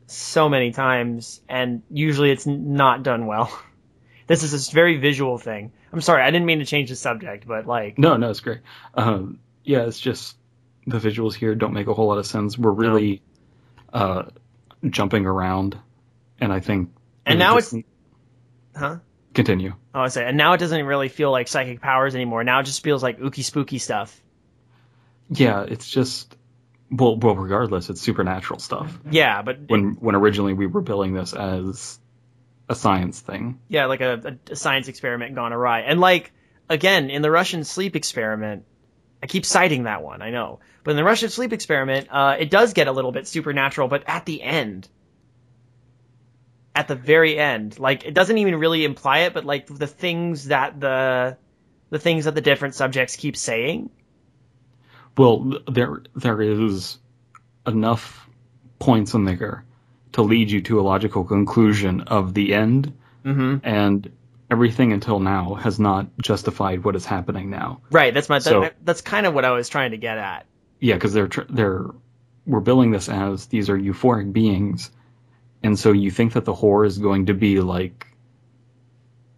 so 0.08 0.50
many 0.50 0.72
times, 0.72 1.42
and 1.48 1.84
usually 1.90 2.32
it's 2.32 2.46
not 2.48 3.04
done 3.04 3.26
well. 3.26 3.52
This 4.28 4.44
is 4.44 4.70
a 4.70 4.72
very 4.72 4.98
visual 4.98 5.40
thing. 5.40 5.72
I'm 5.92 6.02
sorry, 6.02 6.22
I 6.22 6.30
didn't 6.30 6.46
mean 6.46 6.60
to 6.60 6.66
change 6.66 6.92
the 6.92 6.96
subject, 6.96 7.48
but 7.48 7.66
like, 7.66 7.98
No, 7.98 8.16
no, 8.16 8.30
it's 8.30 8.42
great. 8.42 8.60
Um, 8.94 9.40
yeah, 9.64 9.88
it's 9.88 10.00
just 10.00 10.38
the 10.86 11.00
visuals 11.00 11.34
here 11.34 11.56
don't 11.56 11.74
make 11.74 11.88
a 11.88 11.96
whole 11.96 12.10
lot 12.10 12.20
of 12.20 12.28
sense. 12.28 12.56
We're 12.56 12.70
really 12.70 13.24
uh, 13.92 14.26
jumping 14.88 15.26
around, 15.26 15.80
and 16.40 16.54
I 16.54 16.60
think. 16.60 16.92
And 17.26 17.40
now 17.40 17.56
just- 17.56 17.74
huh? 18.76 18.98
continue. 19.34 19.74
Oh, 19.94 20.02
I 20.02 20.08
say, 20.10 20.24
and 20.26 20.38
now 20.38 20.54
it 20.54 20.60
doesn't 20.60 20.86
really 20.86 21.10
feel 21.10 21.32
like 21.32 21.48
psychic 21.48 21.82
powers 21.82 22.14
anymore. 22.16 22.44
Now 22.44 22.60
it 22.60 22.64
just 22.64 22.84
feels 22.84 23.02
like 23.02 23.20
ooky 23.20 23.44
spooky 23.44 23.80
stuff. 23.80 24.20
Yeah, 25.32 25.64
it's 25.68 25.90
just 25.90 26.36
well, 26.92 27.18
well, 27.18 27.36
regardless, 27.36 27.90
it's 27.90 28.02
supernatural 28.02 28.60
stuff. 28.60 29.00
Yeah, 29.10 29.42
but 29.42 29.60
When 29.68 29.94
when 30.00 30.16
originally 30.16 30.54
we 30.54 30.68
were 30.68 30.82
billing 30.82 31.14
this 31.14 31.34
as 31.34 32.00
a 32.68 32.76
science 32.76 33.20
thing. 33.20 33.60
yeah, 33.68 33.86
like 33.86 34.02
a, 34.02 34.38
a, 34.50 34.52
a 34.54 34.56
science 34.56 34.88
experiment 34.88 35.34
gone 35.36 35.54
awry. 35.54 35.82
And 35.82 36.00
like 36.00 36.32
again, 36.70 37.10
in 37.10 37.22
the 37.24 37.32
Russian 37.32 37.64
sleep 37.64 37.96
experiment, 37.96 38.66
I 39.24 39.28
keep 39.28 39.46
citing 39.46 39.84
that 39.84 40.04
one, 40.04 40.22
I 40.22 40.30
know. 40.30 40.60
But 40.84 40.92
in 40.92 40.98
the 40.98 41.04
Russian 41.04 41.30
sleep 41.30 41.52
experiment, 41.52 42.08
uh, 42.12 42.38
it 42.40 42.50
does 42.52 42.74
get 42.74 42.88
a 42.88 42.92
little 42.92 43.12
bit 43.12 43.28
supernatural, 43.28 43.88
but 43.88 44.04
at 44.08 44.26
the 44.26 44.42
end. 44.42 44.88
At 46.80 46.88
the 46.88 46.96
very 46.96 47.38
end. 47.38 47.78
Like 47.78 48.06
it 48.06 48.14
doesn't 48.14 48.38
even 48.38 48.56
really 48.56 48.86
imply 48.86 49.20
it, 49.20 49.34
but 49.34 49.44
like 49.46 49.68
the 49.68 49.88
things 49.88 50.46
that 50.46 50.80
the 50.80 51.38
the 51.90 52.00
things 52.00 52.26
that 52.26 52.36
the 52.36 52.42
different 52.42 52.74
subjects 52.76 53.16
keep 53.18 53.36
saying. 53.36 53.90
Well, 55.18 55.60
there 55.68 56.02
there 56.16 56.42
is 56.42 56.98
enough 57.68 58.30
points 58.80 59.14
in 59.14 59.26
there 59.26 59.66
to 60.14 60.22
lead 60.22 60.50
you 60.50 60.62
to 60.62 60.80
a 60.80 60.84
logical 60.94 61.24
conclusion 61.26 62.02
of 62.02 62.34
the 62.34 62.54
end, 62.54 62.94
Mm-hmm. 63.26 63.58
and 63.68 64.12
everything 64.50 64.94
until 64.94 65.20
now 65.20 65.56
has 65.56 65.78
not 65.80 66.08
justified 66.22 66.84
what 66.86 66.96
is 66.96 67.06
happening 67.06 67.50
now. 67.50 67.82
Right, 67.92 68.14
that's 68.14 68.30
my 68.30 68.40
So- 68.40 68.62
that, 68.62 68.76
that's 68.84 69.02
kind 69.02 69.26
of 69.26 69.34
what 69.34 69.44
I 69.44 69.52
was 69.52 69.68
trying 69.68 69.92
to 69.92 69.98
get 69.98 70.18
at. 70.18 70.46
Yeah, 70.80 70.94
because 70.96 71.12
they're 71.14 71.30
they're 71.50 71.86
we're 72.48 72.62
billing 72.62 72.92
this 72.92 73.10
as 73.10 73.48
these 73.48 73.70
are 73.70 73.78
euphoric 73.78 74.32
beings, 74.32 74.90
and 75.64 75.78
so 75.78 75.92
you 75.92 76.12
think 76.12 76.34
that 76.34 76.46
the 76.46 76.54
horror 76.54 76.86
is 76.86 76.98
going 76.98 77.28
to 77.28 77.34
be 77.34 77.60
like, 77.60 78.08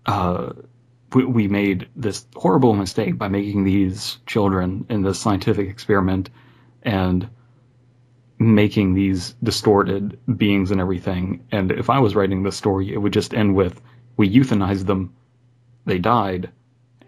uh, 0.06 0.54
we, 1.14 1.26
we 1.26 1.48
made 1.48 1.90
this 1.96 2.26
horrible 2.36 2.74
mistake 2.74 3.18
by 3.18 3.28
making 3.28 3.64
these 3.64 4.18
children 4.26 4.86
in 4.90 5.02
this 5.02 5.20
scientific 5.20 5.70
experiment, 5.70 6.30
and 6.84 7.30
making 8.40 8.94
these 8.94 9.36
distorted 9.44 10.20
beings 10.38 10.72
and 10.72 10.82
everything. 10.82 11.46
And 11.52 11.72
if 11.72 11.90
I 11.90 12.00
was 12.00 12.16
writing 12.16 12.44
this 12.44 12.56
story, 12.56 12.92
it 12.92 12.98
would 12.98 13.14
just 13.14 13.34
end 13.34 13.56
with 13.56 13.80
we 14.18 14.30
euthanized 14.30 14.86
them, 14.86 15.14
they 15.86 16.00
died, 16.00 16.52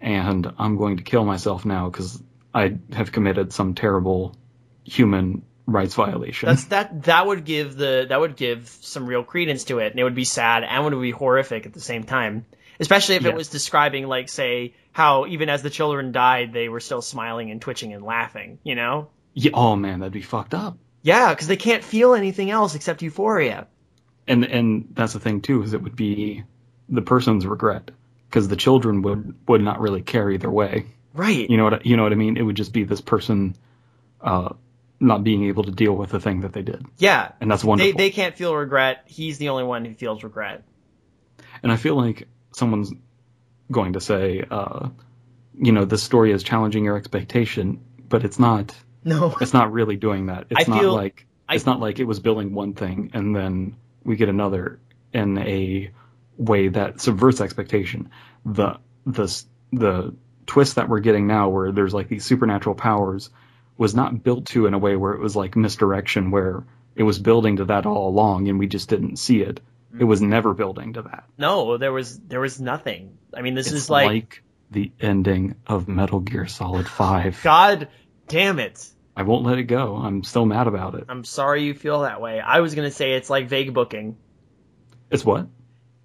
and 0.00 0.52
I'm 0.58 0.76
going 0.76 0.96
to 0.98 1.02
kill 1.02 1.24
myself 1.24 1.64
now 1.64 1.88
because 1.88 2.22
I 2.52 2.78
have 2.92 3.12
committed 3.12 3.52
some 3.52 3.74
terrible 3.74 4.36
human 4.84 5.42
rights 5.66 5.94
violation. 5.94 6.48
That's 6.48 6.64
that 6.74 7.04
that 7.04 7.26
would 7.26 7.44
give 7.44 7.76
the 7.76 8.06
that 8.08 8.20
would 8.20 8.36
give 8.36 8.68
some 8.68 9.06
real 9.06 9.24
credence 9.24 9.64
to 9.64 9.78
it, 9.78 9.92
and 9.92 10.00
it 10.00 10.04
would 10.04 10.14
be 10.14 10.24
sad 10.24 10.64
and 10.64 10.84
would 10.84 11.00
be 11.00 11.10
horrific 11.10 11.66
at 11.66 11.72
the 11.72 11.80
same 11.80 12.04
time. 12.04 12.46
Especially 12.80 13.14
if 13.14 13.24
it 13.24 13.34
was 13.34 13.48
describing 13.48 14.06
like 14.08 14.28
say 14.28 14.74
how 14.92 15.26
even 15.26 15.48
as 15.48 15.62
the 15.62 15.70
children 15.70 16.10
died, 16.12 16.52
they 16.52 16.68
were 16.68 16.80
still 16.80 17.02
smiling 17.02 17.50
and 17.50 17.60
twitching 17.60 17.92
and 17.92 18.04
laughing. 18.04 18.58
You 18.64 18.74
know? 18.74 19.08
yeah, 19.32 19.52
oh 19.54 19.76
man, 19.76 20.00
that'd 20.00 20.12
be 20.12 20.22
fucked 20.22 20.54
up. 20.54 20.76
Yeah, 21.02 21.32
because 21.32 21.46
they 21.46 21.56
can't 21.56 21.84
feel 21.84 22.14
anything 22.14 22.50
else 22.50 22.74
except 22.74 23.02
euphoria. 23.02 23.68
And 24.26 24.44
and 24.44 24.88
that's 24.92 25.12
the 25.12 25.20
thing 25.20 25.40
too, 25.40 25.62
is 25.62 25.72
it 25.72 25.82
would 25.82 25.96
be 25.96 26.44
the 26.88 27.02
person's 27.02 27.46
regret 27.46 27.90
because 28.28 28.48
the 28.48 28.56
children 28.56 29.02
would 29.02 29.34
would 29.46 29.60
not 29.62 29.80
really 29.80 30.02
care 30.02 30.30
either 30.30 30.50
way. 30.50 30.86
Right. 31.12 31.48
You 31.48 31.56
know 31.56 31.64
what 31.64 31.74
I- 31.74 31.80
you 31.84 31.96
know 31.96 32.02
what 32.02 32.12
I 32.12 32.16
mean? 32.16 32.36
It 32.36 32.42
would 32.42 32.56
just 32.56 32.72
be 32.72 32.82
this 32.84 33.00
person 33.00 33.54
uh, 34.20 34.54
not 35.00 35.24
being 35.24 35.44
able 35.44 35.64
to 35.64 35.70
deal 35.70 35.92
with 35.94 36.10
the 36.10 36.20
thing 36.20 36.40
that 36.42 36.52
they 36.52 36.62
did, 36.62 36.84
yeah. 36.98 37.32
and 37.40 37.50
that's 37.50 37.64
wonderful. 37.64 37.92
they 37.92 37.96
they 37.96 38.10
can't 38.10 38.36
feel 38.36 38.54
regret. 38.54 39.02
He's 39.06 39.38
the 39.38 39.48
only 39.50 39.64
one 39.64 39.84
who 39.84 39.94
feels 39.94 40.22
regret. 40.22 40.62
And 41.62 41.72
I 41.72 41.76
feel 41.76 41.96
like 41.96 42.28
someone's 42.52 42.92
going 43.70 43.94
to 43.94 44.00
say, 44.00 44.44
uh, 44.50 44.88
you 45.56 45.72
know, 45.72 45.84
this 45.84 46.02
story 46.02 46.30
is 46.32 46.42
challenging 46.42 46.84
your 46.84 46.96
expectation, 46.96 47.80
but 48.08 48.24
it's 48.24 48.38
not. 48.38 48.74
No. 49.04 49.34
It's 49.40 49.52
not 49.54 49.72
really 49.72 49.96
doing 49.96 50.26
that. 50.26 50.46
It's 50.50 50.68
I 50.68 50.70
not 50.70 50.80
feel- 50.80 50.94
like 50.94 51.26
I- 51.48 51.54
it's 51.56 51.66
not 51.66 51.80
like 51.80 51.98
it 52.00 52.04
was 52.04 52.20
building 52.20 52.54
one 52.54 52.74
thing 52.74 53.10
and 53.14 53.34
then 53.36 53.76
we 54.04 54.16
get 54.16 54.28
another 54.28 54.78
in 55.12 55.38
a 55.38 55.90
way 56.36 56.68
that 56.68 57.00
subverts 57.00 57.40
expectation. 57.40 58.10
The 58.46 58.78
the 59.06 59.44
the 59.72 60.14
twist 60.46 60.76
that 60.76 60.88
we're 60.88 61.00
getting 61.00 61.26
now, 61.26 61.48
where 61.48 61.72
there's 61.72 61.94
like 61.94 62.08
these 62.08 62.24
supernatural 62.24 62.74
powers, 62.74 63.30
was 63.76 63.94
not 63.94 64.22
built 64.22 64.46
to 64.46 64.66
in 64.66 64.74
a 64.74 64.78
way 64.78 64.96
where 64.96 65.12
it 65.12 65.20
was 65.20 65.34
like 65.34 65.56
misdirection, 65.56 66.30
where 66.30 66.64
it 66.94 67.02
was 67.02 67.18
building 67.18 67.56
to 67.56 67.64
that 67.66 67.86
all 67.86 68.08
along 68.08 68.48
and 68.48 68.58
we 68.58 68.66
just 68.66 68.88
didn't 68.88 69.16
see 69.16 69.40
it. 69.40 69.60
Mm-hmm. 69.90 70.00
It 70.02 70.04
was 70.04 70.20
never 70.20 70.54
building 70.54 70.94
to 70.94 71.02
that. 71.02 71.24
No, 71.38 71.76
there 71.76 71.92
was 71.92 72.18
there 72.18 72.40
was 72.40 72.60
nothing. 72.60 73.18
I 73.36 73.42
mean, 73.42 73.54
this 73.54 73.66
It's 73.66 73.76
is 73.76 73.90
like, 73.90 74.06
like 74.06 74.42
the 74.70 74.92
ending 75.00 75.56
of 75.66 75.88
Metal 75.88 76.20
Gear 76.20 76.46
Solid 76.46 76.88
5. 76.88 77.40
God 77.44 77.88
damn 78.28 78.58
it. 78.58 78.86
I 79.16 79.22
won't 79.22 79.44
let 79.44 79.58
it 79.58 79.64
go. 79.64 79.96
I'm 79.96 80.24
still 80.24 80.44
mad 80.46 80.66
about 80.66 80.94
it. 80.94 81.04
I'm 81.08 81.24
sorry 81.24 81.64
you 81.64 81.74
feel 81.74 82.02
that 82.02 82.20
way. 82.20 82.40
I 82.40 82.60
was 82.60 82.74
gonna 82.74 82.90
say 82.90 83.12
it's 83.12 83.30
like 83.30 83.48
vague 83.48 83.72
booking. 83.72 84.16
It's 85.10 85.24
what? 85.24 85.46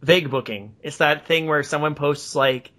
Vague 0.01 0.29
booking. 0.29 0.75
It's 0.81 0.97
that 0.97 1.25
thing 1.25 1.47
where 1.47 1.63
someone 1.63 1.95
posts 1.95 2.35
like 2.35 2.71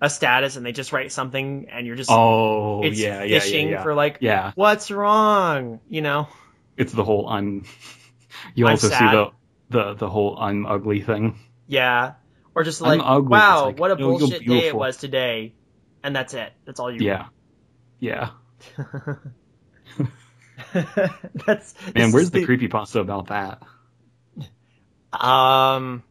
a 0.00 0.08
status 0.10 0.56
and 0.56 0.64
they 0.64 0.72
just 0.72 0.92
write 0.92 1.12
something 1.12 1.68
and 1.70 1.86
you're 1.86 1.96
just 1.96 2.10
Oh, 2.10 2.82
it's 2.82 2.98
yeah, 2.98 3.22
yeah, 3.22 3.38
fishing 3.38 3.68
yeah, 3.68 3.74
yeah. 3.74 3.82
for 3.82 3.94
like 3.94 4.18
yeah, 4.20 4.52
what's 4.54 4.90
wrong, 4.90 5.80
you 5.88 6.02
know? 6.02 6.28
it's 6.76 6.92
the 6.92 7.04
whole 7.04 7.28
I'm. 7.36 7.64
You 8.54 8.66
also 8.66 8.88
see 8.88 8.94
the 8.98 9.30
the 9.68 9.94
the 9.94 10.08
whole 10.08 10.36
I'm 10.38 10.66
ugly 10.66 11.02
thing. 11.02 11.38
Yeah. 11.66 12.14
Or 12.54 12.64
just 12.64 12.80
like 12.80 13.00
wow, 13.00 13.66
like, 13.66 13.78
what 13.78 13.90
a 13.92 13.96
bullshit 13.96 14.46
day 14.46 14.66
it 14.66 14.74
was 14.74 14.96
today. 14.96 15.54
And 16.02 16.16
that's 16.16 16.34
it. 16.34 16.52
That's 16.64 16.80
all 16.80 16.90
you 16.90 17.06
Yeah, 17.06 17.26
yeah. 18.00 18.30
That's 20.72 21.74
Man, 21.94 22.12
where's 22.12 22.24
is 22.24 22.30
the 22.30 22.44
creepy 22.44 22.68
pasta 22.68 23.00
about 23.00 23.28
that? 23.28 23.62
Um, 25.12 26.04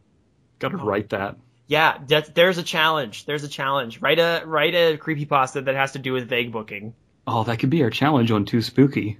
Got 0.58 0.72
to 0.72 0.76
write 0.76 1.08
that. 1.10 1.36
Yeah, 1.70 1.98
that, 2.08 2.34
there's 2.34 2.58
a 2.58 2.64
challenge. 2.64 3.26
There's 3.26 3.44
a 3.44 3.48
challenge. 3.48 4.00
Write 4.00 4.18
a 4.18 4.42
write 4.44 4.74
a 4.74 4.98
creepypasta 4.98 5.64
that 5.66 5.76
has 5.76 5.92
to 5.92 6.00
do 6.00 6.12
with 6.12 6.28
vague 6.28 6.50
booking. 6.50 6.94
Oh, 7.28 7.44
that 7.44 7.60
could 7.60 7.70
be 7.70 7.84
our 7.84 7.90
challenge 7.90 8.32
on 8.32 8.44
Too 8.44 8.60
Spooky. 8.60 9.18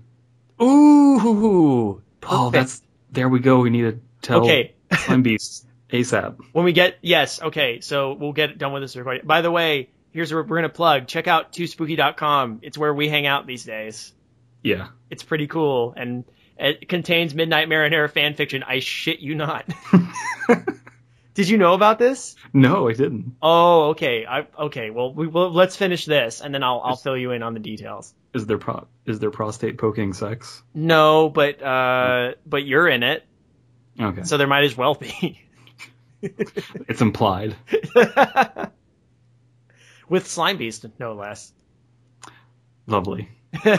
Ooh, 0.61 2.03
Oh, 2.29 2.51
that's 2.51 2.83
there 3.13 3.29
we 3.29 3.39
go. 3.39 3.61
We 3.61 3.71
need 3.71 3.83
to 3.83 4.01
tell 4.21 4.41
okay. 4.45 4.75
Slime 4.93 5.23
Beast 5.29 5.65
ASAP. 5.91 6.39
when 6.51 6.65
we 6.65 6.73
get 6.73 6.99
yes, 7.03 7.41
okay, 7.41 7.81
so 7.83 8.15
we'll 8.15 8.33
get 8.33 8.59
done 8.59 8.73
with 8.73 8.83
this 8.83 8.97
recording. 8.97 9.27
By 9.29 9.43
the 9.43 9.51
way, 9.53 9.91
here's 10.11 10.35
what 10.35 10.49
we're 10.49 10.57
gonna 10.57 10.69
plug. 10.71 11.07
Check 11.07 11.29
out 11.29 11.53
twospooky.com. 11.53 12.59
It's 12.63 12.77
where 12.77 12.93
we 12.93 13.09
hang 13.09 13.29
out 13.29 13.47
these 13.47 13.63
days. 13.63 14.13
Yeah. 14.61 14.89
It's 15.09 15.23
pretty 15.23 15.47
cool 15.47 15.95
and 15.97 16.25
it 16.59 16.89
contains 16.89 17.33
Midnight 17.33 17.69
Marinara 17.69 18.11
fan 18.11 18.35
fiction. 18.35 18.65
I 18.65 18.81
shit 18.81 19.21
you 19.21 19.37
not. 19.37 19.65
Did 21.35 21.49
you 21.49 21.59
know 21.59 21.75
about 21.75 21.99
this? 21.99 22.35
No, 22.53 22.89
I 22.89 22.93
didn't. 22.93 23.37
Oh, 23.41 23.91
okay. 23.91 24.27
I, 24.27 24.47
okay. 24.59 24.91
Well, 24.91 25.15
we 25.15 25.29
will. 25.29 25.51
Let's 25.53 25.77
finish 25.77 26.05
this, 26.05 26.41
and 26.41 26.53
then 26.53 26.65
I'll 26.65 26.81
I'll 26.85 26.97
fill 26.97 27.17
you 27.17 27.31
in 27.31 27.43
on 27.43 27.55
the 27.55 27.61
details. 27.61 28.13
Is 28.35 28.47
there 28.47 28.59
pro- 28.59 28.87
is 29.07 29.21
there 29.21 29.31
prostate 29.31 29.79
poking 29.79 30.13
sex? 30.13 30.63
No, 30.75 31.29
but 31.29 31.63
uh, 31.63 32.35
but 32.47 32.65
you're 32.65 32.89
in 32.89 33.03
it, 33.05 33.25
Okay. 34.01 34.25
so 34.25 34.39
there 34.39 34.49
might 34.49 34.65
as 34.65 34.77
well 34.77 34.95
be. 34.95 35.41
it's 36.23 37.01
implied. 37.01 37.55
With 40.09 40.27
Slime 40.27 40.57
Beast, 40.57 40.85
no 40.99 41.15
less. 41.15 41.53
Lovely. 42.87 43.29
All 43.65 43.77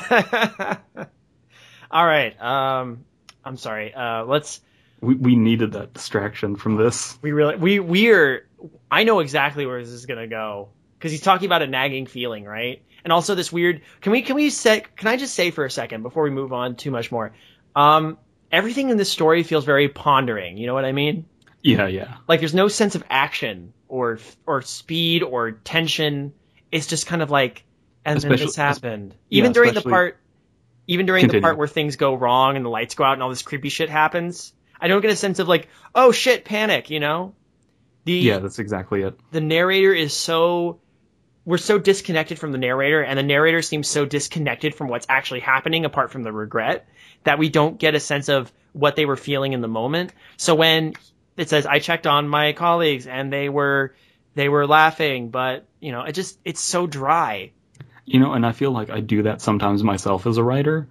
right. 2.05 2.41
Um, 2.41 3.03
I'm 3.43 3.57
sorry. 3.57 3.93
Uh, 3.93 4.23
let's. 4.23 4.61
We 5.01 5.15
we 5.15 5.35
needed 5.35 5.73
that 5.73 5.93
distraction 5.93 6.55
from 6.55 6.77
this. 6.77 7.17
We 7.21 7.31
really 7.31 7.55
we 7.55 7.79
we're. 7.79 8.47
I 8.89 9.03
know 9.03 9.19
exactly 9.19 9.65
where 9.65 9.79
this 9.79 9.89
is 9.89 10.05
gonna 10.05 10.27
go 10.27 10.69
because 10.97 11.11
he's 11.11 11.21
talking 11.21 11.47
about 11.47 11.63
a 11.63 11.67
nagging 11.67 12.05
feeling, 12.05 12.45
right? 12.45 12.83
And 13.03 13.11
also 13.11 13.33
this 13.33 13.51
weird. 13.51 13.81
Can 14.01 14.11
we 14.11 14.21
can 14.21 14.35
we 14.35 14.49
set? 14.51 14.95
Can 14.95 15.07
I 15.07 15.17
just 15.17 15.33
say 15.33 15.49
for 15.51 15.65
a 15.65 15.71
second 15.71 16.03
before 16.03 16.23
we 16.23 16.29
move 16.29 16.53
on 16.53 16.75
too 16.75 16.91
much 16.91 17.11
more? 17.11 17.33
Um, 17.75 18.17
everything 18.51 18.89
in 18.89 18.97
this 18.97 19.11
story 19.11 19.41
feels 19.43 19.65
very 19.65 19.89
pondering. 19.89 20.57
You 20.57 20.67
know 20.67 20.75
what 20.75 20.85
I 20.85 20.91
mean? 20.91 21.25
Yeah, 21.63 21.87
yeah. 21.87 22.17
Like 22.27 22.39
there's 22.39 22.53
no 22.53 22.67
sense 22.67 22.93
of 22.95 23.03
action 23.09 23.73
or 23.87 24.19
or 24.45 24.61
speed 24.61 25.23
or 25.23 25.51
tension. 25.51 26.33
It's 26.71 26.85
just 26.87 27.07
kind 27.07 27.21
of 27.23 27.29
like, 27.31 27.63
and 28.05 28.19
then 28.19 28.31
Especially- 28.31 28.45
this 28.45 28.55
happened. 28.55 29.15
yeah, 29.29 29.39
Even 29.39 29.51
during 29.51 29.73
the 29.73 29.81
part, 29.81 30.17
even 30.87 31.05
during 31.05 31.27
the 31.27 31.41
part 31.41 31.57
where 31.57 31.67
things 31.67 31.95
go 31.95 32.13
wrong 32.13 32.55
and 32.55 32.63
the 32.63 32.69
lights 32.69 32.95
go 32.95 33.03
out 33.03 33.13
and 33.13 33.23
all 33.23 33.29
this 33.29 33.41
creepy 33.41 33.69
shit 33.69 33.89
happens, 33.89 34.53
I 34.82 34.88
don't 34.88 35.01
get 35.01 35.11
a 35.11 35.15
sense 35.15 35.39
of 35.39 35.47
like, 35.47 35.69
oh 35.95 36.11
shit, 36.11 36.43
panic. 36.43 36.89
You 36.89 36.99
know, 36.99 37.36
the 38.05 38.13
Yeah, 38.13 38.39
that's 38.39 38.59
exactly 38.59 39.03
it. 39.03 39.17
the 39.32 39.41
narrator 39.41 39.93
is 39.93 40.13
so 40.13 40.79
we're 41.45 41.57
so 41.57 41.79
disconnected 41.79 42.38
from 42.38 42.51
the 42.51 42.57
narrator 42.59 43.01
and 43.01 43.17
the 43.17 43.23
narrator 43.23 43.61
seems 43.61 43.88
so 43.88 44.05
disconnected 44.05 44.75
from 44.75 44.88
what's 44.89 45.07
actually 45.09 45.39
happening 45.39 45.86
apart 45.86 46.11
from 46.11 46.21
the 46.23 46.32
regret 46.32 46.88
that 47.23 47.39
we 47.39 47.49
don't 47.49 47.79
get 47.79 47.95
a 47.95 47.99
sense 47.99 48.29
of 48.29 48.51
what 48.73 48.95
they 48.95 49.05
were 49.05 49.15
feeling 49.15 49.53
in 49.53 49.61
the 49.61 49.67
moment 49.67 50.13
so 50.38 50.53
when 50.53 50.93
it 51.38 51.49
says 51.49 51.65
i 51.65 51.79
checked 51.79 52.05
on 52.05 52.27
my 52.27 52.53
colleagues 52.53 53.07
and 53.07 53.34
they 53.34 53.49
were 53.49 53.95
they 54.36 54.49
were 54.49 54.67
laughing 54.67 55.29
but 55.32 55.65
you 55.79 55.91
know 55.91 56.03
it 56.03 56.11
just 56.11 56.38
it's 56.45 56.61
so 56.61 56.86
dry 56.86 57.51
You 58.05 58.19
know, 58.19 58.34
and 58.34 58.45
I 58.45 58.51
feel 58.51 58.71
like 58.71 58.91
I 58.91 58.99
do 58.99 59.23
that 59.23 59.41
sometimes 59.41 59.84
myself 59.84 60.27
as 60.27 60.38
a 60.38 60.43
writer, 60.43 60.88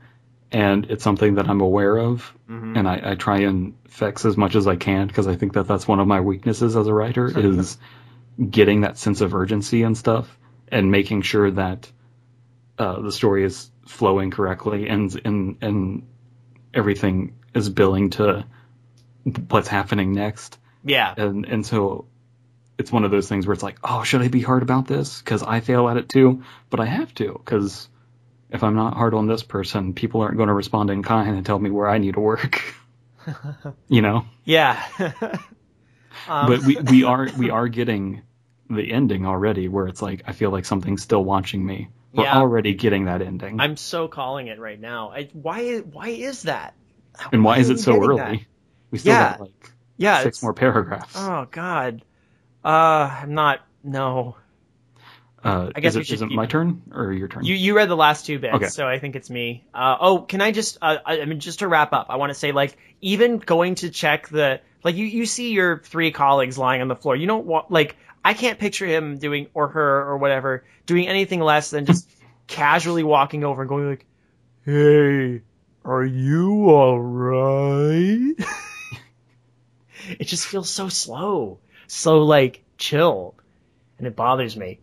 and 0.53 0.87
it's 0.91 1.05
something 1.05 1.35
that 1.37 1.49
I'm 1.49 1.61
aware 1.61 1.97
of, 1.97 2.33
and 2.77 2.89
I, 2.89 3.13
I 3.13 3.15
try 3.15 3.41
and 3.41 3.75
fix 3.89 4.25
as 4.25 4.37
much 4.37 4.55
as 4.57 4.67
I 4.67 4.77
can 4.77 5.07
because 5.07 5.27
I 5.27 5.37
think 5.37 5.53
that 5.55 5.69
that's 5.69 5.87
one 5.87 6.01
of 6.01 6.07
my 6.07 6.21
weaknesses 6.21 6.77
as 6.77 6.87
a 6.87 6.95
writer 6.95 7.27
is 7.39 7.79
getting 8.51 8.83
that 8.83 8.99
sense 8.99 9.21
of 9.21 9.35
urgency 9.35 9.83
and 9.83 9.97
stuff, 9.97 10.39
and 10.69 10.91
making 10.91 11.23
sure 11.23 11.51
that 11.51 11.91
uh, 12.79 13.01
the 13.01 13.13
story 13.13 13.45
is 13.45 13.71
flowing 13.87 14.31
correctly 14.31 14.89
and 14.89 15.21
and 15.25 15.57
and 15.63 16.09
everything 16.73 17.35
is 17.55 17.69
billing 17.69 18.11
to 18.11 18.47
what's 19.49 19.69
happening 19.69 20.13
next. 20.13 20.59
Yeah. 20.85 21.13
And 21.17 21.45
and 21.45 21.67
so 21.67 22.07
it's 22.79 22.91
one 22.91 23.05
of 23.05 23.11
those 23.11 23.29
things 23.29 23.47
where 23.47 23.53
it's 23.53 23.63
like, 23.63 23.79
oh, 23.85 24.03
should 24.05 24.23
I 24.23 24.29
be 24.29 24.41
hard 24.41 24.63
about 24.63 24.87
this? 24.87 25.21
Because 25.21 25.43
I 25.43 25.61
fail 25.61 25.89
at 25.89 25.99
it 25.99 26.09
too, 26.09 26.43
but 26.71 26.81
I 26.81 26.87
have 26.87 27.13
to 27.15 27.33
because 27.33 27.89
if 28.53 28.63
I'm 28.63 28.75
not 28.75 28.95
hard 28.95 29.15
on 29.15 29.27
this 29.27 29.43
person, 29.43 29.95
people 29.95 30.21
aren't 30.23 30.37
going 30.37 30.49
to 30.49 30.55
respond 30.55 30.91
in 30.91 31.03
kind 31.03 31.37
and 31.37 31.47
tell 31.47 31.59
me 31.59 31.71
where 31.71 31.89
I 31.89 31.99
need 31.99 32.15
to 32.15 32.21
work. 32.21 32.63
you 33.89 34.03
know, 34.03 34.25
yeah 34.45 34.83
um, 36.29 36.47
but 36.49 36.63
we 36.63 36.77
we 36.77 37.05
are 37.05 37.29
we 37.37 37.51
are 37.51 37.69
getting 37.69 38.23
the 38.69 38.93
ending 38.93 39.27
already, 39.27 39.69
where 39.69 39.87
it's 39.89 40.01
like 40.03 40.23
I 40.27 40.33
feel 40.33 40.51
like 40.51 40.65
something's 40.65 41.03
still 41.03 41.23
watching 41.25 41.65
me. 41.65 41.89
We're 42.13 42.25
Yeah. 42.25 42.39
already 42.39 42.75
getting 42.75 43.05
that 43.05 43.23
ending, 43.23 43.61
i'm 43.61 43.77
so 43.77 44.09
calling 44.09 44.49
it 44.49 44.59
right 44.59 44.81
now 44.81 45.11
I, 45.11 45.29
why 45.33 45.79
why 45.79 46.09
is 46.09 46.43
that 46.43 46.75
and 47.33 47.45
why 47.45 47.59
is 47.59 47.71
it 47.71 47.79
so 47.79 48.03
early? 48.03 48.17
that? 48.17 48.41
We 48.91 48.99
still 48.99 49.15
Yeah. 49.15 49.31
got 49.33 49.41
like 49.41 49.71
yeah 49.97 50.23
six 50.23 50.43
more 50.43 50.55
paragraphs. 50.55 51.15
oh 51.17 51.47
god 51.51 52.03
uh 52.65 53.19
i'm 53.23 53.35
not 53.35 53.61
no 53.85 54.37
uh, 55.43 55.71
I 55.75 55.81
guess 55.81 55.97
is 55.97 56.11
it, 56.11 56.15
is 56.15 56.23
it 56.23 56.31
my 56.31 56.47
turn 56.47 56.83
or 56.93 57.13
your 57.13 57.29
turn? 57.29 57.45
You 57.45 57.55
you 57.55 57.75
read 57.75 57.89
the 57.89 57.97
last 57.97 58.27
two 58.27 58.39
bits, 58.39 58.55
Okay. 58.57 58.67
so 58.67 58.87
I 58.87 58.99
think 58.99 59.17
it's 59.17 59.31
me. 59.31 59.65
Uh, 59.73 59.97
oh, 60.01 60.19
can 60.21 60.41
I 60.43 60.53
just 60.53 60.79
uh, 60.83 60.99
I, 61.05 61.21
I 61.21 61.25
mean 61.25 61.41
just 61.41 61.61
to 61.61 61.69
wrap 61.69 61.93
up, 61.93 62.07
I 62.11 62.17
want 62.17 62.31
to 62.31 62.35
say 62.35 62.53
like 62.53 62.77
even 63.01 63.39
going 63.39 63.77
to 63.77 63.91
check 63.91 64.29
the 64.29 64.61
like 64.85 64.97
you 64.97 65.07
you 65.07 65.25
see 65.27 65.53
your 65.53 65.79
three 65.79 66.11
colleagues 66.11 66.59
lying 66.59 66.83
on 66.83 66.89
the 66.89 66.97
floor. 66.97 67.17
You 67.17 67.27
don't 67.27 67.47
want 67.47 67.71
like 67.71 67.97
I 68.23 68.35
can't 68.35 68.59
picture 68.59 68.87
him 68.87 69.17
doing 69.19 69.49
or 69.55 69.69
her 69.69 70.09
or 70.09 70.19
whatever 70.19 70.65
doing 70.85 71.09
anything 71.09 71.41
less 71.41 71.71
than 71.71 71.87
just 71.87 72.09
casually 72.47 73.03
walking 73.03 73.43
over 73.45 73.63
and 73.63 73.69
going 73.69 73.89
like, 73.89 74.07
"Hey, 74.67 75.41
are 75.87 76.05
you 76.05 76.69
all 76.69 77.01
right?" 77.01 78.35
it 80.19 80.25
just 80.25 80.47
feels 80.47 80.69
so 80.69 80.89
slow, 80.89 81.61
so 81.87 82.25
like 82.25 82.63
chill, 82.77 83.35
and 83.97 84.07
it 84.07 84.15
bothers 84.17 84.55
me. 84.57 84.81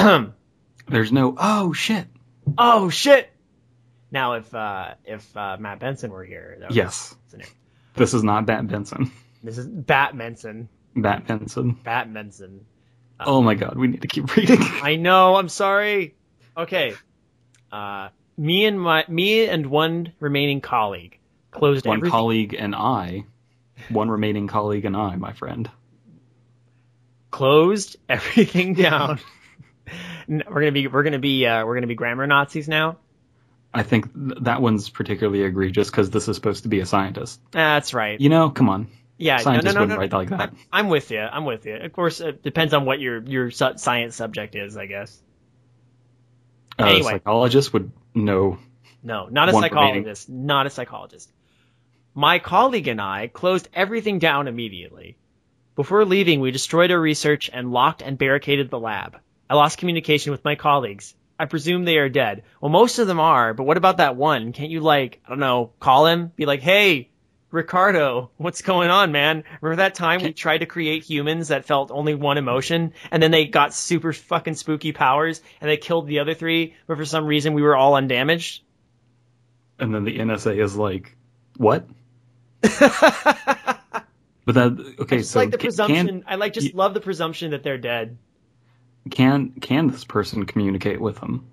There's 0.88 1.12
no 1.12 1.34
oh 1.38 1.72
shit. 1.72 2.06
Oh 2.58 2.88
shit! 2.90 3.30
Now, 4.10 4.34
if 4.34 4.52
uh, 4.54 4.94
if 5.04 5.36
uh, 5.36 5.56
Matt 5.60 5.78
Benson 5.80 6.10
were 6.10 6.24
here, 6.24 6.58
would- 6.60 6.74
Yes, 6.74 7.14
what's 7.20 7.32
the 7.32 7.38
name? 7.38 7.48
this 7.94 8.14
is 8.14 8.24
not 8.24 8.46
Bat 8.46 8.68
Benson. 8.68 9.10
This 9.42 9.56
is 9.58 9.66
Bat 9.66 10.16
Benson. 10.18 10.68
Bat 10.96 11.26
Benson. 11.26 11.78
Bat 11.84 12.12
Benson. 12.12 12.66
Oh 13.20 13.42
my 13.42 13.54
god, 13.54 13.76
we 13.76 13.86
need 13.88 14.02
to 14.02 14.08
keep 14.08 14.34
reading. 14.36 14.58
I 14.82 14.96
know. 14.96 15.36
I'm 15.36 15.48
sorry. 15.48 16.14
Okay. 16.56 16.94
Uh, 17.70 18.08
me 18.36 18.64
and 18.66 18.80
my 18.80 19.04
me 19.08 19.46
and 19.46 19.66
one 19.66 20.12
remaining 20.18 20.60
colleague 20.60 21.18
closed 21.52 21.86
one 21.86 21.98
everything. 21.98 22.10
colleague 22.10 22.54
and 22.58 22.74
I, 22.74 23.24
one 23.90 24.08
remaining 24.10 24.46
colleague 24.48 24.84
and 24.84 24.96
I, 24.96 25.14
my 25.16 25.32
friend. 25.32 25.70
closed 27.30 27.96
everything 28.08 28.74
down. 28.74 29.20
We're 30.28 30.44
gonna 30.44 30.72
be 30.72 30.86
we're 30.86 31.02
gonna 31.02 31.18
be 31.18 31.46
uh, 31.46 31.64
we're 31.64 31.74
gonna 31.74 31.86
be 31.86 31.94
grammar 31.94 32.26
Nazis 32.26 32.68
now. 32.68 32.98
I 33.72 33.82
think 33.82 34.12
th- 34.12 34.38
that 34.42 34.60
one's 34.60 34.88
particularly 34.88 35.42
egregious 35.42 35.90
because 35.90 36.10
this 36.10 36.28
is 36.28 36.36
supposed 36.36 36.64
to 36.64 36.68
be 36.68 36.80
a 36.80 36.86
scientist. 36.86 37.40
That's 37.52 37.94
right. 37.94 38.20
You 38.20 38.28
know, 38.28 38.50
come 38.50 38.68
on. 38.68 38.88
Yeah, 39.16 39.36
Scientists 39.36 39.66
no, 39.66 39.72
no, 39.72 39.80
wouldn't 39.80 39.96
no. 39.96 40.00
write 40.00 40.12
like 40.12 40.30
that. 40.30 40.54
I'm 40.72 40.88
with 40.88 41.10
you. 41.10 41.20
I'm 41.20 41.44
with 41.44 41.66
you. 41.66 41.76
Of 41.76 41.92
course, 41.92 42.20
it 42.20 42.42
depends 42.42 42.72
on 42.72 42.86
what 42.86 43.00
your 43.00 43.22
your 43.22 43.50
science 43.50 44.16
subject 44.16 44.54
is, 44.54 44.76
I 44.78 44.86
guess. 44.86 45.22
Uh, 46.78 46.84
Anyway. 46.84 47.00
A 47.00 47.14
psychologist 47.16 47.72
would 47.74 47.92
know. 48.14 48.58
No, 49.02 49.26
not 49.26 49.50
a 49.50 49.52
psychologist. 49.52 50.28
Not 50.28 50.66
a 50.66 50.70
psychologist. 50.70 51.30
My 52.14 52.38
colleague 52.38 52.88
and 52.88 53.00
I 53.00 53.28
closed 53.28 53.68
everything 53.74 54.18
down 54.18 54.48
immediately. 54.48 55.16
Before 55.76 56.04
leaving, 56.04 56.40
we 56.40 56.50
destroyed 56.50 56.90
our 56.90 57.00
research 57.00 57.50
and 57.52 57.70
locked 57.72 58.02
and 58.02 58.18
barricaded 58.18 58.70
the 58.70 58.80
lab. 58.80 59.18
I 59.50 59.54
lost 59.54 59.78
communication 59.78 60.30
with 60.30 60.44
my 60.44 60.54
colleagues. 60.54 61.14
I 61.36 61.46
presume 61.46 61.84
they 61.84 61.98
are 61.98 62.08
dead. 62.08 62.44
Well, 62.60 62.70
most 62.70 63.00
of 63.00 63.08
them 63.08 63.18
are, 63.18 63.52
but 63.52 63.64
what 63.64 63.76
about 63.76 63.96
that 63.96 64.14
one? 64.14 64.52
Can't 64.52 64.70
you, 64.70 64.80
like, 64.80 65.20
I 65.26 65.30
don't 65.30 65.40
know, 65.40 65.72
call 65.80 66.06
him? 66.06 66.30
Be 66.36 66.46
like, 66.46 66.60
hey, 66.60 67.10
Ricardo, 67.50 68.30
what's 68.36 68.62
going 68.62 68.90
on, 68.90 69.10
man? 69.10 69.42
Remember 69.60 69.82
that 69.82 69.96
time 69.96 70.22
we 70.22 70.32
tried 70.32 70.58
to 70.58 70.66
create 70.66 71.02
humans 71.02 71.48
that 71.48 71.64
felt 71.64 71.90
only 71.90 72.14
one 72.14 72.38
emotion, 72.38 72.92
and 73.10 73.20
then 73.20 73.32
they 73.32 73.46
got 73.46 73.74
super 73.74 74.12
fucking 74.12 74.54
spooky 74.54 74.92
powers, 74.92 75.42
and 75.60 75.68
they 75.68 75.76
killed 75.76 76.06
the 76.06 76.20
other 76.20 76.34
three, 76.34 76.76
but 76.86 76.96
for 76.96 77.04
some 77.04 77.26
reason 77.26 77.52
we 77.54 77.62
were 77.62 77.74
all 77.74 77.96
undamaged? 77.96 78.62
And 79.80 79.92
then 79.92 80.04
the 80.04 80.16
NSA 80.16 80.62
is 80.62 80.76
like, 80.76 81.16
what? 81.56 81.88
But 84.46 84.54
that 84.54 84.94
okay. 85.00 85.18
just 85.18 85.32
so 85.32 85.38
like 85.38 85.50
the 85.50 85.58
ca- 85.58 85.64
presumption. 85.64 86.06
can 86.06 86.24
I 86.26 86.34
like 86.36 86.54
just 86.54 86.74
y- 86.74 86.78
love 86.78 86.94
the 86.94 87.00
presumption 87.00 87.52
that 87.52 87.62
they're 87.62 87.78
dead. 87.78 88.18
Can 89.08 89.52
can 89.60 89.88
this 89.88 90.04
person 90.04 90.46
communicate 90.46 91.00
with 91.00 91.20
them? 91.20 91.46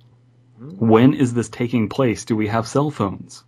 When 0.60 1.14
is 1.14 1.34
this 1.34 1.50
taking 1.50 1.88
place? 1.88 2.26
Do 2.26 2.36
we 2.36 2.48
have 2.48 2.68
cell 2.68 2.90
phones? 2.90 3.44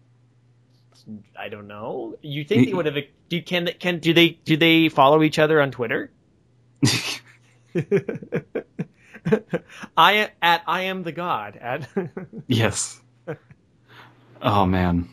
I 1.38 1.50
don't 1.50 1.68
know. 1.68 2.18
You 2.22 2.44
think 2.44 2.68
they 2.68 2.74
would 2.74 2.86
have? 2.86 2.96
Do 3.30 3.42
can 3.42 3.70
can 3.80 4.00
do 4.00 4.14
they 4.14 4.30
do 4.30 4.58
they 4.58 4.90
follow 4.90 5.24
each 5.24 5.40
other 5.40 5.62
on 5.62 5.72
Twitter? 5.72 6.12
I 9.98 10.32
at 10.42 10.64
I 10.68 10.82
am 10.84 11.04
the 11.04 11.12
god 11.12 11.58
at 11.58 11.90
yes. 12.48 13.02
Oh 14.42 14.66
man, 14.66 15.10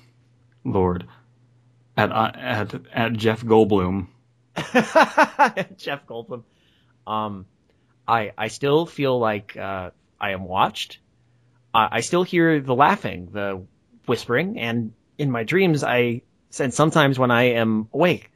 Lord, 0.65 1.07
at 1.97 2.13
uh, 2.13 2.33
at 2.35 2.75
at 2.93 3.13
Jeff 3.15 3.43
Goldblum. 3.43 4.09
Jeff 5.77 6.07
Goldblum. 6.07 6.45
Um, 7.07 7.47
I 8.07 8.33
I 8.37 8.49
still 8.49 8.87
feel 8.87 9.19
like 9.19 9.57
uh, 9.57 9.91
I 10.21 10.31
am 10.31 10.45
watched. 10.45 10.99
I, 11.75 11.89
I 11.93 12.01
still 12.01 12.23
hear 12.23 12.61
the 12.61 12.75
laughing, 12.75 13.29
the 13.33 13.63
whispering, 14.07 14.59
and 14.59 14.93
in 15.19 15.31
my 15.31 15.45
dreams, 15.45 15.83
I 15.83 16.23
and 16.59 16.73
sometimes 16.73 17.19
when 17.19 17.31
I 17.31 17.55
am 17.55 17.89
awake, 17.93 18.31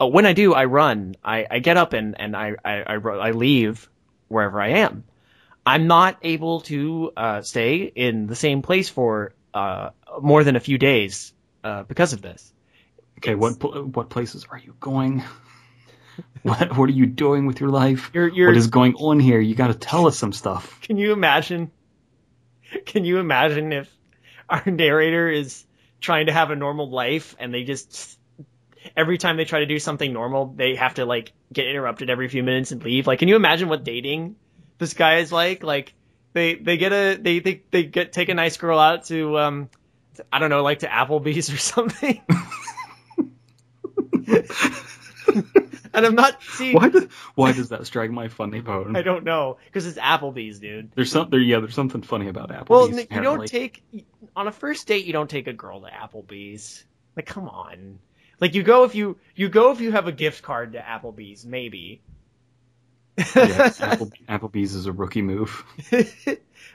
uh, 0.00 0.06
when 0.06 0.26
I 0.26 0.32
do, 0.32 0.54
I 0.54 0.64
run. 0.64 1.14
I, 1.22 1.46
I 1.50 1.58
get 1.58 1.76
up 1.76 1.92
and 1.92 2.20
and 2.20 2.36
I, 2.36 2.54
I 2.64 2.82
I 2.82 2.94
I 2.94 3.30
leave 3.32 3.88
wherever 4.28 4.60
I 4.60 4.68
am. 4.68 5.04
I'm 5.66 5.86
not 5.86 6.16
able 6.22 6.62
to 6.62 7.12
uh, 7.16 7.42
stay 7.42 7.82
in 7.82 8.26
the 8.26 8.34
same 8.34 8.62
place 8.62 8.88
for 8.88 9.34
uh, 9.52 9.90
more 10.20 10.42
than 10.42 10.56
a 10.56 10.60
few 10.60 10.78
days 10.78 11.32
uh, 11.62 11.82
because 11.82 12.12
of 12.12 12.22
this. 12.22 12.52
Okay, 13.18 13.34
what 13.34 13.62
what 13.94 14.08
places 14.08 14.46
are 14.50 14.58
you 14.58 14.74
going? 14.80 15.22
what 16.42 16.76
what 16.76 16.88
are 16.88 16.92
you 16.92 17.06
doing 17.06 17.46
with 17.46 17.60
your 17.60 17.70
life? 17.70 18.10
You're, 18.14 18.28
you're, 18.28 18.48
what 18.48 18.56
is 18.56 18.68
going 18.68 18.94
on 18.94 19.20
here? 19.20 19.40
You 19.40 19.54
got 19.54 19.68
to 19.68 19.74
tell 19.74 20.06
us 20.06 20.16
some 20.16 20.32
stuff. 20.32 20.80
Can 20.82 20.96
you 20.96 21.12
imagine? 21.12 21.70
Can 22.86 23.04
you 23.04 23.18
imagine 23.18 23.72
if 23.72 23.90
our 24.48 24.62
narrator 24.66 25.28
is 25.28 25.64
trying 26.00 26.26
to 26.26 26.32
have 26.32 26.50
a 26.50 26.56
normal 26.56 26.88
life 26.88 27.34
and 27.38 27.52
they 27.52 27.64
just 27.64 28.18
every 28.96 29.18
time 29.18 29.36
they 29.36 29.44
try 29.44 29.60
to 29.60 29.66
do 29.66 29.78
something 29.78 30.12
normal, 30.12 30.46
they 30.46 30.76
have 30.76 30.94
to 30.94 31.04
like 31.04 31.32
get 31.52 31.66
interrupted 31.66 32.10
every 32.10 32.28
few 32.28 32.42
minutes 32.42 32.72
and 32.72 32.82
leave. 32.82 33.06
Like, 33.06 33.18
can 33.18 33.28
you 33.28 33.36
imagine 33.36 33.68
what 33.68 33.84
dating 33.84 34.36
this 34.78 34.94
guy 34.94 35.18
is 35.18 35.32
like? 35.32 35.62
Like, 35.62 35.94
they 36.32 36.54
they 36.54 36.76
get 36.76 36.92
a 36.92 37.16
they 37.16 37.40
they 37.40 37.62
they 37.70 37.84
get 37.84 38.12
take 38.12 38.28
a 38.28 38.34
nice 38.34 38.56
girl 38.56 38.78
out 38.78 39.04
to 39.06 39.38
um 39.38 39.68
I 40.32 40.38
don't 40.38 40.50
know 40.50 40.62
like 40.62 40.80
to 40.80 40.86
Applebee's 40.86 41.52
or 41.52 41.56
something. 41.56 42.20
and 45.94 46.06
I'm 46.06 46.14
not 46.14 46.42
seeing 46.42 46.74
why 46.74 46.88
does 46.88 47.04
why 47.34 47.52
does 47.52 47.70
that 47.70 47.86
strike 47.86 48.10
my 48.10 48.28
funny 48.28 48.60
bone? 48.60 48.96
I 48.96 49.02
don't 49.02 49.24
know 49.24 49.58
because 49.66 49.86
it's 49.86 49.98
Applebee's, 49.98 50.58
dude. 50.58 50.92
There's 50.94 51.10
some 51.10 51.30
there 51.30 51.40
yeah 51.40 51.60
there's 51.60 51.74
something 51.74 52.02
funny 52.02 52.28
about 52.28 52.50
Applebee's. 52.50 52.68
Well, 52.68 52.84
apparently. 52.84 53.16
you 53.16 53.22
don't 53.22 53.46
take 53.46 54.06
on 54.36 54.48
a 54.48 54.52
first 54.52 54.86
date. 54.86 55.04
You 55.04 55.12
don't 55.12 55.30
take 55.30 55.46
a 55.46 55.52
girl 55.52 55.82
to 55.82 55.88
Applebee's. 55.88 56.84
Like, 57.16 57.26
come 57.26 57.48
on. 57.48 57.98
Like 58.40 58.54
you 58.54 58.62
go 58.62 58.84
if 58.84 58.94
you 58.94 59.18
you 59.34 59.48
go 59.48 59.72
if 59.72 59.80
you 59.80 59.92
have 59.92 60.06
a 60.06 60.12
gift 60.12 60.42
card 60.42 60.72
to 60.72 60.80
Applebee's, 60.80 61.44
maybe. 61.44 62.00
yes, 63.18 63.80
Apple, 63.82 64.10
Applebee's 64.28 64.74
is 64.74 64.86
a 64.86 64.92
rookie 64.92 65.20
move. 65.20 65.64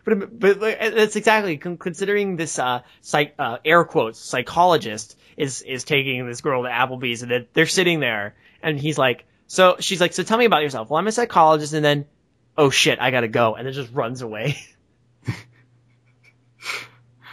but 0.04 0.40
but 0.40 0.60
that's 0.60 1.16
exactly 1.16 1.58
considering 1.58 2.36
this 2.36 2.60
uh, 2.60 2.82
psych, 3.02 3.34
uh, 3.40 3.58
air 3.66 3.84
quotes 3.84 4.20
psychologist 4.20 5.18
is 5.38 5.64
is 5.64 5.84
taking 5.84 6.28
this 6.28 6.42
girl 6.42 6.64
to 6.64 6.70
Applebee's 6.70 7.24
and 7.24 7.48
they're 7.54 7.66
sitting 7.66 8.00
there 8.00 8.36
and 8.66 8.80
he's 8.80 8.98
like 8.98 9.26
so 9.48 9.78
she's 9.80 10.02
like 10.02 10.12
so 10.14 10.24
tell 10.24 10.38
me 10.38 10.46
about 10.46 10.64
yourself. 10.64 10.90
Well, 10.90 10.98
I'm 10.98 11.08
a 11.08 11.12
psychologist 11.12 11.74
and 11.74 11.86
then 11.86 12.06
oh 12.58 12.70
shit, 12.70 13.00
I 13.00 13.12
gotta 13.12 13.28
go 13.28 13.56
and 13.56 13.66
then 13.66 13.74
just 13.74 13.94
runs 13.94 14.22
away. 14.22 14.58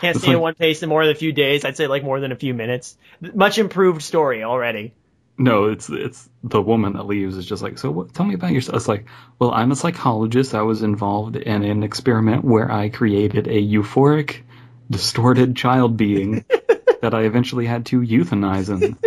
Can't 0.00 0.16
stay 0.16 0.28
like, 0.28 0.36
in 0.36 0.40
one 0.40 0.54
place 0.54 0.82
in 0.82 0.88
more 0.88 1.04
than 1.04 1.14
a 1.14 1.18
few 1.18 1.32
days. 1.32 1.64
I'd 1.64 1.76
say 1.76 1.86
like 1.86 2.04
more 2.04 2.20
than 2.20 2.32
a 2.32 2.36
few 2.36 2.54
minutes. 2.54 2.96
Much 3.20 3.58
improved 3.58 4.02
story 4.02 4.44
already. 4.44 4.94
No, 5.38 5.66
it's 5.66 5.88
it's 5.88 6.28
the 6.44 6.60
woman 6.60 6.92
that 6.92 7.06
leaves 7.06 7.36
is 7.36 7.46
just 7.46 7.62
like, 7.62 7.78
so 7.78 7.90
what, 7.90 8.12
tell 8.12 8.26
me 8.26 8.34
about 8.34 8.52
yourself. 8.52 8.76
It's 8.76 8.88
like, 8.88 9.06
well, 9.38 9.50
I'm 9.50 9.72
a 9.72 9.76
psychologist. 9.76 10.54
I 10.54 10.62
was 10.62 10.82
involved 10.82 11.36
in 11.36 11.64
an 11.64 11.82
experiment 11.82 12.44
where 12.44 12.70
I 12.70 12.90
created 12.90 13.48
a 13.48 13.62
euphoric, 13.62 14.42
distorted 14.90 15.56
child 15.56 15.96
being 15.96 16.44
that 17.00 17.14
I 17.14 17.22
eventually 17.22 17.64
had 17.66 17.86
to 17.86 18.00
euthanize, 18.00 18.68
and 18.68 18.98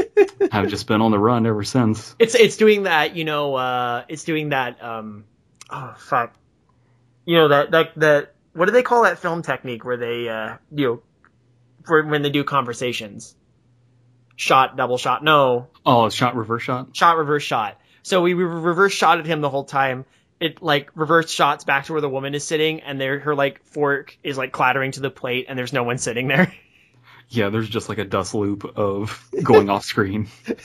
I've 0.51 0.69
just 0.69 0.87
been 0.87 1.01
on 1.01 1.11
the 1.11 1.19
run 1.19 1.45
ever 1.45 1.63
since. 1.63 2.15
It's 2.19 2.35
it's 2.35 2.57
doing 2.57 2.83
that, 2.83 3.15
you 3.15 3.23
know. 3.25 3.55
Uh, 3.55 4.05
it's 4.07 4.23
doing 4.23 4.49
that. 4.49 4.83
Um, 4.83 5.25
oh 5.69 5.95
fuck. 5.97 6.35
You 7.25 7.37
know 7.37 7.47
that 7.49 7.71
that 7.71 7.91
that 7.97 8.35
what 8.55 8.65
do 8.67 8.71
they 8.71 8.83
call 8.83 9.03
that 9.03 9.19
film 9.19 9.41
technique 9.41 9.83
where 9.83 9.97
they 9.97 10.29
uh 10.29 10.57
you 10.71 10.87
know 10.87 11.01
for 11.83 12.03
when 12.03 12.21
they 12.21 12.29
do 12.29 12.43
conversations 12.43 13.35
shot 14.35 14.75
double 14.75 14.97
shot 14.97 15.23
no 15.23 15.67
oh 15.85 16.09
shot 16.09 16.35
reverse 16.35 16.63
shot 16.63 16.95
shot 16.95 17.17
reverse 17.17 17.43
shot 17.43 17.79
so 18.03 18.21
we 18.21 18.33
reverse 18.33 18.93
shot 18.93 19.19
at 19.19 19.25
him 19.25 19.41
the 19.41 19.49
whole 19.49 19.63
time 19.63 20.05
it 20.39 20.61
like 20.61 20.89
reverse 20.95 21.31
shots 21.31 21.63
back 21.63 21.85
to 21.85 21.93
where 21.93 22.01
the 22.01 22.09
woman 22.09 22.33
is 22.33 22.45
sitting 22.45 22.81
and 22.81 22.99
there 22.99 23.19
her 23.19 23.35
like 23.35 23.63
fork 23.65 24.17
is 24.23 24.37
like 24.37 24.51
clattering 24.51 24.91
to 24.91 24.99
the 24.99 25.09
plate 25.09 25.45
and 25.47 25.57
there's 25.57 25.73
no 25.73 25.83
one 25.83 25.97
sitting 25.97 26.27
there 26.27 26.53
yeah 27.29 27.49
there's 27.49 27.69
just 27.69 27.89
like 27.89 27.97
a 27.97 28.05
dust 28.05 28.33
loop 28.33 28.63
of 28.77 29.27
going 29.43 29.69
off 29.69 29.83
screen 29.85 30.27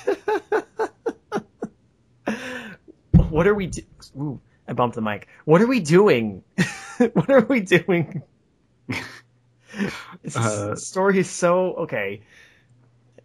what 3.29 3.47
are 3.47 3.55
we 3.55 3.67
do- 3.67 3.83
Ooh, 4.17 4.41
I 4.67 4.73
bumped 4.73 4.95
the 4.95 5.03
mic. 5.03 5.29
What 5.45 5.63
are 5.63 5.67
we 5.67 5.81
doing? 5.81 6.43
what 7.13 7.31
are 7.31 7.41
we 7.41 7.61
doing? 7.61 8.23
this 10.23 10.37
uh, 10.37 10.77
story 10.77 11.19
is 11.19 11.31
so 11.31 11.75
okay. 11.75 12.23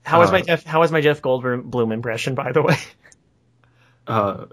How 0.03 0.19
was 0.19 0.29
uh, 0.29 0.33
my 0.33 0.41
Jeff? 0.41 0.63
How 0.63 0.79
was 0.79 0.91
my 0.91 1.01
Jeff 1.01 1.21
Goldblum 1.21 1.93
impression, 1.93 2.35
by 2.35 2.51
the 2.51 2.61
way? 2.61 2.77
Uh, 4.07 4.45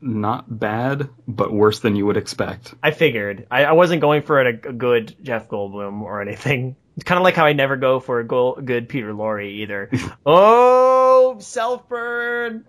not 0.00 0.58
bad, 0.58 1.08
but 1.28 1.52
worse 1.52 1.80
than 1.80 1.94
you 1.94 2.06
would 2.06 2.16
expect. 2.16 2.74
I 2.82 2.90
figured. 2.90 3.46
I, 3.50 3.64
I 3.64 3.72
wasn't 3.72 4.00
going 4.00 4.22
for 4.22 4.40
a, 4.40 4.48
a, 4.48 4.52
good 4.52 5.14
Jeff 5.22 5.48
Goldblum 5.48 6.00
or 6.02 6.20
anything. 6.20 6.74
It's 6.96 7.04
kind 7.04 7.18
of 7.18 7.24
like 7.24 7.34
how 7.34 7.46
I 7.46 7.52
never 7.52 7.76
go 7.76 8.00
for 8.00 8.20
a 8.20 8.24
go, 8.26 8.54
good 8.54 8.88
Peter 8.88 9.12
Lorre 9.12 9.48
either. 9.48 9.90
oh, 10.26 11.38
self 11.40 11.88
burn. 11.88 12.66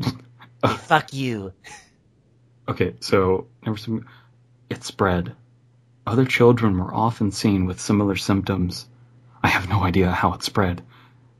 hey, 0.00 0.10
fuck 0.62 1.12
you. 1.12 1.52
Okay, 2.68 2.94
so 3.00 3.46
some, 3.76 4.06
it 4.70 4.84
spread. 4.84 5.34
Other 6.06 6.24
children 6.24 6.78
were 6.78 6.94
often 6.94 7.30
seen 7.30 7.66
with 7.66 7.80
similar 7.80 8.16
symptoms. 8.16 8.86
I 9.42 9.48
have 9.48 9.68
no 9.68 9.82
idea 9.82 10.10
how 10.10 10.32
it 10.34 10.42
spread. 10.42 10.82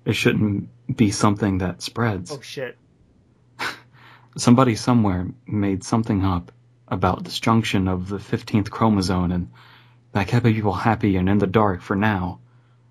It 0.05 0.14
shouldn't 0.14 0.68
be 0.95 1.11
something 1.11 1.59
that 1.59 1.82
spreads. 1.82 2.30
Oh 2.30 2.41
shit. 2.41 2.76
Somebody 4.37 4.74
somewhere 4.74 5.28
made 5.47 5.85
something 5.85 6.24
up 6.24 6.53
about 6.89 7.24
disjunction 7.24 7.89
of 7.89 8.09
the 8.09 8.18
15th 8.18 8.70
chromosome 8.70 9.32
and 9.32 9.51
that 10.15 10.29
kept 10.29 10.47
people 10.47 10.73
happy 10.73 11.17
and 11.17 11.29
in 11.29 11.39
the 11.39 11.47
dark 11.47 11.83
for 11.83 11.95
now. 11.95 12.41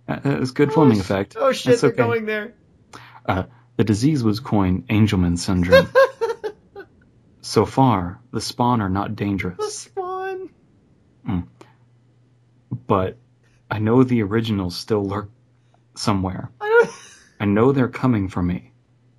Uh, 0.08 0.20
it's 0.24 0.52
good 0.52 0.70
oh, 0.70 0.74
filming 0.74 1.00
effect. 1.00 1.36
Oh 1.40 1.52
shit, 1.52 1.82
they're 1.82 1.92
going 1.92 2.26
there. 2.26 2.54
Uh, 3.26 3.44
the 3.78 3.84
disease 3.84 4.24
was 4.24 4.40
coined 4.40 4.88
Angelman 4.90 5.38
syndrome. 5.38 5.90
So 7.46 7.66
far, 7.66 8.22
the 8.32 8.40
spawn 8.40 8.80
are 8.80 8.90
not 8.90 9.18
dangerous. 9.18 9.58
The 9.58 9.70
spawn. 9.70 10.50
Mm. 11.28 11.48
But 12.88 13.18
I 13.70 13.80
know 13.80 14.04
the 14.04 14.24
originals 14.24 14.78
still 14.78 15.04
lurk 15.04 15.30
somewhere. 15.94 16.52
I, 16.62 16.90
I 17.42 17.46
know 17.46 17.74
they're 17.74 17.90
coming 17.90 18.30
for 18.30 18.42
me. 18.42 18.72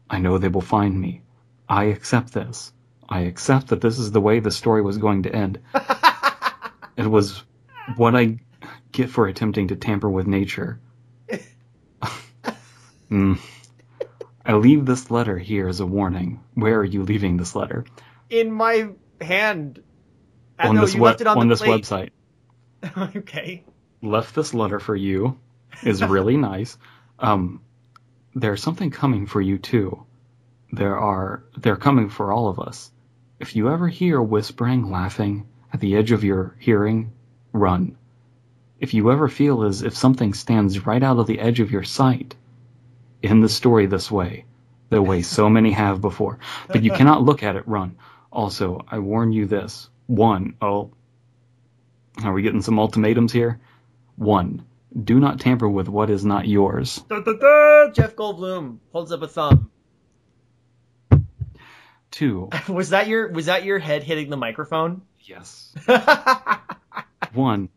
I 0.08 0.20
know 0.20 0.38
they 0.38 0.48
will 0.48 0.62
find 0.62 0.98
me. 0.98 1.20
I 1.68 1.84
accept 1.84 2.32
this. 2.32 2.72
I 3.06 3.20
accept 3.20 3.68
that 3.68 3.82
this 3.82 3.98
is 3.98 4.10
the 4.10 4.22
way 4.22 4.40
the 4.40 4.50
story 4.50 4.80
was 4.80 4.96
going 4.96 5.24
to 5.24 5.34
end. 5.34 5.60
it 6.96 7.06
was 7.06 7.44
what 7.96 8.14
I 8.14 8.38
get 8.92 9.10
for 9.10 9.26
attempting 9.26 9.68
to 9.68 9.76
tamper 9.76 10.10
with 10.10 10.26
nature. 10.26 10.80
mm. 13.10 13.38
I 14.46 14.52
leave 14.54 14.84
this 14.84 15.10
letter 15.10 15.38
here 15.38 15.68
as 15.68 15.80
a 15.80 15.86
warning. 15.86 16.40
Where 16.54 16.78
are 16.78 16.84
you 16.84 17.02
leaving 17.02 17.36
this 17.36 17.54
letter? 17.54 17.84
in 18.30 18.52
my 18.52 18.88
hand. 19.20 19.82
On 20.58 20.76
this, 20.76 20.94
we- 20.94 21.00
on, 21.00 21.26
on 21.26 21.48
this 21.48 21.62
website. 21.62 22.10
okay. 23.16 23.64
Left 24.02 24.34
this 24.34 24.54
letter 24.54 24.78
for 24.78 24.94
you 24.94 25.38
is 25.82 26.02
really 26.02 26.36
nice. 26.52 26.76
Um, 27.18 27.62
there's 28.34 28.62
something 28.62 28.90
coming 28.90 29.26
for 29.26 29.40
you 29.40 29.58
too. 29.58 30.04
There 30.72 30.98
are 30.98 31.44
they're 31.56 31.76
coming 31.76 32.08
for 32.08 32.32
all 32.32 32.48
of 32.48 32.58
us. 32.58 32.90
If 33.40 33.56
you 33.56 33.70
ever 33.70 33.88
hear 33.88 34.20
whispering, 34.20 34.90
laughing 34.90 35.46
at 35.72 35.80
the 35.80 35.96
edge 35.96 36.12
of 36.12 36.24
your 36.24 36.56
hearing, 36.58 37.12
run. 37.54 37.96
If 38.78 38.92
you 38.92 39.10
ever 39.10 39.28
feel 39.28 39.62
as 39.62 39.80
if 39.82 39.96
something 39.96 40.34
stands 40.34 40.84
right 40.84 41.02
out 41.02 41.18
of 41.18 41.26
the 41.26 41.38
edge 41.40 41.60
of 41.60 41.70
your 41.70 41.84
sight, 41.84 42.34
in 43.22 43.40
the 43.40 43.48
story 43.48 43.86
this 43.86 44.10
way, 44.10 44.44
the 44.90 45.00
way 45.00 45.22
so 45.22 45.48
many 45.58 45.70
have 45.72 46.02
before, 46.02 46.38
but 46.68 46.82
you 46.82 46.90
cannot 46.90 47.22
look 47.22 47.42
at 47.42 47.56
it, 47.56 47.66
run. 47.66 47.96
Also, 48.30 48.84
I 48.86 48.98
warn 48.98 49.32
you 49.32 49.46
this. 49.46 49.88
One, 50.06 50.56
oh, 50.60 50.90
Are 52.22 52.32
we 52.32 52.42
getting 52.42 52.60
some 52.62 52.78
ultimatums 52.78 53.32
here? 53.32 53.60
One, 54.16 54.66
do 55.02 55.18
not 55.18 55.40
tamper 55.40 55.68
with 55.68 55.88
what 55.88 56.10
is 56.10 56.24
not 56.24 56.46
yours. 56.46 57.02
Da, 57.08 57.20
da, 57.20 57.32
da! 57.32 57.90
Jeff 57.92 58.14
Goldblum 58.14 58.78
holds 58.92 59.10
up 59.12 59.22
a 59.22 59.28
thumb. 59.28 59.70
Two, 62.10 62.50
Was 62.68 62.90
that 62.90 63.08
your 63.08 63.28
was 63.32 63.46
that 63.46 63.64
your 63.64 63.78
head 63.80 64.02
hitting 64.04 64.30
the 64.30 64.36
microphone? 64.36 65.02
yes. 65.20 65.74
One, 67.34 67.68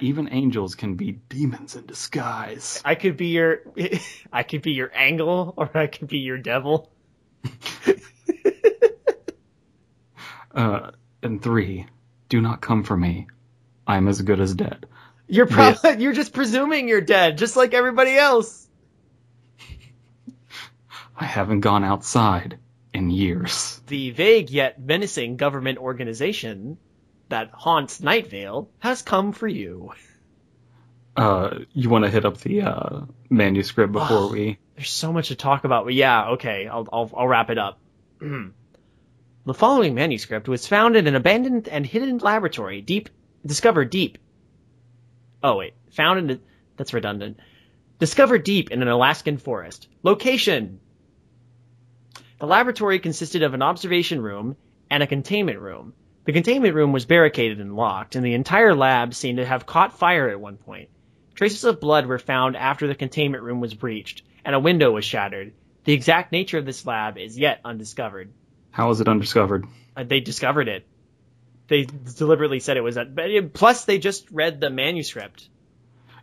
even 0.00 0.28
angels 0.30 0.74
can 0.74 0.94
be 0.94 1.12
demons 1.12 1.74
in 1.74 1.86
disguise. 1.86 2.80
I 2.84 2.94
could 2.94 3.16
be 3.16 3.28
your 3.28 3.62
I 4.32 4.42
could 4.42 4.62
be 4.62 4.72
your 4.72 4.90
angle 4.94 5.54
or 5.56 5.70
I 5.76 5.86
could 5.86 6.08
be 6.08 6.18
your 6.18 6.38
devil. 6.38 6.90
Uh, 10.56 10.90
and 11.22 11.42
three, 11.42 11.86
do 12.30 12.40
not 12.40 12.62
come 12.62 12.82
for 12.82 12.96
me. 12.96 13.26
I 13.86 13.98
am 13.98 14.08
as 14.08 14.22
good 14.22 14.40
as 14.40 14.54
dead. 14.54 14.86
You're 15.28 15.46
probably 15.46 15.96
you're 16.02 16.14
just 16.14 16.32
presuming 16.32 16.88
you're 16.88 17.02
dead, 17.02 17.36
just 17.36 17.56
like 17.56 17.74
everybody 17.74 18.16
else. 18.16 18.66
I 21.14 21.24
haven't 21.24 21.60
gone 21.60 21.84
outside 21.84 22.58
in 22.94 23.10
years. 23.10 23.80
The 23.86 24.10
vague 24.10 24.50
yet 24.50 24.80
menacing 24.80 25.36
government 25.36 25.78
organization 25.78 26.78
that 27.28 27.50
haunts 27.52 28.00
Night 28.00 28.28
Vale 28.28 28.68
has 28.78 29.02
come 29.02 29.32
for 29.32 29.48
you. 29.48 29.92
Uh, 31.16 31.60
you 31.72 31.88
want 31.88 32.04
to 32.04 32.10
hit 32.10 32.24
up 32.24 32.38
the 32.38 32.62
uh, 32.62 33.00
manuscript 33.30 33.92
before 33.92 34.28
we? 34.30 34.58
There's 34.76 34.90
so 34.90 35.12
much 35.12 35.28
to 35.28 35.34
talk 35.34 35.64
about, 35.64 35.84
but 35.84 35.94
yeah, 35.94 36.30
okay, 36.32 36.68
I'll 36.68 36.86
I'll, 36.92 37.10
I'll 37.16 37.28
wrap 37.28 37.48
it 37.48 37.58
up. 37.58 37.78
the 38.20 39.54
following 39.54 39.94
manuscript 39.94 40.48
was 40.48 40.66
found 40.66 40.96
in 40.96 41.06
an 41.06 41.14
abandoned 41.14 41.68
and 41.68 41.86
hidden 41.86 42.18
laboratory 42.18 42.82
deep 42.82 43.08
discovered 43.44 43.90
deep. 43.90 44.18
Oh 45.42 45.56
wait, 45.56 45.74
found 45.92 46.18
in 46.18 46.30
a, 46.36 46.40
that's 46.76 46.92
redundant. 46.92 47.40
Discovered 47.98 48.44
deep 48.44 48.70
in 48.70 48.82
an 48.82 48.88
Alaskan 48.88 49.38
forest. 49.38 49.88
Location. 50.02 50.80
The 52.38 52.46
laboratory 52.46 52.98
consisted 52.98 53.42
of 53.42 53.54
an 53.54 53.62
observation 53.62 54.20
room 54.20 54.56
and 54.90 55.02
a 55.02 55.06
containment 55.06 55.58
room. 55.58 55.94
The 56.26 56.32
containment 56.32 56.74
room 56.74 56.90
was 56.90 57.06
barricaded 57.06 57.60
and 57.60 57.76
locked, 57.76 58.16
and 58.16 58.26
the 58.26 58.34
entire 58.34 58.74
lab 58.74 59.14
seemed 59.14 59.38
to 59.38 59.46
have 59.46 59.64
caught 59.64 59.96
fire 59.96 60.28
at 60.28 60.40
one 60.40 60.56
point. 60.56 60.88
Traces 61.36 61.62
of 61.62 61.80
blood 61.80 62.06
were 62.06 62.18
found 62.18 62.56
after 62.56 62.88
the 62.88 62.96
containment 62.96 63.44
room 63.44 63.60
was 63.60 63.74
breached, 63.74 64.24
and 64.44 64.52
a 64.52 64.60
window 64.60 64.90
was 64.90 65.04
shattered. 65.04 65.52
The 65.84 65.92
exact 65.92 66.32
nature 66.32 66.58
of 66.58 66.66
this 66.66 66.84
lab 66.84 67.16
is 67.16 67.38
yet 67.38 67.60
undiscovered. 67.64 68.32
How 68.72 68.90
is 68.90 69.00
it 69.00 69.06
undiscovered? 69.06 69.66
Uh, 69.96 70.02
they 70.02 70.18
discovered 70.18 70.66
it. 70.66 70.84
They 71.68 71.84
deliberately 71.84 72.58
said 72.58 72.76
it 72.76 72.80
was 72.80 72.96
that. 72.96 73.14
But 73.14 73.52
plus, 73.54 73.84
they 73.84 73.98
just 73.98 74.28
read 74.32 74.60
the 74.60 74.68
manuscript. 74.68 75.48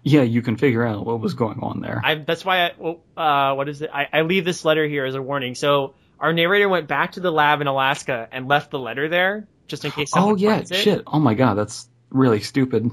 Yeah, 0.04 0.24
you 0.24 0.42
can 0.42 0.58
figure 0.58 0.86
out 0.86 1.06
what 1.06 1.22
was 1.22 1.34
going 1.34 1.60
on 1.62 1.80
there. 1.80 2.02
I, 2.04 2.16
that's 2.16 2.44
why 2.44 2.66
I, 2.66 2.72
well, 2.78 3.00
uh, 3.16 3.56
what 3.56 3.70
is 3.70 3.82
it? 3.82 3.90
I, 3.94 4.10
I 4.12 4.22
leave 4.24 4.44
this 4.44 4.66
letter 4.66 4.86
here 4.86 5.06
as 5.06 5.16
a 5.16 5.22
warning. 5.22 5.56
So 5.56 5.94
our 6.20 6.34
narrator 6.34 6.68
went 6.68 6.90
back 6.90 7.14
to 7.14 7.22
the 7.22 7.32
lab 7.32 7.62
in 7.62 7.68
Alaska 7.68 8.28
and 8.34 8.50
left 8.50 8.70
the 8.70 8.80
letter 8.80 9.08
there 9.08 9.48
just 9.68 9.86
in 9.86 9.92
case 9.92 10.12
oh 10.16 10.36
yeah, 10.36 10.56
finds 10.58 10.72
it. 10.72 10.78
shit. 10.78 11.04
Oh 11.08 11.20
my 11.20 11.34
god, 11.34 11.56
that's 11.56 11.88
really 12.10 12.42
stupid. 12.42 12.90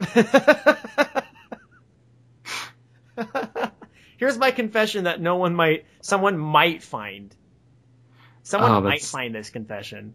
Here's 4.18 4.38
my 4.38 4.50
confession 4.52 5.04
that 5.04 5.20
no 5.20 5.36
one 5.36 5.54
might, 5.54 5.84
someone 6.00 6.38
might 6.38 6.82
find. 6.82 7.34
Someone 8.44 8.70
Oh, 8.70 8.80
might 8.80 9.02
find 9.02 9.34
this 9.34 9.50
confession. 9.50 10.14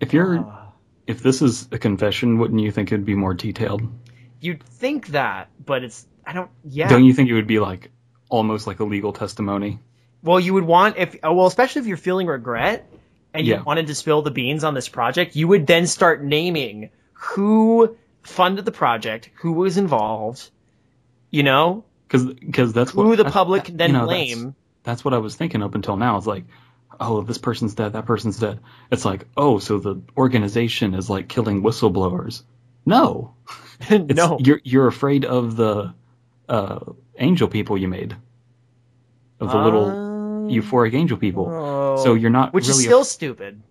If 0.00 0.12
you're, 0.12 0.38
Ah. 0.40 0.72
if 1.06 1.22
this 1.22 1.40
is 1.40 1.68
a 1.72 1.78
confession, 1.78 2.38
wouldn't 2.38 2.60
you 2.60 2.70
think 2.70 2.92
it'd 2.92 3.06
be 3.06 3.14
more 3.14 3.32
detailed? 3.34 3.82
You'd 4.40 4.62
think 4.62 5.08
that, 5.08 5.48
but 5.64 5.82
it's, 5.82 6.06
I 6.26 6.34
don't, 6.34 6.50
yeah. 6.64 6.88
Don't 6.88 7.04
you 7.04 7.14
think 7.14 7.30
it 7.30 7.34
would 7.34 7.46
be 7.46 7.58
like 7.58 7.90
almost 8.28 8.66
like 8.66 8.80
a 8.80 8.84
legal 8.84 9.12
testimony? 9.14 9.78
Well, 10.22 10.38
you 10.40 10.52
would 10.54 10.64
want 10.64 10.96
if 10.98 11.16
oh, 11.22 11.32
well, 11.34 11.46
especially 11.46 11.80
if 11.80 11.86
you're 11.86 11.96
feeling 11.96 12.26
regret 12.26 12.86
and 13.38 13.46
Yeah. 13.46 13.58
you 13.58 13.64
wanted 13.64 13.86
to 13.88 13.94
spill 13.94 14.22
the 14.22 14.30
beans 14.30 14.64
on 14.64 14.74
this 14.74 14.88
project, 14.88 15.36
you 15.36 15.48
would 15.48 15.66
then 15.66 15.86
start 15.86 16.22
naming 16.24 16.90
who 17.12 17.96
funded 18.22 18.64
the 18.64 18.72
project, 18.72 19.30
who 19.36 19.52
was 19.52 19.76
involved, 19.76 20.50
you 21.30 21.42
know, 21.42 21.84
Because 22.08 22.24
because 22.26 22.72
that's 22.72 22.90
who 22.92 23.08
what 23.08 23.18
the 23.18 23.24
public 23.24 23.62
that- 23.62 23.66
can 23.68 23.76
then 23.76 23.90
you 23.90 23.96
know, 23.98 24.04
blame. 24.06 24.54
That's 24.84 25.04
what 25.04 25.14
I 25.14 25.18
was 25.18 25.34
thinking 25.34 25.62
up 25.62 25.74
until 25.74 25.96
now. 25.96 26.16
It's 26.16 26.26
like, 26.26 26.44
oh, 27.00 27.22
this 27.22 27.38
person's 27.38 27.74
dead, 27.74 27.94
that 27.94 28.06
person's 28.06 28.38
dead. 28.38 28.60
It's 28.90 29.04
like, 29.04 29.26
oh, 29.36 29.58
so 29.58 29.78
the 29.78 30.00
organization 30.16 30.94
is 30.94 31.10
like 31.10 31.28
killing 31.28 31.62
whistleblowers. 31.62 32.42
No, 32.84 33.34
no, 33.90 34.38
you're 34.40 34.60
you're 34.62 34.86
afraid 34.86 35.24
of 35.24 35.56
the 35.56 35.92
uh, 36.48 36.78
angel 37.18 37.48
people 37.48 37.76
you 37.76 37.88
made, 37.88 38.14
of 39.40 39.50
the 39.50 39.58
little 39.58 39.86
Uh, 39.90 40.48
euphoric 40.52 40.94
angel 40.94 41.18
people. 41.18 41.48
oh, 41.50 41.75
So 42.02 42.14
you're 42.14 42.30
not 42.30 42.52
which 42.52 42.68
really, 42.68 42.80
is 42.80 42.84
still 42.84 43.04
stupid. 43.04 43.62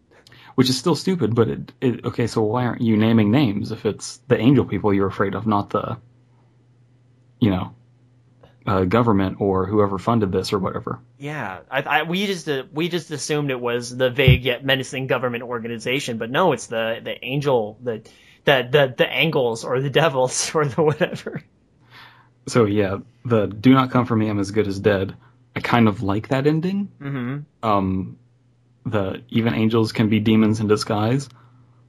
which 0.55 0.69
is 0.69 0.77
still 0.77 0.95
stupid. 0.95 1.35
But 1.35 1.47
it, 1.49 1.71
it 1.81 2.05
okay. 2.05 2.27
So 2.27 2.41
why 2.41 2.65
aren't 2.65 2.81
you 2.81 2.97
naming 2.97 3.31
names 3.31 3.71
if 3.71 3.85
it's 3.85 4.17
the 4.27 4.37
angel 4.37 4.65
people 4.65 4.93
you're 4.93 5.07
afraid 5.07 5.35
of, 5.35 5.47
not 5.47 5.69
the, 5.69 5.97
you 7.39 7.49
know, 7.49 7.75
uh, 8.65 8.83
government 8.85 9.37
or 9.39 9.65
whoever 9.65 9.97
funded 9.97 10.31
this 10.31 10.51
or 10.51 10.59
whatever. 10.59 10.99
Yeah, 11.17 11.59
I, 11.69 11.81
I, 11.81 12.03
we 12.03 12.25
just 12.25 12.49
uh, 12.49 12.63
we 12.73 12.89
just 12.89 13.11
assumed 13.11 13.51
it 13.51 13.59
was 13.59 13.95
the 13.95 14.09
vague 14.09 14.43
yet 14.43 14.65
menacing 14.65 15.07
government 15.07 15.43
organization, 15.43 16.17
but 16.17 16.31
no, 16.31 16.51
it's 16.51 16.67
the 16.67 16.99
the 17.03 17.23
angel, 17.23 17.77
the 17.81 18.01
the 18.45 18.67
the, 18.69 18.93
the 18.97 19.07
angles 19.11 19.63
or 19.63 19.81
the 19.81 19.89
devils 19.89 20.51
or 20.55 20.65
the 20.65 20.81
whatever. 20.81 21.43
So 22.47 22.65
yeah, 22.65 22.97
the 23.23 23.47
"Do 23.47 23.73
not 23.73 23.91
come 23.91 24.05
for 24.05 24.15
me, 24.15 24.29
I'm 24.29 24.39
as 24.39 24.51
good 24.51 24.67
as 24.67 24.79
dead." 24.79 25.15
I 25.55 25.61
kind 25.61 25.87
of 25.87 26.01
like 26.03 26.27
that 26.29 26.47
ending. 26.47 26.89
hmm 26.99 27.37
Um, 27.63 28.17
the 28.85 29.23
even 29.29 29.53
angels 29.53 29.91
can 29.91 30.09
be 30.09 30.19
demons 30.19 30.59
in 30.59 30.67
disguise. 30.67 31.29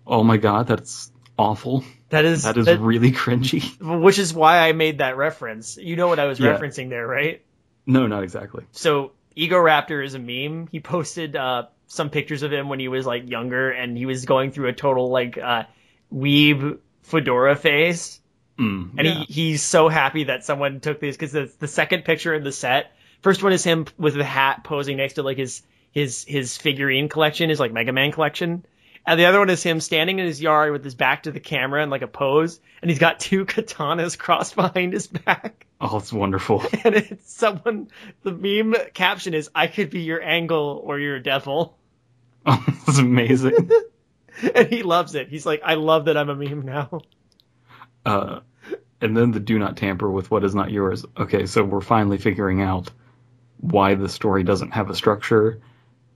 Oh 0.07 0.23
my 0.23 0.37
god, 0.37 0.67
that's 0.69 1.11
awful. 1.39 1.85
That 2.11 2.25
is 2.25 2.45
That 2.45 2.57
is 2.57 2.67
that- 2.67 2.81
really 2.81 3.13
cringy. 3.13 3.63
which 4.03 4.19
is 4.19 4.33
why 4.33 4.69
I 4.69 4.73
made 4.73 4.99
that 4.99 5.17
reference. 5.17 5.77
You 5.77 5.97
know 5.97 6.09
what 6.09 6.19
I 6.19 6.27
was 6.27 6.39
Yeah. 6.41 6.57
referencing 6.57 6.89
there, 6.89 7.07
right? 7.07 7.43
No, 7.87 8.07
not 8.07 8.23
exactly. 8.23 8.65
So 8.73 9.13
Egoraptor 9.37 10.05
is 10.05 10.15
a 10.15 10.19
meme. 10.19 10.69
He 10.73 10.81
posted 10.81 11.37
uh, 11.37 11.65
some 11.89 12.09
pictures 12.11 12.43
of 12.43 12.53
him 12.53 12.69
when 12.69 12.81
he 12.81 12.89
was 12.89 13.05
like 13.05 13.29
younger, 13.29 13.71
and 13.71 13.97
he 13.99 14.07
was 14.07 14.25
going 14.25 14.51
through 14.53 14.69
a 14.69 14.73
total 14.73 15.11
like 15.11 15.37
uh, 15.39 15.65
weeb 16.15 16.79
fedora 17.03 17.57
phase. 17.57 18.21
Mm, 18.59 18.93
And 18.97 19.07
yeah. 19.07 19.25
he, 19.27 19.33
he's 19.33 19.63
so 19.63 19.89
happy 19.89 20.25
that 20.25 20.45
someone 20.45 20.81
took 20.81 20.99
these 21.01 21.15
because 21.17 21.33
the, 21.33 21.53
the 21.59 21.69
second 21.69 22.05
picture 22.07 22.33
in 22.33 22.43
the 22.43 22.53
set, 22.53 22.96
first 23.27 23.43
one 23.43 23.53
is 23.53 23.65
him 23.65 23.87
with 23.99 24.15
the 24.15 24.23
hat 24.23 24.63
posing 24.63 24.99
next 24.99 25.15
to 25.15 25.23
like 25.25 25.37
his 25.37 25.65
his 25.91 26.25
his 26.29 26.57
figurine 26.57 27.09
collection, 27.09 27.51
his 27.51 27.59
like 27.59 27.73
Mega 27.73 27.93
Man 27.93 28.13
collection. 28.13 28.65
And 29.05 29.19
the 29.19 29.25
other 29.25 29.41
one 29.41 29.51
is 29.51 29.65
him 29.65 29.81
standing 29.81 30.21
in 30.21 30.27
his 30.27 30.41
yard 30.41 30.71
with 30.71 30.85
his 30.85 30.95
back 30.95 31.25
to 31.25 31.33
the 31.33 31.41
camera 31.41 31.83
in 31.83 31.91
like 31.91 32.03
a 32.03 32.07
pose, 32.07 32.61
and 32.81 32.89
he's 32.89 33.01
got 33.01 33.19
two 33.29 33.45
katanas 33.45 34.17
crossed 34.17 34.55
behind 34.55 34.93
his 34.93 35.09
back. 35.09 35.67
oh, 35.81 35.97
it's 35.97 36.13
wonderful. 36.13 36.63
And 36.85 36.95
it's 36.95 37.33
someone, 37.33 37.89
the 38.23 38.31
meme 38.31 38.77
caption 38.95 39.35
is, 39.35 39.51
I 39.53 39.67
could 39.67 39.91
be 39.91 40.03
your 40.03 40.23
angle 40.23 40.81
or 40.85 41.01
your 41.01 41.19
devil. 41.19 41.77
oh, 42.47 42.65
it's 42.87 42.99
amazing. 42.99 43.71
And 44.55 44.69
he 44.69 44.85
loves 44.85 45.17
it. 45.17 45.31
He's 45.31 45.45
like, 45.45 45.63
I 45.65 45.75
love 45.75 46.05
that 46.05 46.17
I'm 46.17 46.29
a 46.29 46.37
meme 46.37 46.63
now. 46.63 47.01
Uh, 48.05 48.41
and 49.01 49.17
then 49.17 49.33
the 49.33 49.41
"Do 49.41 49.59
not 49.59 49.77
tamper 49.77 50.09
with 50.09 50.31
what 50.31 50.45
is 50.45 50.55
not 50.55 50.71
yours." 50.71 51.05
Okay, 51.17 51.47
so 51.47 51.65
we're 51.65 51.81
finally 51.81 52.19
figuring 52.19 52.63
out 52.63 52.89
why 53.59 53.95
the 53.95 54.09
story 54.09 54.43
doesn't 54.43 54.73
have 54.73 54.91
a 54.91 54.95
structure 54.95 55.61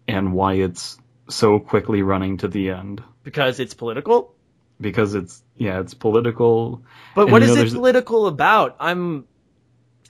and 0.07 0.33
why 0.33 0.55
it's 0.55 0.99
so 1.29 1.59
quickly 1.59 2.03
running 2.03 2.39
to 2.39 2.49
the 2.49 2.71
end. 2.71 3.03
Because 3.23 3.61
it's 3.61 3.75
political. 3.75 4.35
Because 4.81 5.15
it's 5.15 5.43
yeah, 5.57 5.81
it's 5.81 5.95
political. 5.95 6.83
But 7.15 7.25
And 7.25 7.33
what 7.33 7.43
is 7.43 7.55
know, 7.55 7.63
it 7.63 7.73
political 7.73 8.27
about? 8.27 8.77
I'm 8.81 9.27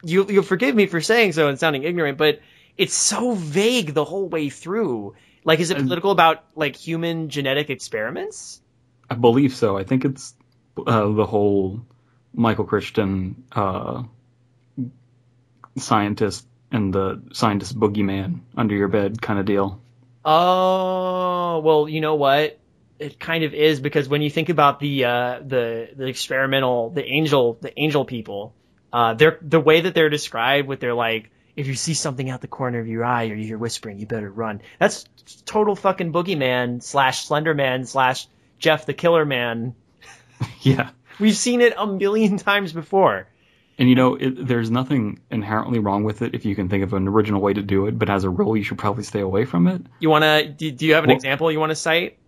you 0.03 0.26
you'll 0.28 0.43
forgive 0.43 0.74
me 0.74 0.87
for 0.87 1.01
saying 1.01 1.33
so 1.33 1.49
and 1.49 1.59
sounding 1.59 1.83
ignorant, 1.83 2.18
but 2.18 2.41
it's 2.76 2.95
so 2.95 3.33
vague 3.33 3.95
the 3.95 4.05
whole 4.05 4.28
way 4.28 4.49
through. 4.49 5.14
Like 5.45 5.61
is 5.61 5.70
it 5.70 5.78
political 5.78 6.11
about 6.11 6.45
like 6.55 6.76
human 6.76 7.28
genetic 7.28 7.70
experiments? 7.70 8.61
I 9.09 9.14
believe 9.14 9.55
so. 9.55 9.76
I 9.76 9.85
think 9.85 10.05
it's 10.05 10.35
uh, 10.87 11.09
the 11.09 11.26
whole 11.26 11.81
Michael 12.33 12.64
Christian 12.64 13.45
uh, 13.51 14.05
scientist 15.76 16.47
and 16.70 16.92
the 16.92 17.22
scientist 17.32 17.78
boogeyman 17.78 18.40
under 18.56 18.74
your 18.74 18.88
bed 18.88 19.20
kind 19.20 19.38
of 19.38 19.46
deal. 19.46 19.80
Oh, 20.24 21.60
well, 21.60 21.88
you 21.88 22.00
know 22.00 22.14
what? 22.14 22.58
It 22.98 23.18
kind 23.18 23.44
of 23.44 23.54
is 23.54 23.80
because 23.80 24.08
when 24.08 24.20
you 24.20 24.28
think 24.28 24.50
about 24.50 24.78
the 24.78 25.04
uh, 25.04 25.40
the 25.44 25.88
the 25.96 26.06
experimental 26.06 26.90
the 26.90 27.04
angel 27.04 27.56
the 27.60 27.78
angel 27.80 28.04
people, 28.04 28.54
uh, 28.92 29.14
they're 29.14 29.38
the 29.40 29.60
way 29.60 29.80
that 29.80 29.94
they're 29.94 30.10
described 30.10 30.68
with 30.68 30.80
their 30.80 30.92
like 30.92 31.30
if 31.56 31.66
you 31.66 31.74
see 31.74 31.94
something 31.94 32.28
out 32.28 32.42
the 32.42 32.48
corner 32.48 32.78
of 32.78 32.86
your 32.86 33.04
eye 33.04 33.28
or 33.28 33.34
you 33.34 33.46
hear 33.46 33.58
whispering, 33.58 33.98
you 33.98 34.06
better 34.06 34.30
run. 34.30 34.60
That's 34.78 35.06
total 35.46 35.74
fucking 35.74 36.12
boogeyman 36.12 36.82
slash 36.82 37.26
Slenderman 37.26 37.86
slash 37.86 38.26
Jeff 38.58 38.84
the 38.84 38.94
Killer 38.94 39.24
Man 39.24 39.74
yeah. 40.62 40.90
We've 41.18 41.36
seen 41.36 41.60
it 41.60 41.74
a 41.76 41.86
million 41.86 42.36
times 42.38 42.72
before. 42.72 43.26
And 43.81 43.89
you 43.89 43.95
know, 43.97 44.14
it, 44.14 44.47
there's 44.47 44.70
nothing 44.70 45.20
inherently 45.31 45.78
wrong 45.78 46.05
with 46.05 46.20
it 46.22 46.35
if 46.35 46.45
you 46.45 46.55
can 46.55 46.68
think 46.68 46.85
of 46.85 46.93
an 46.93 47.09
original 47.09 47.41
way 47.41 47.55
to 47.55 47.62
do 47.62 47.87
it, 47.87 47.99
but 47.99 48.11
as 48.11 48.24
a 48.24 48.31
rule, 48.31 48.55
you 48.57 48.62
should 48.62 48.76
probably 48.78 49.03
stay 49.05 49.20
away 49.20 49.47
from 49.47 49.66
it. 49.66 49.81
You 50.01 50.11
want 50.11 50.22
to? 50.22 50.49
Do, 50.49 50.70
do 50.70 50.87
you 50.87 50.95
have 50.95 51.05
an 51.05 51.09
Well- 51.09 51.16
example 51.16 51.51
you 51.51 51.59
want 51.59 51.70
to 51.70 51.76
cite? 51.76 52.18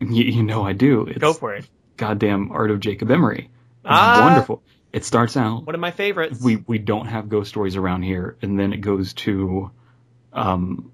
You, 0.00 0.24
you 0.24 0.42
know, 0.44 0.64
I 0.64 0.72
do. 0.72 1.06
It's 1.06 1.18
Go 1.18 1.32
for 1.34 1.52
it. 1.54 1.68
goddamn 1.98 2.52
Art 2.52 2.70
of 2.70 2.80
Jacob 2.80 3.10
Emery. 3.10 3.50
It's 3.50 3.50
Ah. 3.84 4.20
wonderful. 4.30 4.62
It 4.92 5.04
starts 5.04 5.36
out 5.36 5.66
One 5.66 5.74
of 5.74 5.80
my 5.80 5.90
favorites. 5.90 6.40
we 6.42 6.56
we 6.66 6.78
don't 6.78 7.06
have 7.06 7.28
ghost 7.28 7.50
stories 7.50 7.76
around 7.76 8.02
here, 8.04 8.36
and 8.40 8.58
then 8.58 8.72
it 8.72 8.80
goes 8.80 9.12
to 9.14 9.70
um 10.32 10.90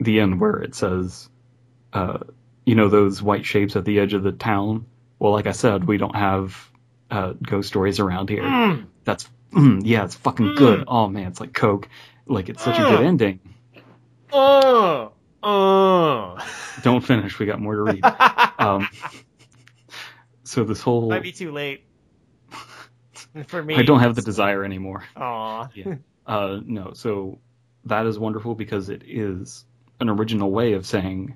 the 0.00 0.20
end 0.20 0.40
where 0.40 0.56
it 0.62 0.74
says, 0.74 1.28
uh, 1.92 2.18
you 2.64 2.74
know, 2.74 2.88
those 2.88 3.22
white 3.22 3.44
shapes 3.46 3.76
at 3.76 3.84
the 3.84 4.00
edge 4.00 4.14
of 4.14 4.22
the 4.22 4.32
town. 4.32 4.86
Well, 5.18 5.32
like 5.32 5.46
I 5.46 5.52
said, 5.52 5.84
we 5.84 5.96
don't 5.98 6.16
have 6.16 6.70
uh, 7.14 7.32
ghost 7.42 7.68
stories 7.68 8.00
around 8.00 8.28
here. 8.28 8.42
Mm. 8.42 8.86
That's 9.04 9.28
mm, 9.52 9.82
yeah, 9.84 10.04
it's 10.04 10.16
fucking 10.16 10.46
Mm. 10.46 10.56
good. 10.56 10.84
Oh 10.88 11.08
man, 11.08 11.28
it's 11.28 11.40
like 11.40 11.52
Coke. 11.52 11.88
Like 12.26 12.48
it's 12.48 12.62
such 12.64 12.78
a 12.78 12.82
good 12.82 13.00
Mm. 13.00 13.06
ending. 13.06 13.40
Oh, 14.32 15.12
oh. 15.42 16.38
Don't 16.82 17.02
finish. 17.02 17.38
We 17.38 17.46
got 17.46 17.60
more 17.60 17.76
to 17.76 17.82
read. 17.82 18.04
um, 18.58 18.88
so 20.42 20.64
this 20.64 20.80
whole 20.80 21.08
Might 21.08 21.22
be 21.22 21.32
too 21.32 21.52
late 21.52 21.84
for 23.46 23.62
me. 23.62 23.76
I 23.76 23.82
don't 23.82 24.00
have 24.00 24.14
the 24.14 24.22
desire 24.22 24.64
anymore. 24.64 25.04
Aw. 25.16 25.68
Yeah. 25.74 25.94
Uh, 26.26 26.58
no, 26.64 26.92
so 26.94 27.38
that 27.84 28.06
is 28.06 28.18
wonderful 28.18 28.54
because 28.54 28.88
it 28.88 29.02
is 29.06 29.64
an 30.00 30.08
original 30.08 30.50
way 30.50 30.72
of 30.72 30.86
saying 30.86 31.34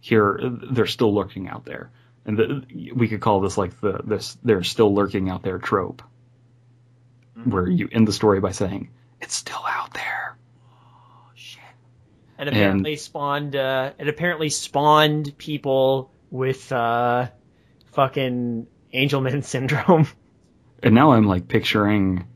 here 0.00 0.40
they're 0.70 0.86
still 0.86 1.14
lurking 1.14 1.48
out 1.48 1.64
there, 1.66 1.90
and 2.26 2.36
the, 2.36 2.92
we 2.94 3.08
could 3.08 3.20
call 3.20 3.40
this 3.40 3.56
like 3.56 3.80
the 3.80 4.00
this 4.04 4.36
they're 4.42 4.64
still 4.64 4.92
lurking 4.92 5.30
out 5.30 5.42
there 5.42 5.58
trope, 5.58 6.02
where 7.44 7.68
you 7.68 7.88
end 7.90 8.06
the 8.06 8.12
story 8.12 8.40
by 8.40 8.50
saying 8.50 8.90
it's 9.20 9.34
still 9.34 9.64
out 9.66 9.94
there. 9.94 10.36
Shit. 11.34 11.62
And 12.36 12.48
apparently 12.48 12.96
spawned. 12.96 13.54
Uh, 13.54 13.92
it 13.98 14.08
apparently 14.08 14.50
spawned 14.50 15.38
people 15.38 16.10
with 16.30 16.70
uh, 16.72 17.28
fucking 17.92 18.66
Angelman 18.92 19.44
syndrome. 19.44 20.06
And 20.82 20.94
now 20.94 21.12
I'm 21.12 21.26
like 21.26 21.48
picturing 21.48 22.26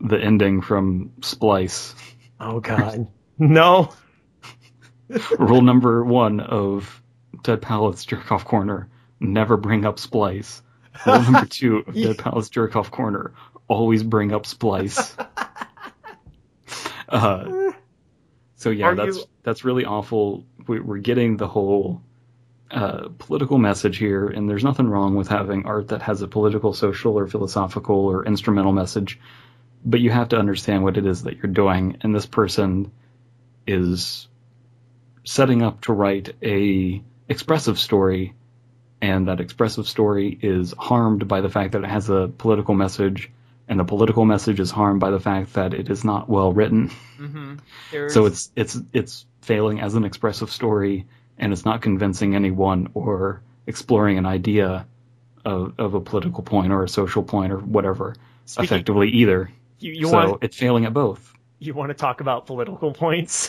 the 0.00 0.18
ending 0.18 0.62
from 0.62 1.12
Splice. 1.20 1.94
Oh 2.40 2.60
God, 2.60 3.06
no. 3.38 3.92
Rule 5.38 5.62
number 5.62 6.04
one 6.04 6.40
of 6.40 7.02
Dead 7.42 7.62
Palette's 7.62 8.04
Jerk 8.04 8.32
Off 8.32 8.44
Corner: 8.44 8.88
never 9.20 9.56
bring 9.56 9.84
up 9.84 9.98
Splice. 9.98 10.62
Rule 11.06 11.20
number 11.22 11.46
two 11.46 11.84
of 11.86 11.94
Dead 11.94 12.18
Palette's 12.18 12.48
Jerk 12.50 12.76
Off 12.76 12.90
Corner: 12.90 13.32
always 13.68 14.02
bring 14.02 14.32
up 14.32 14.46
Splice. 14.46 15.16
Uh, 17.08 17.70
so 18.56 18.70
yeah, 18.70 18.86
Are 18.86 18.94
that's 18.96 19.18
you- 19.18 19.24
that's 19.44 19.64
really 19.64 19.84
awful. 19.84 20.44
We, 20.66 20.80
we're 20.80 20.98
getting 20.98 21.36
the 21.36 21.46
whole 21.46 22.02
uh, 22.70 23.08
political 23.18 23.58
message 23.58 23.96
here, 23.98 24.26
and 24.26 24.50
there's 24.50 24.64
nothing 24.64 24.88
wrong 24.88 25.14
with 25.14 25.28
having 25.28 25.66
art 25.66 25.88
that 25.88 26.02
has 26.02 26.22
a 26.22 26.26
political, 26.28 26.72
social, 26.72 27.16
or 27.16 27.28
philosophical 27.28 27.94
or 28.06 28.24
instrumental 28.26 28.72
message. 28.72 29.20
But 29.84 30.00
you 30.00 30.10
have 30.10 30.30
to 30.30 30.36
understand 30.38 30.82
what 30.82 30.96
it 30.96 31.06
is 31.06 31.22
that 31.22 31.36
you're 31.36 31.52
doing, 31.52 31.98
and 32.00 32.12
this 32.12 32.26
person 32.26 32.90
is 33.68 34.26
setting 35.22 35.62
up 35.62 35.82
to 35.82 35.92
write 35.92 36.34
a 36.42 37.02
expressive 37.28 37.78
story, 37.78 38.34
and 39.00 39.28
that 39.28 39.40
expressive 39.40 39.86
story 39.88 40.38
is 40.42 40.74
harmed 40.78 41.28
by 41.28 41.40
the 41.40 41.48
fact 41.50 41.72
that 41.72 41.84
it 41.84 41.88
has 41.90 42.08
a 42.10 42.28
political 42.38 42.74
message, 42.74 43.30
and 43.68 43.78
the 43.80 43.84
political 43.84 44.24
message 44.24 44.60
is 44.60 44.70
harmed 44.70 45.00
by 45.00 45.10
the 45.10 45.20
fact 45.20 45.54
that 45.54 45.74
it 45.74 45.90
is 45.90 46.04
not 46.04 46.28
well 46.28 46.52
written. 46.52 46.90
Mm-hmm. 47.18 47.54
So 48.08 48.26
it's 48.26 48.50
it's 48.56 48.76
it's 48.92 49.26
failing 49.42 49.80
as 49.80 49.94
an 49.94 50.04
expressive 50.04 50.50
story, 50.50 51.06
and 51.38 51.52
it's 51.52 51.64
not 51.64 51.82
convincing 51.82 52.34
anyone 52.34 52.88
or 52.94 53.42
exploring 53.66 54.18
an 54.18 54.26
idea 54.26 54.86
of, 55.44 55.74
of 55.78 55.94
a 55.94 56.00
political 56.00 56.42
point 56.42 56.72
or 56.72 56.82
a 56.84 56.88
social 56.88 57.22
point 57.22 57.52
or 57.52 57.58
whatever 57.58 58.14
Speaking- 58.44 58.64
effectively 58.64 59.08
either. 59.10 59.50
you, 59.78 59.92
you 59.92 60.06
so 60.08 60.12
want 60.12 60.44
it's 60.44 60.56
failing 60.56 60.84
at 60.84 60.92
both. 60.92 61.32
you 61.60 61.74
want 61.74 61.90
to 61.90 61.94
talk 61.94 62.20
about 62.20 62.46
political 62.46 62.92
points? 62.92 63.48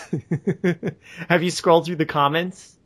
Have 1.29 1.41
you 1.43 1.51
scrolled 1.51 1.85
through 1.85 1.95
the 1.97 2.05
comments? 2.05 2.76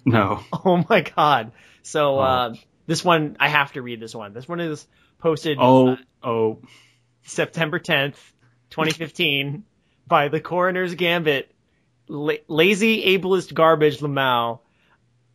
No. 0.06 0.40
Oh 0.52 0.84
my 0.88 1.02
God! 1.02 1.52
So 1.82 2.18
Oh. 2.18 2.20
uh, 2.20 2.54
this 2.86 3.04
one 3.04 3.36
I 3.38 3.48
have 3.48 3.72
to 3.72 3.82
read. 3.82 4.00
This 4.00 4.14
one. 4.14 4.32
This 4.32 4.48
one 4.48 4.60
is 4.60 4.86
posted. 5.18 5.58
Oh 5.60 5.96
oh 6.22 6.58
September 7.22 7.78
10th, 7.78 8.16
2015, 8.70 9.64
by 10.06 10.28
the 10.28 10.40
Coroner's 10.40 10.94
Gambit, 10.94 11.54
La- 12.08 12.34
Lazy 12.48 13.16
Ableist 13.18 13.52
Garbage 13.54 13.98
Lamau. 13.98 14.60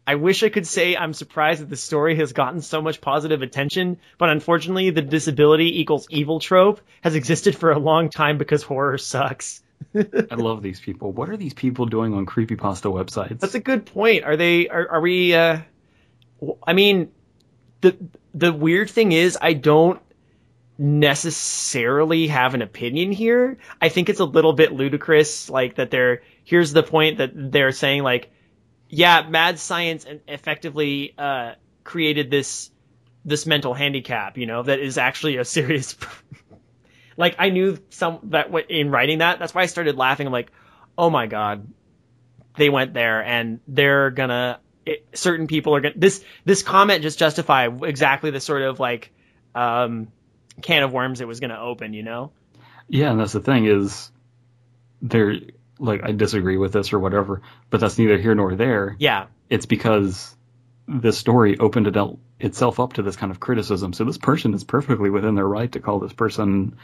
I 0.07 0.16
wish 0.16 0.43
I 0.43 0.49
could 0.49 0.68
say 0.68 0.95
I'm 0.95 1.13
surprised 1.13 1.61
that 1.61 1.70
the 1.70 1.76
story 1.76 2.16
has 2.18 2.34
gotten 2.34 2.61
so 2.61 2.82
much 2.82 3.01
positive 3.01 3.41
attention, 3.41 3.97
but 4.20 4.30
unfortunately, 4.30 4.91
the 4.91 5.01
disability 5.01 5.80
equals 5.82 6.07
evil 6.11 6.39
trope 6.39 6.82
has 7.01 7.16
existed 7.16 7.55
for 7.55 7.72
a 7.72 7.80
long 7.80 8.09
time 8.09 8.38
because 8.38 8.61
horror 8.61 8.97
sucks. 8.99 9.63
I 9.95 10.36
love 10.36 10.61
these 10.61 10.80
people. 10.80 11.11
What 11.11 11.30
are 11.30 11.38
these 11.38 11.53
people 11.53 11.86
doing 11.86 12.13
on 12.13 12.26
creepypasta 12.26 12.91
websites? 12.91 13.39
That's 13.39 13.55
a 13.55 13.59
good 13.59 13.86
point. 13.86 14.23
Are 14.23 14.36
they? 14.36 14.67
Are, 14.67 14.89
are 14.89 15.01
we? 15.01 15.34
Uh, 15.34 15.59
I 16.65 16.73
mean, 16.73 17.11
the 17.82 17.97
the 18.34 18.51
weird 18.51 18.89
thing 18.89 19.11
is, 19.11 19.38
I 19.41 19.53
don't 19.53 20.01
necessarily 20.78 22.28
have 22.28 22.53
an 22.53 22.61
opinion 22.61 23.11
here. 23.11 23.57
I 23.82 23.89
think 23.89 24.09
it's 24.09 24.19
a 24.19 24.26
little 24.26 24.53
bit 24.53 24.73
ludicrous, 24.73 25.49
like 25.49 25.76
that. 25.76 25.91
They're 25.91 26.23
here's 26.43 26.73
the 26.73 26.84
point 26.84 27.19
that 27.19 27.32
they're 27.34 27.71
saying, 27.71 28.03
like, 28.03 28.32
yeah, 28.89 29.26
mad 29.28 29.59
science 29.59 30.05
effectively 30.28 31.13
uh, 31.17 31.53
created 31.84 32.30
this 32.30 32.69
this 33.26 33.45
mental 33.45 33.73
handicap, 33.73 34.38
you 34.38 34.45
know, 34.45 34.61
that 34.63 34.80
is 34.80 34.97
actually 34.97 35.38
a 35.38 35.45
serious. 35.45 35.97
like 37.18 37.36
I 37.39 37.49
knew 37.49 37.78
some 37.89 38.20
that 38.24 38.49
in 38.70 38.91
writing 38.91 39.20
that. 39.20 39.39
That's 39.39 39.53
why 39.53 39.61
I 39.61 39.66
started 39.68 39.97
laughing. 39.97 40.28
I'm 40.28 40.34
like, 40.34 40.51
oh 40.97 41.09
my 41.09 41.28
god, 41.28 41.68
they 42.57 42.70
went 42.70 42.93
there 42.93 43.24
and 43.24 43.59
they're 43.68 44.11
gonna 44.11 44.59
it, 44.86 45.05
certain 45.13 45.47
people 45.47 45.76
are 45.76 45.82
gonna 45.82 45.95
this 45.97 46.24
this 46.43 46.63
comment 46.63 47.03
just 47.03 47.20
justify 47.20 47.68
exactly 47.84 48.32
the 48.32 48.39
sort 48.39 48.61
of 48.61 48.80
like 48.80 49.11
um 49.53 50.07
can 50.61 50.84
of 50.84 50.93
worms 50.93 51.22
it 51.22 51.28
was 51.28 51.39
gonna 51.39 51.59
open 51.59 51.93
you 51.93 52.03
know 52.03 52.32
Yeah, 52.88 53.11
and 53.11 53.20
that's 53.20 53.34
the 53.34 53.39
thing 53.41 53.66
is, 53.66 54.11
there 55.01 55.36
like 55.80 56.01
I 56.03 56.11
disagree 56.11 56.57
with 56.57 56.72
this 56.72 56.93
or 56.93 56.99
whatever, 56.99 57.41
but 57.70 57.82
that's 57.82 57.97
neither 57.97 58.18
here 58.18 58.36
nor 58.36 58.55
there. 58.55 58.95
yeah 58.99 59.28
It's 59.49 59.66
because 59.66 60.36
this 60.88 61.18
story 61.18 61.57
opened 61.59 61.88
it 61.88 61.97
out, 61.97 62.20
itself 62.39 62.80
up 62.80 62.93
to 62.93 63.01
this 63.01 63.16
kind 63.16 63.32
of 63.32 63.39
criticism. 63.39 63.91
So 63.93 64.05
this 64.05 64.18
person 64.18 64.53
is 64.53 64.63
perfectly 64.63 65.09
within 65.09 65.36
their 65.36 65.47
right 65.47 65.72
to 65.72 65.80
call 65.80 65.99
this 65.99 66.13
person 66.13 66.78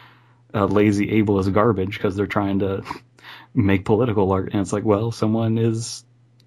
uh, 0.54 0.66
lazy, 0.66 1.08
ableist 1.08 1.52
garbage 1.54 1.98
because 1.98 2.16
they're 2.16 2.28
trying 2.28 2.60
to 2.60 2.84
make 3.54 3.86
political 3.86 4.32
art. 4.32 4.52
And 4.54 4.62
it's 4.62 4.74
like, 4.74 4.84
well, 4.86 5.12
someone 5.12 5.58
is 5.58 6.04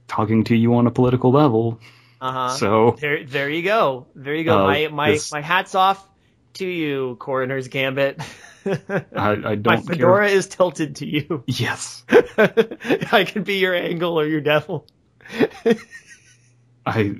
talking 0.08 0.44
to 0.44 0.54
you 0.56 0.74
on 0.74 0.86
a 0.86 0.90
political 0.90 1.32
level, 1.32 1.80
uh-huh 2.20 2.50
so 2.56 2.96
there 3.00 3.24
there 3.24 3.50
you 3.50 3.62
go 3.62 4.06
there 4.14 4.34
you 4.34 4.44
go 4.44 4.60
Uh, 4.60 4.66
my 4.66 4.88
my 4.88 5.10
this- 5.12 5.32
my 5.32 5.40
hats 5.40 5.74
off 5.74 6.06
to 6.54 6.66
you 6.66 7.16
coroner's 7.18 7.68
gambit 7.68 8.20
I, 8.66 9.02
I 9.44 9.54
don't 9.56 9.82
fedora 9.82 10.26
care. 10.28 10.36
is 10.36 10.46
tilted 10.46 10.96
to 10.96 11.06
you 11.06 11.42
Yes, 11.46 12.04
i 12.38 13.24
can 13.26 13.42
be 13.42 13.54
your 13.56 13.74
angle 13.74 14.18
or 14.18 14.26
your 14.26 14.40
devil 14.40 14.86
I 16.86 17.16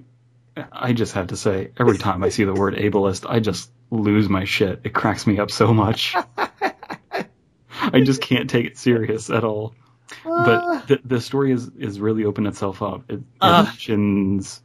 I 0.73 0.93
just 0.93 1.15
have 1.15 1.29
to 1.29 1.37
say, 1.37 1.73
every 1.79 1.99
time 1.99 2.23
I 2.23 2.29
see 2.29 2.45
the 2.45 2.55
word 2.55 2.75
ableist, 2.75 3.29
I 3.29 3.41
just 3.41 3.71
lose 3.91 4.29
my 4.29 4.45
shit. 4.45 4.83
It 4.85 4.91
cracks 4.95 5.27
me 5.27 5.39
up 5.41 5.51
so 5.51 5.75
much. 5.75 6.15
I 7.95 8.01
just 8.03 8.21
can't 8.21 8.51
take 8.51 8.67
it 8.67 8.77
serious 8.79 9.31
at 9.31 9.45
all. 9.45 9.75
But 10.25 10.87
the, 10.89 11.01
the 11.05 11.21
story 11.21 11.53
is, 11.53 11.69
is 11.79 11.99
really 12.01 12.25
opened 12.25 12.47
itself 12.47 12.83
up. 12.83 13.11
It, 13.11 13.15
it 13.21 13.25
Uh. 13.41 13.63
mentions, 13.65 14.61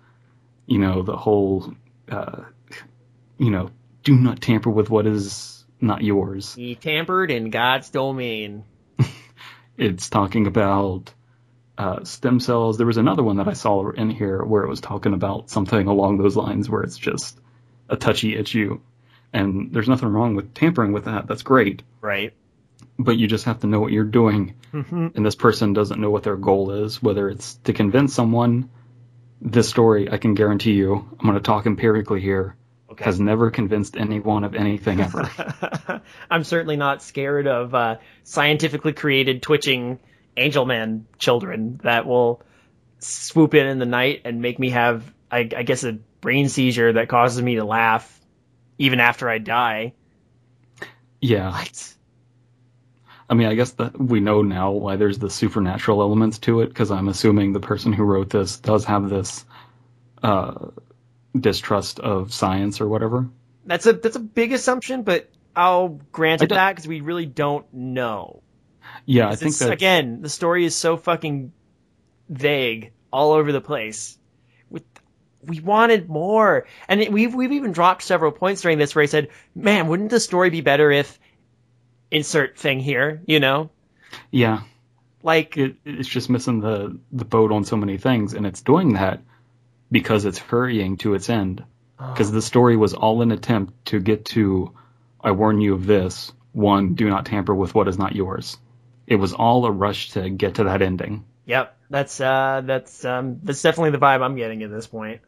you 0.66 0.80
know, 0.80 1.02
the 1.04 1.16
whole, 1.16 1.74
uh, 2.10 2.44
you 3.38 3.52
know, 3.52 3.70
do 4.04 4.16
not 4.16 4.42
tamper 4.42 4.70
with 4.70 4.90
what 4.90 5.06
is 5.08 5.66
not 5.82 6.02
yours. 6.04 6.56
he 6.56 6.76
tampered 6.76 7.32
in 7.32 7.50
god's 7.52 7.90
domain 7.90 8.64
It's 9.78 10.10
talking 10.10 10.46
about 10.46 11.14
uh, 11.78 12.04
stem 12.04 12.42
cells. 12.42 12.78
There 12.78 12.86
was 12.86 12.98
another 12.98 13.24
one 13.24 13.38
that 13.38 13.48
I 13.48 13.54
saw 13.54 13.90
in 13.92 14.10
here 14.10 14.44
where 14.44 14.64
it 14.64 14.70
was 14.70 14.82
talking 14.82 15.14
about 15.14 15.50
something 15.50 15.88
along 15.88 16.18
those 16.18 16.36
lines 16.36 16.70
where 16.70 16.82
it's 16.82 16.98
just 16.98 17.40
a 17.88 17.96
touchy 17.96 18.36
issue. 18.36 18.82
And 19.32 19.72
there's 19.72 19.88
nothing 19.88 20.10
wrong 20.10 20.36
with 20.36 20.54
tampering 20.54 20.92
with 20.92 21.06
that. 21.06 21.28
That's 21.28 21.44
great. 21.44 21.82
right 22.02 22.34
But 22.98 23.18
you 23.18 23.28
just 23.28 23.46
have 23.46 23.60
to 23.62 23.68
know 23.68 23.80
what 23.80 23.92
you're 23.92 24.04
doing. 24.04 24.56
Mhm. 24.74 25.16
And 25.16 25.26
this 25.26 25.36
person 25.36 25.74
doesn't 25.74 26.00
know 26.00 26.10
what 26.10 26.24
their 26.24 26.36
goal 26.36 26.72
is, 26.72 27.02
whether 27.02 27.30
it's 27.30 27.56
to 27.66 27.74
convince 27.74 28.14
someone. 28.14 28.70
This 29.42 29.70
story, 29.70 30.12
I 30.12 30.18
can 30.18 30.34
guarantee 30.34 30.74
you, 30.74 30.96
I'm 30.96 31.26
going 31.26 31.36
to 31.36 31.40
talk 31.40 31.66
empirically 31.66 32.20
here. 32.22 32.56
Okay. 32.92 33.06
has 33.06 33.20
never 33.20 33.52
convinced 33.52 33.96
anyone 33.96 34.44
of 34.44 34.56
anything 34.56 35.00
ever. 35.00 35.30
I'm 36.32 36.44
certainly 36.44 36.76
not 36.76 37.04
scared 37.04 37.46
of 37.48 37.76
uh, 37.76 37.98
scientifically 38.24 38.94
created 38.94 39.44
twitching 39.44 40.00
angel 40.36 40.66
man 40.66 41.06
children 41.20 41.80
that 41.84 42.08
will 42.08 42.42
swoop 42.98 43.54
in 43.54 43.68
in 43.68 43.78
the 43.78 43.86
night 43.86 44.22
and 44.26 44.42
make 44.42 44.58
me 44.58 44.72
have, 44.72 45.04
I, 45.32 45.42
I 45.56 45.64
guess, 45.64 45.84
a 45.84 46.00
brain 46.20 46.50
seizure 46.50 46.94
that 46.94 47.10
causes 47.10 47.42
me 47.42 47.56
to 47.56 47.64
laugh 47.64 48.20
even 48.80 49.00
after 49.00 49.30
I 49.30 49.38
die. 49.38 49.94
yeah. 51.22 51.52
What? 51.52 51.94
I 53.30 53.36
mean, 53.36 53.48
I 53.48 53.54
guess 53.56 53.72
that 53.74 54.00
we 54.00 54.20
know 54.20 54.42
now 54.42 54.72
why 54.72 54.96
there's 54.96 55.20
the 55.20 55.30
supernatural 55.30 56.02
elements 56.02 56.40
to 56.40 56.62
it, 56.62 56.68
because 56.68 56.90
I'm 56.90 57.08
assuming 57.08 57.54
the 57.54 57.60
person 57.60 57.94
who 57.94 58.04
wrote 58.04 58.30
this 58.32 58.58
does 58.58 58.86
have 58.86 59.10
this 59.10 59.46
uh, 60.24 60.70
distrust 61.40 62.00
of 62.00 62.34
science 62.34 62.82
or 62.82 62.88
whatever. 62.88 63.28
That's 63.66 63.86
a 63.86 63.94
that's 63.94 64.16
a 64.16 64.20
big 64.22 64.52
assumption, 64.52 65.04
but 65.04 65.30
I'll 65.56 65.90
grant 66.12 66.42
it 66.42 66.50
that 66.50 66.72
because 66.72 66.88
we 66.88 67.02
really 67.02 67.28
don't 67.28 67.72
know. 67.74 68.42
Yeah, 69.06 69.28
I 69.28 69.36
think 69.36 69.54
it's- 69.56 69.60
that 69.60 69.72
again, 69.72 70.22
the 70.22 70.30
story 70.30 70.66
is 70.66 70.76
so 70.76 70.98
fucking 70.98 71.52
vague 72.30 72.92
all 73.14 73.34
over 73.34 73.52
the 73.52 73.62
place. 73.62 74.18
With 74.72 74.84
we 75.44 75.60
wanted 75.60 76.10
more, 76.10 76.66
and 76.88 77.00
it, 77.00 77.12
we've 77.12 77.34
we've 77.36 77.52
even 77.52 77.74
dropped 77.74 78.02
several 78.02 78.32
points 78.32 78.62
during 78.62 78.80
this 78.80 78.96
where 78.96 79.04
I 79.04 79.08
said, 79.08 79.30
"Man, 79.54 79.88
wouldn't 79.88 80.10
the 80.10 80.20
story 80.20 80.50
be 80.50 80.62
better 80.62 80.92
if 80.92 81.20
insert 82.12 82.58
thing 82.58 82.80
here?" 82.80 83.22
You 83.26 83.40
know, 83.40 83.70
yeah, 84.32 84.62
like 85.24 85.58
it, 85.58 85.76
it's 85.86 86.10
just 86.10 86.30
missing 86.30 86.60
the 86.60 86.98
the 87.12 87.26
boat 87.26 87.52
on 87.52 87.64
so 87.64 87.76
many 87.78 87.98
things, 87.98 88.34
and 88.34 88.46
it's 88.46 88.62
doing 88.62 88.94
that 88.94 89.22
because 89.92 90.26
it's 90.26 90.40
hurrying 90.40 90.98
to 90.98 91.14
its 91.14 91.30
end. 91.30 91.64
Because 91.98 92.32
the 92.32 92.42
story 92.42 92.78
was 92.78 92.94
all 92.94 93.22
an 93.22 93.32
attempt 93.32 93.88
to 93.88 94.00
get 94.00 94.24
to, 94.26 94.72
I 95.22 95.32
warn 95.32 95.60
you 95.60 95.74
of 95.74 95.86
this. 95.86 96.32
One, 96.54 96.94
do 96.94 97.10
not 97.10 97.26
tamper 97.26 97.54
with 97.54 97.76
what 97.76 97.90
is 97.90 97.98
not 97.98 98.16
yours. 98.16 98.58
It 99.06 99.18
was 99.18 99.34
all 99.34 99.66
a 99.66 99.72
rush 99.72 100.12
to 100.12 100.30
get 100.30 100.56
to 100.56 100.64
that 100.66 100.82
ending. 100.82 101.26
Yep, 101.46 101.78
that's 101.90 102.22
uh, 102.22 102.62
that's 102.64 103.04
um, 103.04 103.40
that's 103.44 103.62
definitely 103.62 103.92
the 103.92 103.98
vibe 103.98 104.22
I'm 104.22 104.36
getting 104.38 104.64
at 104.64 104.72
this 104.72 104.88
point. 104.88 105.22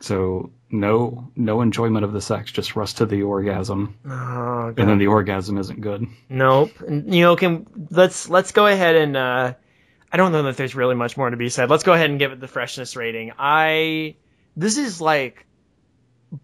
So 0.00 0.50
no, 0.70 1.30
no 1.34 1.60
enjoyment 1.60 2.04
of 2.04 2.12
the 2.12 2.20
sex, 2.20 2.52
just 2.52 2.76
rush 2.76 2.94
to 2.94 3.06
the 3.06 3.22
orgasm, 3.22 3.96
Oh, 4.06 4.72
and 4.76 4.88
then 4.88 4.98
the 4.98 5.06
orgasm 5.08 5.58
isn't 5.58 5.80
good. 5.80 6.06
Nope. 6.28 6.70
You 6.88 7.22
know, 7.22 7.36
can 7.36 7.66
let's 7.90 8.28
let's 8.28 8.52
go 8.52 8.66
ahead 8.66 8.96
and 8.96 9.16
uh, 9.16 9.54
I 10.12 10.16
don't 10.16 10.32
know 10.32 10.44
that 10.44 10.56
there's 10.56 10.74
really 10.74 10.94
much 10.94 11.16
more 11.16 11.28
to 11.28 11.36
be 11.36 11.48
said. 11.48 11.70
Let's 11.70 11.84
go 11.84 11.92
ahead 11.92 12.10
and 12.10 12.18
give 12.18 12.32
it 12.32 12.40
the 12.40 12.48
freshness 12.48 12.96
rating. 12.96 13.32
I 13.38 14.16
this 14.56 14.78
is 14.78 15.00
like 15.00 15.46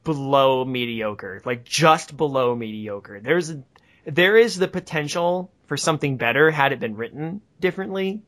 below 0.03 0.65
mediocre, 0.65 1.43
like 1.45 1.65
just 1.65 2.17
below 2.17 2.55
mediocre. 2.55 3.21
There's 3.21 3.51
a, 3.51 3.63
there 4.07 4.37
is 4.37 4.57
the 4.57 4.69
potential 4.69 5.51
for 5.67 5.77
something 5.77 6.17
better 6.17 6.51
had 6.51 6.73
it 6.73 6.81
been 6.81 6.97
written 6.97 7.41
differently, 7.61 8.23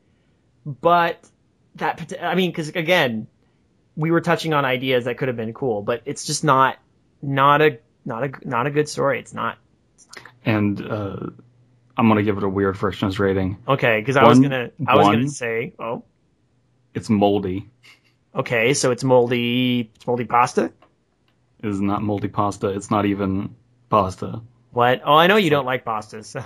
but 0.65 1.19
that 1.75 2.13
I 2.21 2.35
mean, 2.35 2.51
because 2.51 2.69
again, 2.69 3.27
we 3.97 4.11
were 4.11 4.21
touching 4.21 4.53
on 4.53 4.63
ideas 4.63 5.05
that 5.05 5.17
could 5.17 5.27
have 5.27 5.35
been 5.35 5.53
cool, 5.53 5.81
but 5.81 6.03
it's 6.05 6.25
just 6.25 6.43
not 6.45 6.77
not 7.21 7.61
a 7.61 7.79
not 8.05 8.23
a 8.23 8.31
not 8.47 8.67
a 8.67 8.71
good 8.71 8.87
story. 8.87 9.19
It's 9.19 9.33
not 9.33 9.57
And 10.45 10.79
uh, 10.79 11.17
I'm 11.97 12.07
gonna 12.07 12.23
give 12.23 12.37
it 12.37 12.43
a 12.43 12.49
weird 12.49 12.77
freshness 12.77 13.19
rating. 13.19 13.57
Okay, 13.67 13.99
because 13.99 14.15
I 14.15 14.23
was 14.23 14.39
gonna, 14.39 14.69
I 14.87 14.95
was 14.95 15.05
one. 15.07 15.15
gonna 15.15 15.27
say, 15.29 15.73
oh, 15.79 16.03
It's 16.93 17.09
moldy. 17.09 17.67
okay, 18.35 18.73
so 18.75 18.91
it's 18.91 19.03
moldy, 19.03 19.91
it's 19.95 20.07
moldy 20.07 20.25
pasta. 20.25 20.71
It 21.63 21.67
is 21.67 21.81
not 21.81 22.03
moldy 22.03 22.27
pasta. 22.27 22.67
It's 22.69 22.91
not 22.91 23.05
even 23.07 23.55
pasta. 23.89 24.41
What? 24.71 25.01
Oh, 25.03 25.15
I 25.15 25.25
know 25.25 25.37
you 25.37 25.49
don't 25.49 25.65
like 25.65 25.83
pasta. 25.83 26.23
So. 26.23 26.43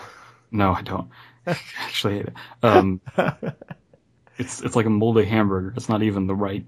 No, 0.51 0.71
I 0.71 0.81
don't. 0.83 1.09
I 1.47 1.57
actually 1.83 2.15
hate 2.15 2.27
it. 2.27 2.33
Um, 2.63 3.01
it's 4.37 4.61
it's 4.61 4.75
like 4.75 4.85
a 4.85 4.89
moldy 4.89 5.25
hamburger. 5.25 5.73
It's 5.75 5.89
not 5.89 6.01
even 6.01 6.27
the 6.27 6.35
right 6.35 6.65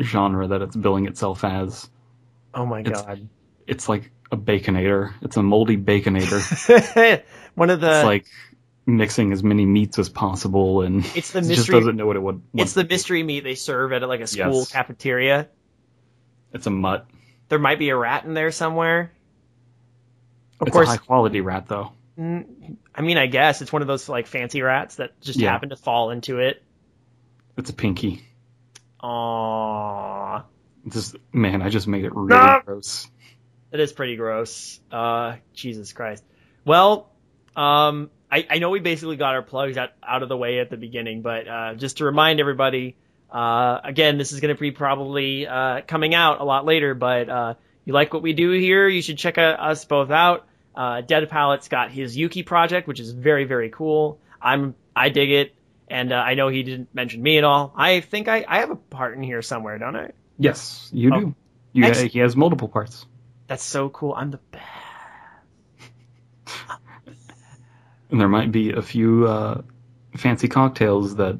genre 0.00 0.48
that 0.48 0.62
it's 0.62 0.76
billing 0.76 1.06
itself 1.06 1.44
as. 1.44 1.88
oh 2.54 2.66
my 2.66 2.80
It's- 2.80 3.02
god. 3.02 3.28
It's 3.66 3.86
like 3.88 4.10
a 4.32 4.36
baconator. 4.36 5.12
It's 5.20 5.36
a 5.36 5.42
moldy 5.42 5.76
baconator. 5.76 7.22
One 7.54 7.68
of 7.70 7.80
the, 7.82 7.96
it's 7.98 8.04
like 8.06 8.26
mixing 8.86 9.32
as 9.32 9.42
many 9.42 9.66
meats 9.66 9.98
as 9.98 10.08
possible, 10.08 10.80
and 10.80 11.04
it's 11.14 11.32
the 11.32 11.40
it 11.40 11.42
just 11.48 11.48
mystery, 11.50 11.74
doesn't 11.80 11.96
know 11.96 12.06
what 12.06 12.16
it 12.16 12.22
would. 12.22 12.40
it's 12.54 12.72
the 12.72 12.84
mystery 12.84 13.22
meat 13.22 13.44
they 13.44 13.54
serve 13.56 13.92
at 13.92 14.00
like 14.08 14.20
a 14.20 14.26
school 14.26 14.60
Yes. 14.60 14.72
cafeteria. 14.72 15.48
it's 16.54 16.66
a 16.66 16.70
mutt. 16.70 17.06
There 17.50 17.58
might 17.58 17.78
be 17.78 17.90
a 17.90 17.96
rat 17.96 18.24
in 18.24 18.32
there 18.34 18.50
somewhere. 18.52 19.12
Of 20.60 20.68
it's 20.68 20.74
course, 20.74 20.88
a 20.88 20.92
high 20.92 20.96
quality 20.96 21.40
rat 21.42 21.66
though. 21.68 21.92
I 22.18 23.02
mean, 23.02 23.16
I 23.18 23.26
guess 23.26 23.60
it's 23.62 23.72
one 23.72 23.82
of 23.82 23.88
those 23.88 24.08
like 24.08 24.26
fancy 24.26 24.60
rats 24.62 24.96
that 24.96 25.20
just 25.20 25.38
Yeah. 25.38 25.52
happen 25.52 25.68
to 25.68 25.76
fall 25.76 26.10
into 26.10 26.38
it. 26.38 26.62
It's 27.58 27.70
a 27.70 27.74
pinky. 27.74 28.22
Aww. 29.02 30.44
Just 30.88 31.16
man, 31.32 31.62
I 31.62 31.68
just 31.68 31.86
made 31.86 32.04
it 32.04 32.14
really 32.14 32.60
gross. 32.64 33.10
It 33.70 33.80
is 33.80 33.92
pretty 33.92 34.16
gross. 34.16 34.80
Uh, 34.90 35.36
Jesus 35.52 35.92
Christ. 35.92 36.24
Well, 36.64 37.10
um, 37.54 38.10
I, 38.30 38.46
I 38.48 38.58
know 38.58 38.70
we 38.70 38.80
basically 38.80 39.16
got 39.16 39.34
our 39.34 39.42
plugs 39.42 39.76
out, 39.76 39.90
out 40.02 40.22
of 40.22 40.28
the 40.28 40.36
way 40.36 40.60
at 40.60 40.70
the 40.70 40.76
beginning, 40.76 41.22
but 41.22 41.48
uh, 41.48 41.74
just 41.74 41.98
to 41.98 42.04
remind 42.04 42.40
everybody, 42.40 42.96
uh, 43.30 43.80
again, 43.84 44.18
this 44.18 44.32
is 44.32 44.40
going 44.40 44.54
to 44.54 44.60
be 44.60 44.70
probably 44.70 45.46
uh, 45.46 45.82
coming 45.86 46.14
out 46.14 46.40
a 46.40 46.44
lot 46.44 46.64
later, 46.64 46.94
but 46.94 47.28
uh, 47.28 47.54
you 47.84 47.92
like 47.92 48.12
what 48.12 48.22
we 48.22 48.32
do 48.32 48.50
here, 48.50 48.88
you 48.88 49.02
should 49.02 49.18
check 49.18 49.38
uh, 49.38 49.40
us 49.40 49.84
both 49.84 50.10
out. 50.10 50.46
Uh, 50.74 51.00
Dead 51.00 51.28
Palette's 51.28 51.68
got 51.68 51.90
his 51.90 52.16
Yuki 52.16 52.42
project, 52.42 52.86
which 52.86 53.00
is 53.00 53.10
very, 53.10 53.44
very 53.44 53.70
cool. 53.70 54.20
I'm 54.40 54.74
I 54.94 55.08
dig 55.08 55.30
it, 55.30 55.54
and 55.90 56.12
uh, 56.12 56.16
I 56.16 56.34
know 56.34 56.48
he 56.48 56.62
didn't 56.62 56.94
mention 56.94 57.22
me 57.22 57.38
at 57.38 57.44
all. 57.44 57.72
I 57.76 58.00
think 58.00 58.28
I, 58.28 58.44
I 58.46 58.58
have 58.60 58.70
a 58.70 58.76
part 58.76 59.16
in 59.16 59.22
here 59.22 59.42
somewhere, 59.42 59.78
don't 59.78 59.96
I? 59.96 60.12
Yes, 60.38 60.88
you 60.92 61.10
Oh. 61.12 61.20
do. 61.20 61.34
You, 61.72 61.84
Excellent. 61.84 62.12
he 62.12 62.18
has 62.20 62.34
multiple 62.36 62.68
parts. 62.68 63.06
That's 63.46 63.62
so 63.62 63.88
cool. 63.88 64.14
I'm 64.16 64.30
the 64.30 64.40
best. 64.50 64.64
And 68.10 68.18
there 68.18 68.28
might 68.28 68.50
be 68.50 68.72
a 68.72 68.80
few 68.80 69.26
uh, 69.26 69.60
fancy 70.16 70.48
cocktails 70.48 71.16
that 71.16 71.38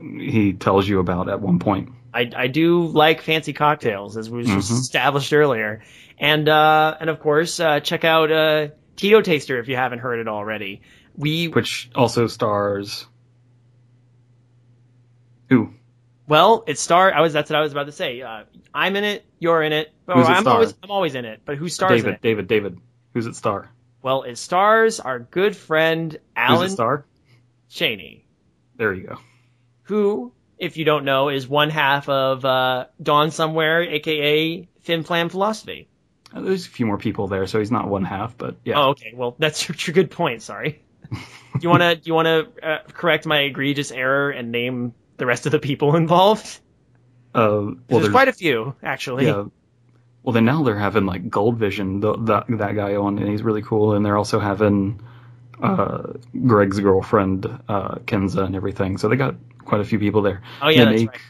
he 0.00 0.52
tells 0.52 0.86
you 0.88 1.00
about 1.00 1.28
at 1.28 1.40
one 1.40 1.58
point. 1.58 1.88
I, 2.12 2.30
I 2.36 2.46
do 2.46 2.86
like 2.86 3.20
fancy 3.20 3.52
cocktails, 3.52 4.16
as 4.16 4.30
was 4.30 4.46
Mhm. 4.46 4.58
established 4.58 5.32
earlier, 5.32 5.82
and 6.16 6.48
uh, 6.48 6.96
and 7.00 7.10
of 7.10 7.18
course 7.18 7.58
uh, 7.58 7.80
check 7.80 8.04
out 8.04 8.30
uh, 8.30 8.68
Tito 8.94 9.22
Taster 9.22 9.58
if 9.58 9.66
you 9.66 9.74
haven't 9.74 9.98
heard 9.98 10.20
it 10.20 10.28
already. 10.28 10.82
We 11.16 11.48
which 11.48 11.90
also 11.96 12.28
stars. 12.28 13.08
Who? 15.48 15.74
well, 16.26 16.64
it 16.66 16.78
star. 16.78 17.12
I 17.12 17.20
was 17.20 17.32
that's 17.32 17.50
what 17.50 17.58
I 17.58 17.60
was 17.62 17.72
about 17.72 17.86
to 17.86 17.92
say. 17.92 18.22
Uh, 18.22 18.44
I'm 18.72 18.96
in 18.96 19.04
it. 19.04 19.24
You're 19.38 19.62
in 19.62 19.72
it. 19.72 19.92
Oh, 20.08 20.14
Who's 20.14 20.28
it 20.28 20.30
I'm 20.32 20.42
star? 20.42 20.54
always 20.54 20.74
I'm 20.82 20.90
always 20.90 21.14
in 21.14 21.24
it. 21.24 21.42
But 21.44 21.56
who 21.58 21.68
stars 21.68 22.02
David. 22.02 22.20
David. 22.22 22.46
David. 22.46 22.78
Who's 23.12 23.26
it 23.26 23.36
star? 23.36 23.70
Well, 24.02 24.22
it 24.22 24.36
stars 24.36 25.00
our 25.00 25.18
good 25.18 25.56
friend 25.56 26.18
Alan. 26.36 26.62
Who's 26.62 26.72
it 26.72 26.74
star? 26.74 27.06
Cheney, 27.70 28.26
There 28.76 28.92
you 28.92 29.06
go. 29.08 29.18
who, 29.82 30.32
if 30.58 30.76
you 30.76 30.84
don't 30.84 31.04
know, 31.04 31.28
is 31.28 31.48
one 31.48 31.70
half 31.70 32.08
of 32.08 32.44
uh, 32.44 32.86
Dawn 33.02 33.30
Somewhere, 33.30 33.82
aka 33.82 34.68
Fin 34.80 35.02
Flam 35.02 35.28
Philosophy. 35.28 35.88
Uh, 36.32 36.40
There's 36.42 36.66
a 36.66 36.70
few 36.70 36.86
more 36.86 36.98
people 36.98 37.26
there, 37.28 37.46
so 37.46 37.58
he's 37.58 37.70
not 37.72 37.88
one 37.88 38.04
half, 38.04 38.36
but 38.38 38.56
yeah. 38.64 38.78
Oh, 38.78 38.90
okay. 38.90 39.12
Well, 39.14 39.34
that's 39.38 39.68
your, 39.68 39.76
your 39.78 39.94
good 39.94 40.10
point. 40.10 40.42
Sorry. 40.42 40.82
do 41.12 41.18
you 41.62 41.68
want 41.68 41.82
to 41.82 42.00
you 42.04 42.14
want 42.14 42.26
to 42.26 42.66
uh, 42.68 42.78
correct 42.92 43.26
my 43.26 43.40
egregious 43.40 43.90
error 43.90 44.30
and 44.30 44.52
name 44.52 44.94
the 45.16 45.26
rest 45.26 45.46
of 45.46 45.52
the 45.52 45.58
people 45.58 45.96
involved? 46.04 46.60
Uh, 47.34 47.74
well, 47.88 48.00
there's, 48.00 48.10
quite 48.10 48.28
a 48.28 48.32
few, 48.32 48.74
actually. 48.82 49.26
yeah. 49.26 49.44
Well, 50.22 50.32
then 50.32 50.44
now 50.44 50.62
they're 50.62 50.78
having 50.78 51.04
like 51.04 51.28
Gold 51.28 51.58
Vision, 51.58 52.00
the, 52.00 52.16
that 52.16 52.46
that 52.48 52.74
guy 52.74 52.94
on, 52.96 53.18
and 53.18 53.28
he's 53.28 53.42
really 53.42 53.62
cool. 53.62 53.92
And 53.92 54.06
they're 54.06 54.16
also 54.16 54.40
having 54.40 55.02
uh, 55.62 56.14
Greg's 56.46 56.80
girlfriend 56.80 57.46
uh, 57.68 57.96
Kenza 58.06 58.44
and 58.44 58.56
everything. 58.56 58.96
So 58.98 59.08
they 59.08 59.16
got 59.16 59.34
quite 59.64 59.80
a 59.80 59.84
few 59.84 59.98
people 59.98 60.22
there. 60.22 60.42
oh 60.62 60.68
yeah, 60.68 60.84
they 60.86 60.90
that's 60.90 61.00
make 61.02 61.10
right. 61.10 61.20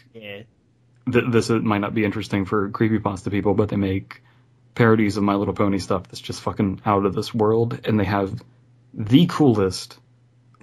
Yeah. 1.07 1.12
th- 1.12 1.24
this 1.30 1.51
might 1.51 1.78
not 1.78 1.95
be 1.95 2.05
interesting 2.05 2.45
for 2.45 2.70
creepypasta 2.70 3.30
people, 3.30 3.55
but 3.55 3.68
they 3.68 3.76
make 3.76 4.22
parodies 4.74 5.16
of 5.16 5.22
My 5.22 5.35
Little 5.35 5.55
Pony 5.55 5.78
stuff 5.78 6.05
that's 6.05 6.20
just 6.20 6.41
fucking 6.43 6.82
out 6.85 7.05
of 7.05 7.14
this 7.14 7.35
world, 7.35 7.80
and 7.85 7.99
they 7.99 8.05
have 8.05 8.43
the 8.93 9.26
coolest 9.26 9.99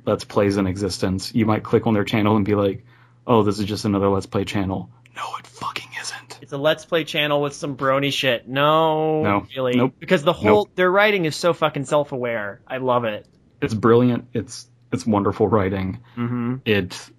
Let's 0.05 0.23
Plays 0.23 0.57
in 0.57 0.67
existence. 0.67 1.33
You 1.35 1.45
might 1.45 1.63
click 1.63 1.85
on 1.85 1.93
their 1.93 2.03
channel 2.03 2.35
and 2.35 2.45
be 2.45 2.55
like, 2.55 2.85
"Oh, 3.31 3.43
this 3.43 3.59
is 3.59 3.65
just 3.65 3.85
another 3.85 4.09
Let's 4.09 4.25
Play 4.25 4.45
channel." 4.45 4.89
No, 5.15 5.23
it 5.39 5.47
fucking 5.47 5.89
isn't. 6.01 6.39
It's 6.41 6.53
a 6.53 6.57
Let's 6.57 6.85
Play 6.85 7.03
channel 7.03 7.41
with 7.41 7.53
some 7.53 7.75
brony 7.77 8.11
shit. 8.11 8.47
No, 8.47 9.23
No. 9.23 9.47
really. 9.55 9.75
Nope. 9.75 9.93
Because 9.99 10.23
the 10.23 10.33
whole 10.33 10.69
their 10.75 10.91
writing 10.91 11.25
is 11.25 11.35
so 11.35 11.53
fucking 11.53 11.85
self-aware. 11.85 12.61
I 12.67 12.77
love 12.77 13.03
it. 13.05 13.25
It's 13.61 13.73
brilliant. 13.73 14.27
It's 14.33 14.67
it's 14.91 15.05
wonderful 15.05 15.47
writing. 15.47 15.99
Mm-hmm. 16.17 16.55
It 16.65 17.09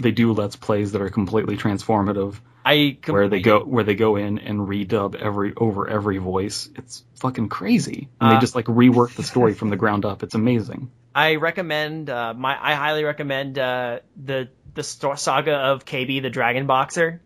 they 0.00 0.10
do 0.12 0.32
Let's 0.32 0.56
Plays 0.56 0.92
that 0.92 1.00
are 1.02 1.08
completely 1.10 1.56
transformative. 1.56 2.34
I 2.64 2.98
where 3.06 3.28
they 3.28 3.40
go 3.40 3.60
where 3.64 3.84
they 3.84 3.94
go 3.94 4.16
in 4.16 4.38
and 4.40 4.60
redub 4.68 5.14
every 5.14 5.54
over 5.56 5.88
every 5.88 6.18
voice. 6.18 6.68
It's 6.74 7.04
fucking 7.20 7.48
crazy, 7.48 8.08
and 8.20 8.30
Uh, 8.30 8.34
they 8.34 8.40
just 8.40 8.56
like 8.56 8.66
rework 8.66 9.14
the 9.14 9.22
story 9.22 9.54
from 9.60 9.70
the 9.70 9.76
ground 9.76 10.04
up. 10.04 10.22
It's 10.24 10.34
amazing. 10.34 10.90
I 11.14 11.36
recommend 11.36 12.10
uh, 12.10 12.34
my 12.34 12.58
I 12.60 12.74
highly 12.74 13.04
recommend 13.04 13.56
uh, 13.58 14.00
the 14.22 14.48
the 14.76 14.82
sto- 14.84 15.16
saga 15.16 15.52
of 15.54 15.84
KB 15.84 16.22
the 16.22 16.30
Dragon 16.30 16.66
Boxer. 16.66 17.20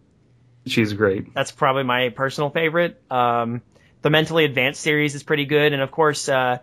She's 0.67 0.93
great. 0.95 1.35
That's 1.35 1.53
probably 1.53 1.83
my 1.85 2.09
personal 2.11 2.51
favorite. 2.51 3.01
Um, 3.11 3.61
the 4.03 4.11
Mentally 4.11 4.45
Advanced 4.47 4.81
series 4.81 5.15
is 5.15 5.23
pretty 5.23 5.45
good, 5.45 5.73
and 5.75 5.83
of 5.83 5.91
course, 5.91 6.29
uh, 6.29 6.59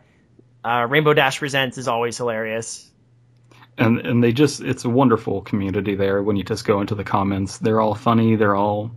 uh, 0.66 0.88
Rainbow 0.90 1.14
Dash 1.14 1.38
Presents 1.40 1.78
is 1.78 1.88
always 1.88 2.18
hilarious. 2.18 2.90
and 3.78 4.00
and 4.00 4.24
they 4.24 4.32
just 4.34 4.62
it's 4.62 4.86
a 4.86 4.90
wonderful 4.90 5.42
community 5.42 5.94
there 5.96 6.22
when 6.24 6.36
you 6.36 6.44
just 6.44 6.66
go 6.66 6.82
into 6.82 6.96
the 6.96 7.04
comments 7.04 7.60
they're 7.60 7.80
all 7.80 7.94
funny 7.94 8.36
they're 8.36 8.56
all 8.56 8.90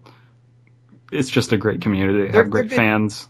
it's 1.12 1.28
just 1.28 1.52
a 1.52 1.58
great 1.58 1.82
community 1.82 2.22
they 2.30 2.32
have 2.38 2.48
great 2.48 2.62
they're 2.62 2.68
good- 2.70 2.76
fans 2.76 3.28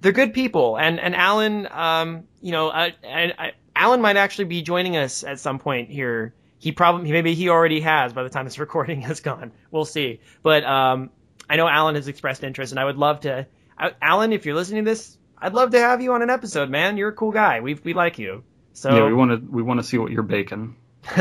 They're 0.00 0.12
good 0.12 0.32
people, 0.32 0.78
and 0.78 0.98
and 0.98 1.14
Alan, 1.14 1.68
um, 1.70 2.24
you 2.40 2.52
know, 2.52 2.68
uh, 2.70 2.90
and 3.02 3.34
I, 3.38 3.52
Alan 3.76 4.00
might 4.00 4.16
actually 4.16 4.46
be 4.46 4.62
joining 4.62 4.96
us 4.96 5.22
at 5.24 5.38
some 5.38 5.58
point 5.58 5.90
here. 5.90 6.32
He 6.60 6.70
probably 6.70 7.10
maybe 7.10 7.34
he 7.34 7.48
already 7.48 7.80
has 7.80 8.12
by 8.12 8.22
the 8.22 8.28
time 8.30 8.44
this 8.44 8.58
recording 8.66 9.00
has 9.00 9.18
gone. 9.20 9.50
We'll 9.72 9.84
see. 9.84 10.20
But 10.44 10.62
um, 10.64 11.10
I 11.48 11.56
know 11.56 11.66
Alan 11.66 11.96
has 11.96 12.06
expressed 12.06 12.44
interest, 12.44 12.70
and 12.72 12.78
I 12.78 12.84
would 12.84 12.96
love 12.98 13.20
to. 13.22 13.46
I, 13.76 13.92
Alan, 14.00 14.32
if 14.32 14.46
you're 14.46 14.54
listening 14.54 14.84
to 14.84 14.90
this, 14.90 15.16
I'd 15.36 15.54
love 15.54 15.70
to 15.72 15.80
have 15.80 16.00
you 16.02 16.12
on 16.12 16.22
an 16.22 16.30
episode, 16.30 16.70
man. 16.70 16.96
You're 16.96 17.08
a 17.08 17.14
cool 17.14 17.32
guy. 17.32 17.60
We 17.60 17.74
we 17.74 17.94
like 17.94 18.18
you. 18.20 18.44
So 18.72 18.94
yeah 18.94 19.04
we 19.06 19.12
want 19.12 19.30
to 19.32 19.50
we 19.50 19.62
want 19.62 19.80
to 19.80 19.84
see 19.84 19.98
what 19.98 20.12
you're 20.12 20.22
baking 20.22 20.76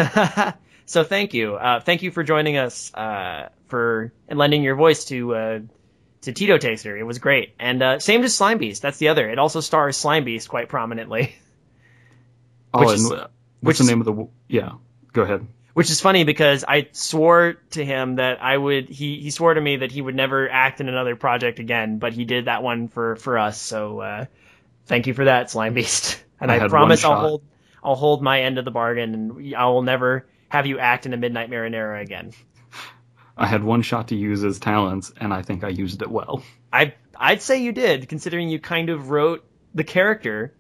so 0.85 1.03
thank 1.03 1.33
you. 1.33 1.55
Uh, 1.55 1.79
thank 1.79 2.03
you 2.03 2.11
for 2.11 2.21
joining 2.23 2.57
us 2.57 2.93
uh, 2.93 3.49
for 3.67 4.11
and 4.27 4.37
lending 4.37 4.61
your 4.61 4.75
voice 4.75 5.05
to 5.05 5.33
uh, 5.35 5.59
to 6.21 6.33
Tito 6.33 6.57
Taster. 6.57 6.97
It 6.97 7.03
was 7.03 7.17
great. 7.19 7.55
And 7.59 7.81
uh, 7.81 7.99
same 7.99 8.21
to 8.23 8.29
Slime 8.29 8.57
Beast. 8.57 8.81
That's 8.81 8.97
the 8.97 9.07
other. 9.07 9.29
It 9.29 9.39
also 9.39 9.61
stars 9.61 9.95
Slime 9.97 10.25
Beast 10.25 10.49
quite 10.49 10.67
prominently, 10.69 11.33
oh 12.73 12.79
Which 12.81 12.89
and 12.89 12.97
is- 12.99 13.09
which 13.11 13.19
what's 13.61 13.77
the 13.79 13.83
is- 13.83 13.89
name 13.89 14.01
of 14.01 14.05
the 14.05 14.27
yeah 14.47 14.71
go 15.13 15.21
ahead 15.23 15.45
which 15.73 15.89
is 15.89 16.01
funny 16.01 16.25
because 16.25 16.65
I 16.67 16.89
swore 16.91 17.55
to 17.69 17.85
him 17.85 18.15
that 18.15 18.43
I 18.43 18.57
would. 18.57 18.89
He 18.89 19.21
he 19.21 19.31
swore 19.31 19.53
to 19.53 19.61
me 19.61 19.77
that 19.77 19.93
he 19.93 20.01
would 20.01 20.13
never 20.13 20.49
act 20.49 20.81
in 20.81 20.89
another 20.89 21.15
project 21.15 21.59
again, 21.59 21.99
but 21.99 22.11
he 22.11 22.25
did 22.25 22.45
that 22.45 22.63
one 22.63 22.89
for 22.89 23.15
for 23.15 23.37
us. 23.37 23.61
So 23.61 24.01
uh, 24.01 24.25
thank 24.87 25.07
you 25.07 25.13
for 25.13 25.23
that, 25.23 25.49
Slime 25.49 25.73
Beast. 25.73 26.21
And 26.41 26.49
I 26.49 26.65
I, 26.65 26.67
promise 26.69 27.03
I'll 27.03 27.19
hold 27.19 27.43
I'll 27.83 27.95
hold 27.95 28.21
my 28.21 28.43
end 28.43 28.57
of 28.57 28.63
the 28.63 28.71
bargain, 28.71 29.13
and 29.13 29.55
I 29.55 29.65
will 29.65 29.81
never 29.81 30.25
have 30.47 30.65
you 30.65 30.79
act 30.79 31.05
in 31.05 31.13
a 31.13 31.17
Midnight 31.17 31.49
Marinara 31.49 32.01
again. 32.01 32.31
i 33.37 33.45
had 33.45 33.61
one 33.63 33.81
shot 33.81 34.09
to 34.09 34.15
use 34.15 34.39
his 34.39 34.57
talents 34.57 35.13
and 35.17 35.33
i 35.33 35.41
think 35.41 35.65
i 35.65 35.67
used 35.67 36.01
it 36.01 36.09
well 36.09 36.41
I 36.71 36.93
I'd 37.15 37.41
say 37.41 37.61
you 37.61 37.73
did, 37.73 38.07
considering 38.07 38.47
you 38.47 38.59
kind 38.59 38.89
of 38.89 39.09
wrote 39.09 39.45
the 39.75 39.83
character 39.83 40.53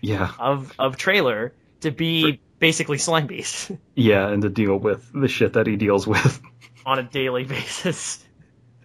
yeah 0.00 0.32
of 0.38 0.72
of 0.78 0.96
trailer 0.96 1.54
to 1.80 1.90
be 1.90 2.40
basically 2.60 2.98
Slime 2.98 3.26
Beast 3.26 3.72
yeah 3.96 4.28
and 4.28 4.42
to 4.42 4.48
deal 4.48 4.76
with 4.76 5.10
the 5.12 5.26
shit 5.26 5.54
that 5.54 5.66
he 5.66 5.74
deals 5.76 6.06
with 6.06 6.40
on 6.86 6.98
a 7.00 7.02
daily 7.02 7.42
basis. 7.44 8.24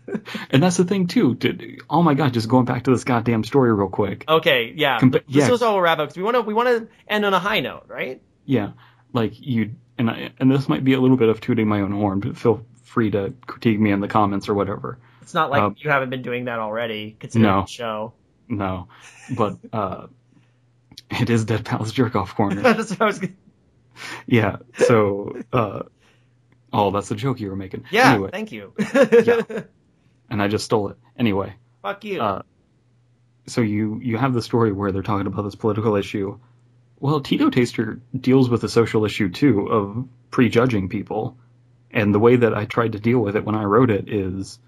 and 0.51 0.61
that's 0.63 0.77
the 0.77 0.85
thing 0.85 1.07
too 1.07 1.33
to, 1.35 1.77
oh 1.89 2.01
my 2.03 2.13
god 2.13 2.33
just 2.33 2.47
going 2.49 2.65
back 2.65 2.83
to 2.83 2.91
this 2.91 3.03
goddamn 3.03 3.43
story 3.43 3.73
real 3.73 3.89
quick 3.89 4.23
Okay, 4.27 4.73
yeah. 4.75 4.99
Compa- 4.99 5.23
this 5.27 5.45
yeah. 5.45 5.49
was 5.49 5.61
all 5.61 5.73
we'll 5.73 5.81
wrap 5.81 5.99
up 5.99 6.07
because 6.09 6.17
we 6.17 6.23
want 6.23 6.35
to 6.35 6.41
we 6.41 6.53
want 6.53 6.67
to 6.69 6.87
end 7.07 7.25
on 7.25 7.33
a 7.33 7.39
high 7.39 7.59
note, 7.59 7.85
right? 7.87 8.21
Yeah, 8.45 8.71
like 9.13 9.33
you 9.39 9.75
and 9.97 10.09
I, 10.09 10.31
and 10.39 10.51
this 10.51 10.67
might 10.69 10.83
be 10.83 10.93
a 10.93 10.99
little 10.99 11.17
bit 11.17 11.29
of 11.29 11.41
tooting 11.41 11.67
my 11.67 11.81
own 11.81 11.91
horn, 11.91 12.19
but 12.19 12.37
feel 12.37 12.65
free 12.83 13.09
to 13.11 13.33
critique 13.47 13.79
me 13.79 13.91
in 13.91 13.99
the 13.99 14.07
comments 14.07 14.47
or 14.49 14.53
whatever. 14.53 14.99
It's 15.23 15.33
not 15.33 15.49
like 15.49 15.61
Um, 15.63 15.75
you 15.79 15.89
haven't 15.89 16.11
been 16.11 16.21
doing 16.21 16.45
that 16.45 16.59
already, 16.59 17.15
considering 17.19 17.51
No. 17.51 17.61
the 17.61 17.67
show. 17.67 18.13
No, 18.47 18.87
but 19.35 19.57
uh, 19.73 20.05
it 21.09 21.31
is 21.31 21.45
Dead 21.45 21.65
Pals 21.65 21.91
Jerk 21.91 22.15
Off 22.15 22.35
Corner. 22.35 22.61
That's 22.61 22.91
what 22.91 23.01
I 23.01 23.05
was. 23.05 23.17
gonna- 23.19 23.33
yeah, 24.27 24.57
so 24.77 25.35
uh, 25.53 25.83
oh, 26.73 26.91
that's 26.91 27.09
the 27.09 27.15
joke 27.15 27.39
you 27.39 27.49
were 27.49 27.55
making. 27.55 27.85
Yeah, 27.91 28.13
Anyway, 28.13 28.29
thank 28.31 28.51
you. 28.51 28.73
and 30.29 30.41
I 30.41 30.47
just 30.47 30.65
stole 30.65 30.89
it. 30.89 30.97
Anyway, 31.17 31.53
Fuck 31.81 32.03
you. 32.05 32.21
uh, 32.21 32.41
so 33.47 33.61
you 33.61 33.99
you 34.03 34.17
have 34.17 34.33
the 34.33 34.41
story 34.41 34.71
where 34.71 34.91
they're 34.91 35.03
talking 35.03 35.27
about 35.27 35.43
this 35.43 35.55
political 35.55 35.95
issue. 35.95 36.39
Well, 36.99 37.19
Tito 37.21 37.49
Taster 37.49 37.99
deals 38.19 38.49
with 38.49 38.63
a 38.63 38.69
social 38.69 39.05
issue 39.05 39.29
too 39.29 39.67
of 39.67 40.07
prejudging 40.31 40.89
people, 40.89 41.37
and 41.91 42.13
the 42.13 42.19
way 42.19 42.37
that 42.37 42.53
I 42.55 42.65
tried 42.65 42.93
to 42.93 42.99
deal 42.99 43.19
with 43.19 43.35
it 43.35 43.45
when 43.45 43.55
I 43.55 43.63
wrote 43.63 43.91
it 43.91 44.09
is 44.09 44.59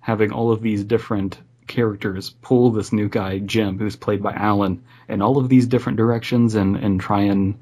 having 0.00 0.32
all 0.32 0.52
of 0.52 0.62
these 0.62 0.84
different 0.84 1.38
characters 1.66 2.30
pull 2.42 2.72
this 2.72 2.92
new 2.92 3.08
guy 3.08 3.38
Jim, 3.38 3.78
who's 3.78 3.94
played 3.96 4.22
by 4.22 4.32
Alan, 4.32 4.82
in 5.08 5.22
all 5.22 5.38
of 5.38 5.48
these 5.48 5.66
different 5.66 5.98
directions, 5.98 6.54
and 6.56 6.76
and 6.76 7.00
try 7.00 7.22
and 7.22 7.58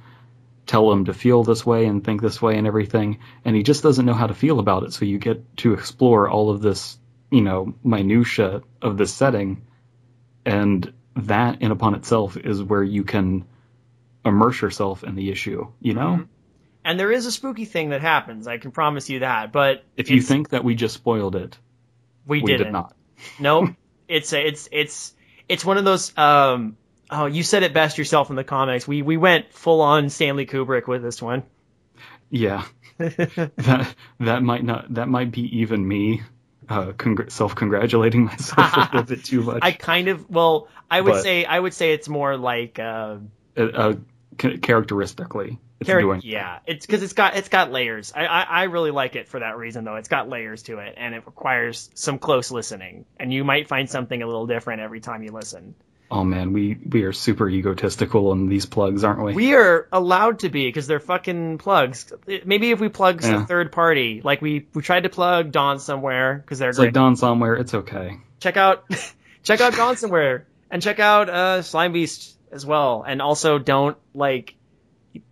tell 0.69 0.93
him 0.93 1.07
to 1.07 1.14
feel 1.14 1.43
this 1.43 1.66
way 1.66 1.87
and 1.87 2.05
think 2.05 2.23
this 2.23 2.41
way 2.41 2.57
and 2.57 2.66
everything, 2.69 3.19
and 3.45 3.57
he 3.57 3.64
just 3.64 3.83
doesn't 3.83 4.07
know 4.07 4.14
how 4.14 4.29
to 4.29 4.35
feel 4.35 4.61
about 4.61 4.85
it. 4.85 4.93
So 4.93 5.05
you 5.05 5.19
get 5.19 5.57
to 5.59 5.73
explore 5.73 6.29
all 6.31 6.51
of 6.51 6.62
this, 6.62 6.97
you 7.31 7.41
know, 7.41 7.75
minutia 7.83 8.62
of 8.81 8.97
this 8.97 9.12
setting 9.12 9.66
and 10.45 10.93
that 11.16 11.62
in 11.62 11.73
upon 11.73 11.95
itself 11.97 12.37
is 12.37 12.62
where 12.62 12.83
you 12.85 13.03
can 13.03 13.45
immerse 14.25 14.61
yourself 14.62 15.03
in 15.05 15.14
the 15.14 15.31
issue 15.31 15.66
you 15.81 15.95
know 15.95 16.19
Mhm. 16.19 16.29
and 16.85 17.01
there 17.01 17.11
is 17.11 17.27
a 17.27 17.33
spooky 17.33 17.64
thing 17.64 17.91
that 17.91 18.01
happens. 18.03 18.47
I 18.47 18.59
can 18.59 18.71
promise 18.71 19.09
you 19.11 19.21
that. 19.21 19.53
But 19.53 19.85
if 19.97 20.11
you 20.11 20.21
think 20.23 20.51
that 20.51 20.64
we 20.64 20.75
just 20.75 20.95
spoiled 20.95 21.35
it 21.35 21.59
we, 22.27 22.43
we 22.43 22.53
didn't. 22.53 22.66
did 22.69 22.73
not 22.73 22.95
No, 23.41 23.75
it's 24.07 24.33
a, 24.33 24.47
it's 24.47 24.69
it's 24.71 25.14
it's 25.49 25.64
one 25.64 25.77
of 25.79 25.85
those. 25.85 26.16
Um, 26.16 26.77
oh, 27.11 27.27
you 27.27 27.43
said 27.43 27.63
it 27.63 27.73
best 27.73 27.99
yourself 27.99 28.31
in 28.31 28.37
the 28.37 28.45
comics. 28.45 28.87
We 28.89 29.03
we 29.03 29.17
went 29.17 29.53
full 29.53 29.81
on 29.81 30.09
Stanley 30.11 30.47
Kubrick 30.47 30.87
with 30.87 31.03
this 31.03 31.21
one. 31.23 31.43
yeah 32.31 32.65
that 32.99 33.95
that 34.21 34.43
might 34.43 34.65
not 34.65 34.93
that 34.95 35.09
might 35.09 35.31
be 35.31 35.61
even 35.61 35.87
me 35.87 36.21
uh 36.69 36.87
congr- 36.93 37.31
self-congratulating 37.31 38.25
myself 38.27 38.77
a 38.77 38.81
little 38.81 39.03
bit 39.05 39.25
too 39.25 39.43
much 39.51 39.61
I 39.63 39.73
kind 39.73 40.09
of 40.09 40.29
well, 40.29 40.69
I 40.91 41.01
would 41.01 41.13
But- 41.13 41.23
say 41.23 41.45
I 41.45 41.59
would 41.59 41.73
say 41.75 41.93
it's 41.93 42.09
more 42.09 42.37
like 42.37 42.79
uh, 42.79 43.17
uh, 43.57 43.61
uh, 43.63 43.95
characteristically 44.63 45.59
it's 45.81 45.89
charac- 45.89 46.01
doing 46.01 46.21
yeah, 46.25 46.59
it's 46.67 46.85
because 46.87 47.03
it's 47.03 47.13
got 47.13 47.37
it's 47.37 47.49
got 47.49 47.71
layers. 47.71 48.13
I, 48.15 48.27
I 48.27 48.43
I 48.43 48.63
really 48.65 48.91
like 48.91 49.15
it 49.17 49.29
for 49.29 49.39
that 49.41 49.57
reason 49.57 49.85
though. 49.85 49.95
It's 49.97 50.09
got 50.09 50.29
layers 50.29 50.65
to 50.65 50.79
it, 50.79 50.95
and 50.97 51.15
it 51.15 51.25
requires 51.25 51.89
some 51.95 52.19
close 52.19 52.51
listening, 52.51 53.05
and 53.19 53.33
you 53.33 53.45
might 53.45 53.69
find 53.69 53.89
something 53.89 54.21
a 54.21 54.27
little 54.27 54.47
different 54.49 54.81
every 54.83 55.01
time 55.01 55.23
you 55.23 55.31
listen. 55.31 55.75
Oh 56.11 56.25
man 56.25 56.53
we 56.53 56.79
we 56.89 57.03
are 57.03 57.13
super 57.13 57.49
egotistical 57.49 58.33
in 58.33 58.49
these 58.49 58.65
plugs 58.67 59.05
aren't 59.05 59.23
we 59.23 59.35
We 59.35 59.55
are 59.55 59.87
allowed 59.93 60.39
to 60.41 60.49
be 60.49 60.67
because 60.67 60.87
they're 60.87 61.01
fucking 61.01 61.59
plugs. 61.59 62.13
Maybe 62.27 62.71
if 62.71 62.81
we 62.81 62.89
plug 62.89 63.23
Yeah. 63.23 63.29
some 63.31 63.47
third 63.47 63.73
party, 63.73 64.21
like 64.25 64.41
we 64.41 64.67
we 64.75 64.83
tried 64.83 65.03
to 65.03 65.09
plug 65.11 65.53
Dawn 65.53 65.79
somewhere 65.79 66.35
because 66.39 66.59
they're 66.59 66.71
it's 66.71 66.79
great. 66.79 66.87
like 66.89 66.95
Don 66.95 67.17
somewhere 67.17 67.55
it's 67.57 67.75
okay 67.75 68.19
check 68.41 68.57
out 68.57 68.85
check 69.43 69.61
out 69.61 69.75
Dawn 69.75 69.97
somewhere 69.97 70.47
and 70.71 70.81
check 70.83 70.99
out 71.01 71.29
uh, 71.29 71.63
Slime 71.63 71.93
Beast 71.93 72.37
as 72.53 72.65
well. 72.65 73.05
And 73.07 73.21
also 73.21 73.59
don't 73.59 73.97
like 74.15 74.55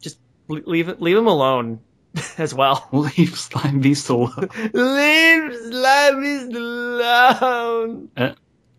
just 0.01 0.18
leave 0.49 1.01
leave 1.01 1.16
him 1.16 1.27
alone 1.27 1.81
as 2.39 2.53
well. 2.55 2.89
leave 2.93 3.39
slime 3.39 3.81
beast 3.81 4.09
alone 4.11 4.49
leave 4.72 5.55
Slime 5.70 6.20
Beast 6.20 6.53
alone. 6.55 8.09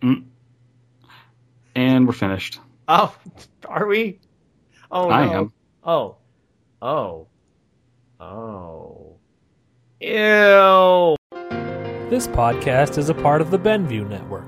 Mm. 0.02 0.24
And 1.78 2.08
we're 2.08 2.14
finished 2.14 2.60
Oh, 2.90 3.14
are 3.68 3.86
we? 3.86 4.20
Oh 4.90 5.10
I 5.10 5.26
no. 5.26 5.32
am. 5.34 5.54
Oh. 5.84 6.16
Oh. 6.82 7.28
Oh. 8.20 9.18
Ew. 10.00 11.16
This 12.10 12.28
podcast 12.28 12.98
is 12.98 13.10
a 13.10 13.14
part 13.14 13.42
of 13.42 13.52
the 13.52 13.60
Benview 13.60 14.08
Network. 14.08 14.48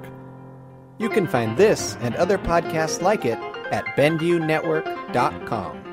You 0.99 1.09
can 1.09 1.27
find 1.27 1.57
this 1.57 1.97
and 1.99 2.15
other 2.15 2.37
podcasts 2.37 3.01
like 3.01 3.25
it 3.25 3.37
at 3.73 3.85
BenviewNetwork.com. 3.97 5.88